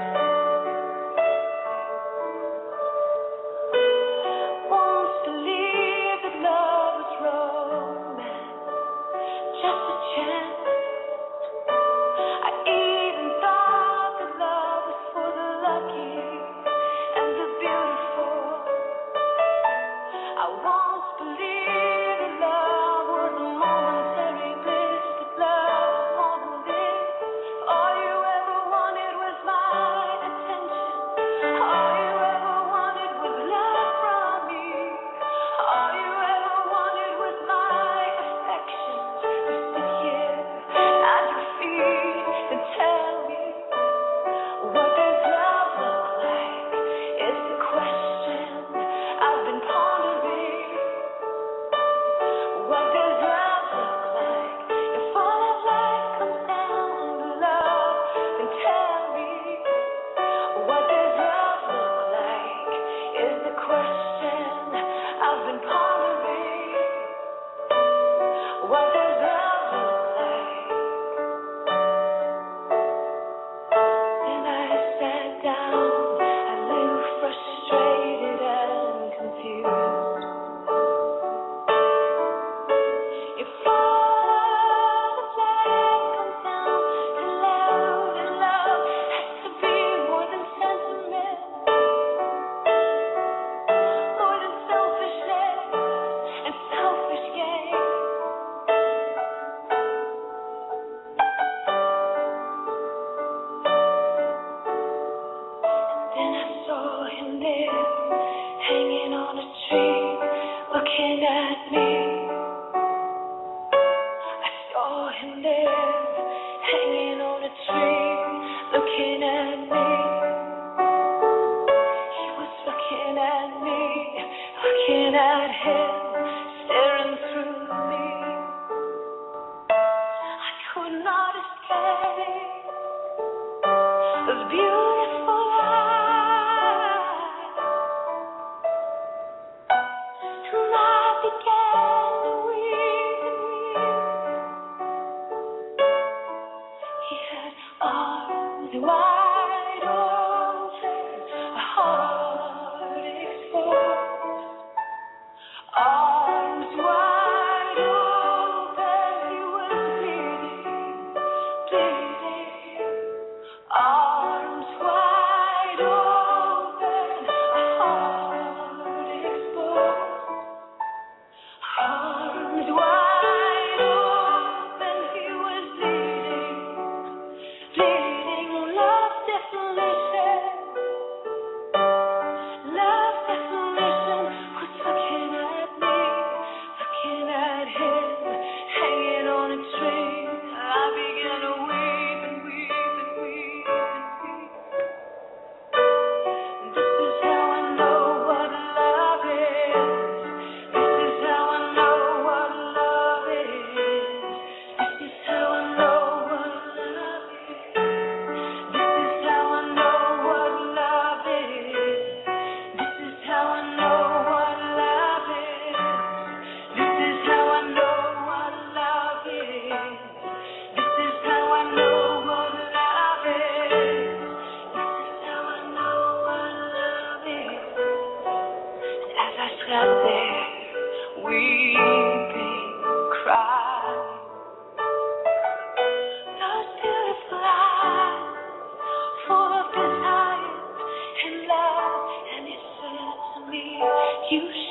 "You 244.31 244.64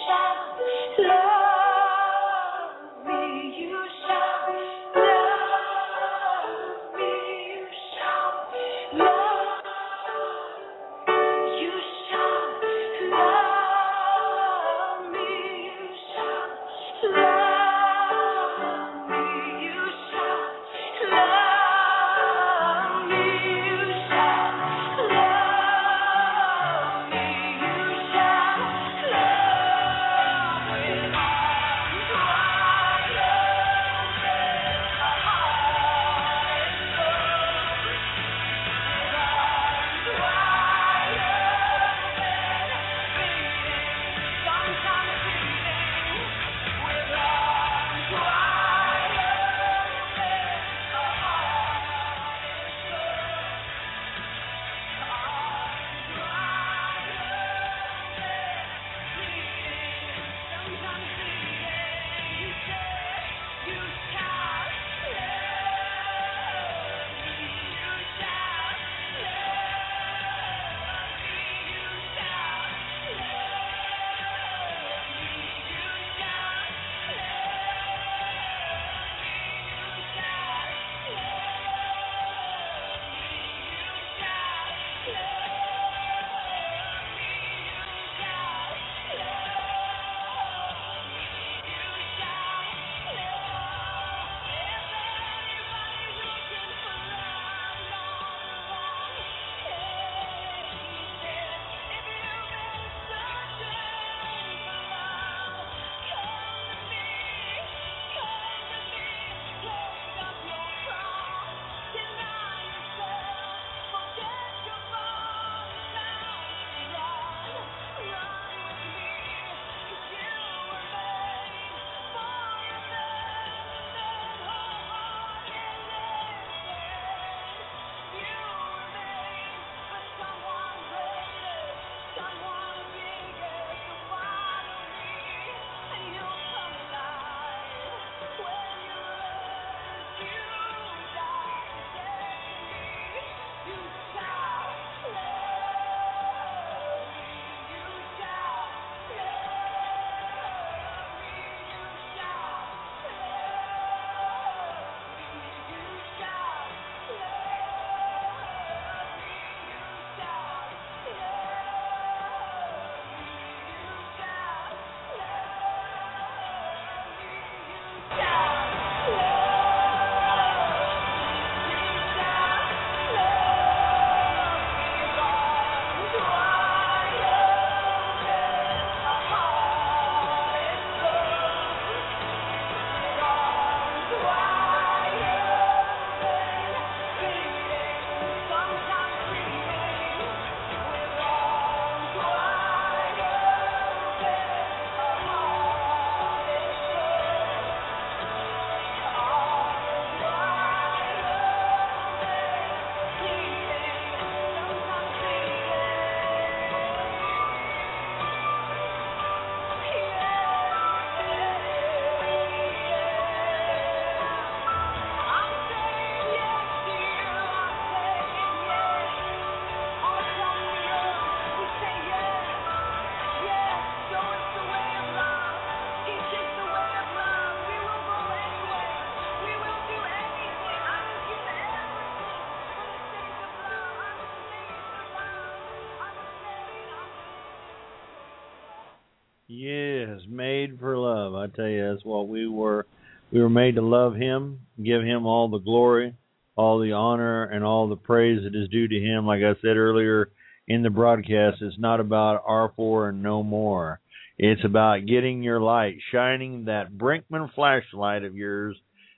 is 240.09 240.23
made 240.29 240.79
for 240.79 240.97
love. 240.97 241.35
I 241.35 241.47
tell 241.49 241.69
you, 241.69 241.91
that's 241.91 242.05
what 242.05 242.29
we 242.29 242.49
were. 242.49 242.87
We 243.33 243.41
were 243.41 243.51
made 243.51 243.77
to 243.77 243.83
love 243.83 244.15
Him, 244.15 244.61
give 244.83 245.03
Him 245.03 245.27
all 245.27 245.49
the 245.49 245.59
glory, 245.59 246.15
all 246.57 246.79
the 246.79 246.93
honor, 246.93 247.45
and 247.45 247.65
all 247.65 247.89
the 247.89 247.97
praise 247.97 248.41
that 248.45 248.57
is 248.59 248.69
due 248.69 248.89
to 248.89 249.01
Him. 249.01 249.27
Like 249.27 249.43
I 249.43 249.61
said 249.61 249.77
earlier 249.77 250.31
in 250.69 250.83
the 250.83 250.91
broadcast, 250.91 251.59
it's 251.61 251.79
not 251.79 252.01
about 252.01 252.47
R4 252.47 253.11
and 253.11 253.23
no 253.23 253.43
more. 253.43 254.01
It's 254.39 254.65
about 254.65 255.07
getting 255.07 255.43
your 255.43 255.61
light, 255.61 255.97
shining 256.13 256.65
that 256.65 256.93
Brinkmann 256.93 257.53
flashlight 257.55 258.25
of 258.25 258.37
yours 258.37 258.77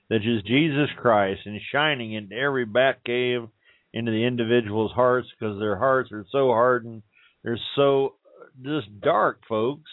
that 0.09 0.17
is 0.17 0.43
Jesus 0.43 0.89
Christ, 0.97 1.41
and 1.45 1.59
shining 1.71 2.13
into 2.13 2.35
every 2.35 2.65
bat 2.65 2.99
cave, 3.05 3.41
into 3.93 4.11
the 4.11 4.25
individual's 4.25 4.91
hearts, 4.91 5.27
because 5.37 5.59
their 5.59 5.77
hearts 5.77 6.11
are 6.11 6.25
so 6.31 6.47
hardened. 6.47 7.01
They're 7.43 7.59
so 7.75 8.15
just 8.63 9.01
dark, 9.01 9.41
folks. 9.49 9.89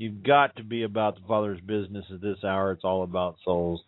You've 0.00 0.22
got 0.22 0.56
to 0.56 0.64
be 0.64 0.82
about 0.84 1.16
the 1.16 1.20
Father's 1.28 1.60
business 1.60 2.06
at 2.10 2.22
this 2.22 2.42
hour. 2.42 2.72
It's 2.72 2.84
all 2.84 3.02
about 3.02 3.36
souls. 3.44 3.82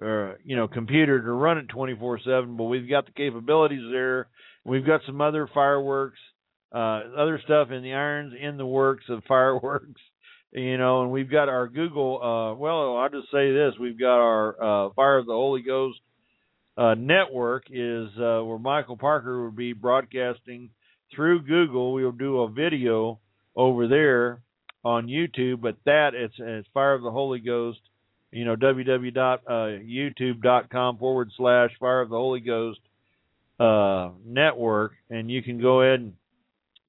uh, 0.03 0.35
you 0.45 0.57
know, 0.57 0.69
computer 0.69 1.21
to 1.21 1.33
run 1.33 1.59
it 1.59 1.69
24/7. 1.69 2.57
But 2.57 2.65
we've 2.65 2.89
got 2.89 3.07
the 3.07 3.13
capabilities 3.13 3.85
there. 3.91 4.29
We've 4.65 4.87
got 4.87 5.01
some 5.07 5.21
other 5.21 5.49
fireworks, 5.53 6.19
uh, 6.73 7.03
other 7.17 7.41
stuff 7.45 7.71
in 7.71 7.83
the 7.83 7.93
irons 7.93 8.35
in 8.41 8.57
the 8.57 8.67
works 8.67 9.05
of 9.09 9.25
fireworks. 9.29 10.01
You 10.53 10.79
know, 10.79 11.03
and 11.03 11.13
we've 11.13 11.31
got 11.31 11.49
our 11.49 11.69
Google. 11.69 12.21
Uh, 12.23 12.55
well, 12.57 12.97
I'll 12.97 13.09
just 13.09 13.31
say 13.31 13.53
this: 13.53 13.75
we've 13.81 13.99
got 13.99 14.19
our 14.19 14.87
uh, 14.87 14.93
Fire 14.95 15.19
of 15.19 15.27
the 15.27 15.33
Holy 15.33 15.63
Ghost 15.63 16.01
uh, 16.77 16.95
network 16.95 17.65
is 17.71 18.09
uh, 18.17 18.41
where 18.43 18.59
Michael 18.59 18.97
Parker 18.97 19.45
would 19.45 19.57
be 19.57 19.75
broadcasting 19.75 20.71
through 21.15 21.43
Google. 21.43 21.93
We'll 21.93 22.13
do 22.13 22.41
a 22.41 22.51
video 22.51 23.21
over 23.55 23.87
there 23.87 24.41
on 24.85 25.07
YouTube, 25.07 25.61
but 25.61 25.77
that 25.85 26.15
it's, 26.15 26.35
it's 26.39 26.69
Fire 26.73 26.95
of 26.95 27.03
the 27.03 27.11
Holy 27.11 27.41
Ghost. 27.41 27.81
You 28.33 28.45
know, 28.45 28.57
www.youtube.com 28.57 30.99
forward 30.99 31.31
slash 31.37 31.71
Fire 31.81 32.01
of 32.01 32.11
the 32.11 32.17
Holy 32.17 32.41
Ghost 32.41 32.81
uh, 33.59 34.11
network, 34.25 34.93
and 35.11 35.29
you 35.31 35.43
can 35.43 35.61
go 35.61 35.83
ahead 35.83 36.01
and 36.01 36.15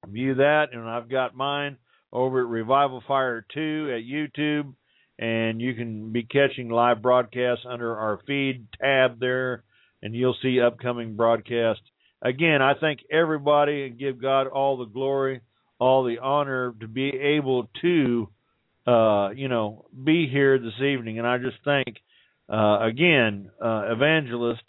view 0.08 0.36
that. 0.36 0.68
And 0.72 0.88
I've 0.88 1.10
got 1.10 1.36
mine 1.36 1.76
over 2.12 2.40
at 2.40 2.46
Revival 2.46 3.02
Fire 3.06 3.44
2 3.54 3.94
at 3.96 4.02
YouTube, 4.04 4.74
and 5.18 5.60
you 5.60 5.74
can 5.74 6.12
be 6.12 6.22
catching 6.22 6.68
live 6.68 7.02
broadcasts 7.02 7.64
under 7.68 7.96
our 7.96 8.20
feed 8.26 8.66
tab 8.80 9.20
there, 9.20 9.64
and 10.02 10.14
you'll 10.14 10.36
see 10.42 10.60
upcoming 10.60 11.16
broadcasts. 11.16 11.82
Again, 12.22 12.62
I 12.62 12.74
thank 12.80 13.00
everybody 13.10 13.84
and 13.84 13.98
give 13.98 14.22
God 14.22 14.46
all 14.46 14.76
the 14.76 14.84
glory, 14.84 15.40
all 15.78 16.04
the 16.04 16.18
honor 16.18 16.74
to 16.80 16.86
be 16.86 17.08
able 17.08 17.68
to, 17.82 18.28
uh, 18.86 19.30
you 19.34 19.48
know, 19.48 19.86
be 20.04 20.28
here 20.28 20.58
this 20.58 20.80
evening. 20.80 21.18
And 21.18 21.26
I 21.26 21.38
just 21.38 21.56
thank, 21.64 21.98
uh, 22.52 22.80
again, 22.80 23.50
uh, 23.62 23.92
evangelist 23.92 24.62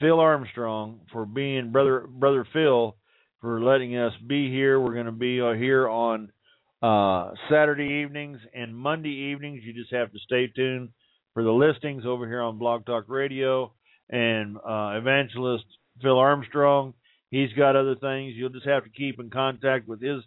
Phil 0.00 0.20
Armstrong 0.20 1.00
for 1.12 1.24
being 1.24 1.72
brother 1.72 2.06
brother 2.06 2.46
Phil 2.52 2.96
for 3.40 3.62
letting 3.62 3.96
us 3.96 4.12
be 4.26 4.50
here. 4.50 4.78
We're 4.78 4.94
going 4.94 5.06
to 5.06 5.12
be 5.12 5.40
uh, 5.40 5.52
here 5.52 5.88
on 5.88 6.30
uh, 6.82 7.30
Saturday 7.50 8.02
evenings 8.04 8.38
and 8.54 8.76
Monday 8.76 9.32
evenings. 9.32 9.62
You 9.64 9.72
just 9.72 9.92
have 9.92 10.12
to 10.12 10.18
stay 10.18 10.48
tuned 10.48 10.90
for 11.32 11.42
the 11.42 11.52
listings 11.52 12.04
over 12.06 12.26
here 12.26 12.42
on 12.42 12.58
Blog 12.58 12.84
Talk 12.84 13.04
Radio 13.08 13.72
and 14.10 14.56
Evangelist 14.66 15.64
Phil 16.02 16.18
Armstrong. 16.18 16.94
He's 17.30 17.52
got 17.54 17.76
other 17.76 17.96
things. 17.96 18.34
You'll 18.36 18.50
just 18.50 18.66
have 18.66 18.84
to 18.84 18.90
keep 18.90 19.18
in 19.18 19.30
contact 19.30 19.88
with 19.88 20.00
his 20.00 20.22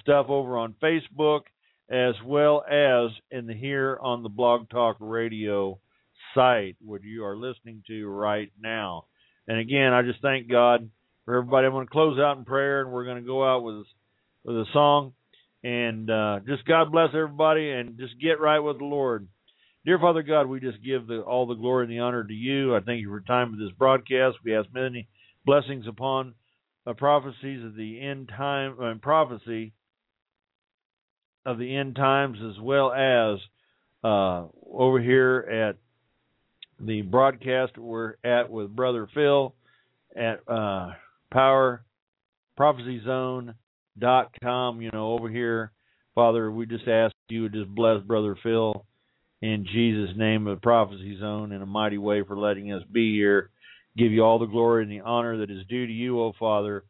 stuff 0.00 0.26
over 0.28 0.56
on 0.56 0.74
Facebook 0.82 1.42
as 1.90 2.14
well 2.24 2.64
as 2.68 3.10
in 3.30 3.46
the 3.46 3.54
here 3.54 3.98
on 4.00 4.22
the 4.22 4.28
Blog 4.28 4.70
Talk 4.70 4.96
Radio 5.00 5.78
site, 6.34 6.76
what 6.84 7.02
you 7.02 7.24
are 7.24 7.36
listening 7.36 7.82
to 7.86 8.06
right 8.06 8.50
now. 8.60 9.04
And 9.46 9.58
again, 9.58 9.92
I 9.92 10.02
just 10.02 10.22
thank 10.22 10.50
God 10.50 10.88
for 11.24 11.36
everybody. 11.36 11.66
I'm 11.66 11.72
going 11.72 11.86
to 11.86 11.92
close 11.92 12.18
out 12.18 12.38
in 12.38 12.44
prayer, 12.44 12.80
and 12.82 12.90
we're 12.90 13.04
going 13.04 13.22
to 13.22 13.26
go 13.26 13.44
out 13.44 13.62
with 13.62 13.84
with 14.44 14.56
a 14.56 14.64
song. 14.72 15.12
And 15.62 16.10
uh, 16.10 16.40
just 16.46 16.66
God 16.66 16.92
bless 16.92 17.10
everybody, 17.14 17.70
and 17.70 17.98
just 17.98 18.20
get 18.20 18.40
right 18.40 18.58
with 18.58 18.78
the 18.78 18.84
Lord. 18.84 19.28
Dear 19.84 19.98
Father 19.98 20.22
God, 20.22 20.46
we 20.46 20.60
just 20.60 20.82
give 20.82 21.06
the, 21.06 21.20
all 21.20 21.46
the 21.46 21.54
glory 21.54 21.84
and 21.84 21.92
the 21.92 21.98
honor 21.98 22.24
to 22.24 22.32
you. 22.32 22.74
I 22.74 22.80
thank 22.80 23.02
you 23.02 23.08
for 23.10 23.20
time 23.20 23.52
of 23.52 23.58
this 23.58 23.70
broadcast. 23.78 24.38
We 24.42 24.56
ask 24.56 24.66
many 24.72 25.08
blessings 25.44 25.86
upon 25.86 26.34
uh, 26.86 26.94
prophecies 26.94 27.62
of 27.62 27.76
the 27.76 28.00
end 28.00 28.30
time 28.34 28.76
and 28.80 28.96
uh, 28.96 29.02
prophecy 29.02 29.72
of 31.46 31.58
the 31.58 31.76
end 31.76 31.96
times, 31.96 32.38
as 32.42 32.60
well 32.60 32.92
as 32.92 33.38
uh, 34.02 34.46
over 34.72 35.00
here 35.00 35.68
at 35.68 35.76
the 36.84 37.02
broadcast 37.02 37.78
we're 37.78 38.14
at 38.24 38.50
with 38.50 38.74
Brother 38.74 39.08
Phil 39.14 39.54
at 40.16 40.40
uh, 40.48 40.92
Power 41.32 41.84
dot 43.98 44.34
com. 44.42 44.82
You 44.82 44.90
know, 44.92 45.12
over 45.12 45.28
here, 45.28 45.72
Father, 46.14 46.50
we 46.50 46.66
just 46.66 46.88
ask 46.88 47.14
you 47.28 47.48
to 47.48 47.64
just 47.64 47.74
bless 47.74 48.02
Brother 48.02 48.36
Phil 48.42 48.84
in 49.40 49.66
Jesus' 49.72 50.16
name 50.16 50.46
of 50.46 50.62
Prophecy 50.62 51.18
Zone 51.20 51.52
in 51.52 51.62
a 51.62 51.66
mighty 51.66 51.98
way 51.98 52.22
for 52.22 52.36
letting 52.36 52.72
us 52.72 52.82
be 52.90 53.14
here. 53.14 53.50
Give 53.96 54.10
you 54.10 54.22
all 54.22 54.38
the 54.38 54.46
glory 54.46 54.82
and 54.82 54.90
the 54.90 55.00
honor 55.00 55.38
that 55.38 55.50
is 55.50 55.66
due 55.68 55.86
to 55.86 55.92
you, 55.92 56.20
O 56.20 56.32
Father. 56.38 56.84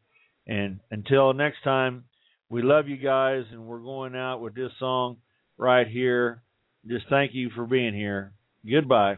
And 0.47 0.79
until 0.89 1.33
next 1.33 1.63
time, 1.63 2.05
we 2.49 2.61
love 2.61 2.87
you 2.87 2.97
guys, 2.97 3.43
and 3.51 3.65
we're 3.65 3.79
going 3.79 4.15
out 4.15 4.41
with 4.41 4.55
this 4.55 4.71
song 4.79 5.17
right 5.57 5.87
here. 5.87 6.43
Just 6.87 7.05
thank 7.09 7.33
you 7.33 7.49
for 7.55 7.65
being 7.65 7.93
here. 7.93 8.33
Goodbye. 8.61 9.17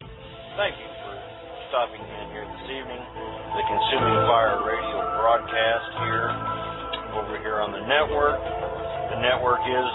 Thank 0.00 0.76
you 0.76 0.88
for 1.02 1.14
stopping 1.72 2.04
in 2.04 2.28
here 2.30 2.44
this 2.44 2.68
evening. 2.68 3.00
The 3.00 3.64
Consuming 3.64 4.28
Fire 4.28 4.60
Radio 4.66 5.00
broadcast 5.18 5.88
here 6.04 6.28
over 7.16 7.40
here 7.40 7.64
on 7.64 7.72
the 7.72 7.80
network. 7.88 8.36
The 9.14 9.20
network 9.24 9.64
is 9.64 9.88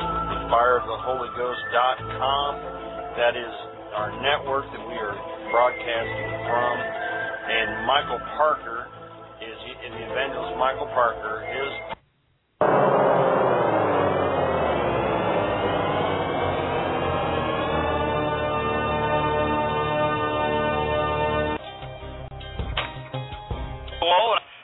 fireoftheholyghost.com. 0.50 2.50
That 3.20 3.36
is 3.38 3.54
our 3.94 4.10
network 4.24 4.66
that 4.72 4.82
we 4.88 4.96
are 4.96 5.18
broadcasting 5.52 6.32
from. 6.48 6.80
And 7.50 7.86
Michael 7.86 8.20
Parker 8.38 8.79
is 9.90 9.98
the 9.98 10.12
evangelist 10.12 10.58
Michael 10.58 10.88
Parker 10.88 11.46
is 11.50 11.72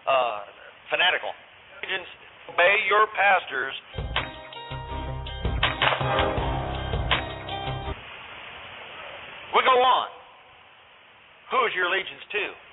uh, 0.06 0.40
pastors. 3.16 3.74
We 9.56 9.62
go 9.64 9.82
on. 9.82 10.08
Who 11.52 11.66
is 11.66 11.74
your 11.76 11.88
allegiance 11.88 12.22
to? 12.32 12.65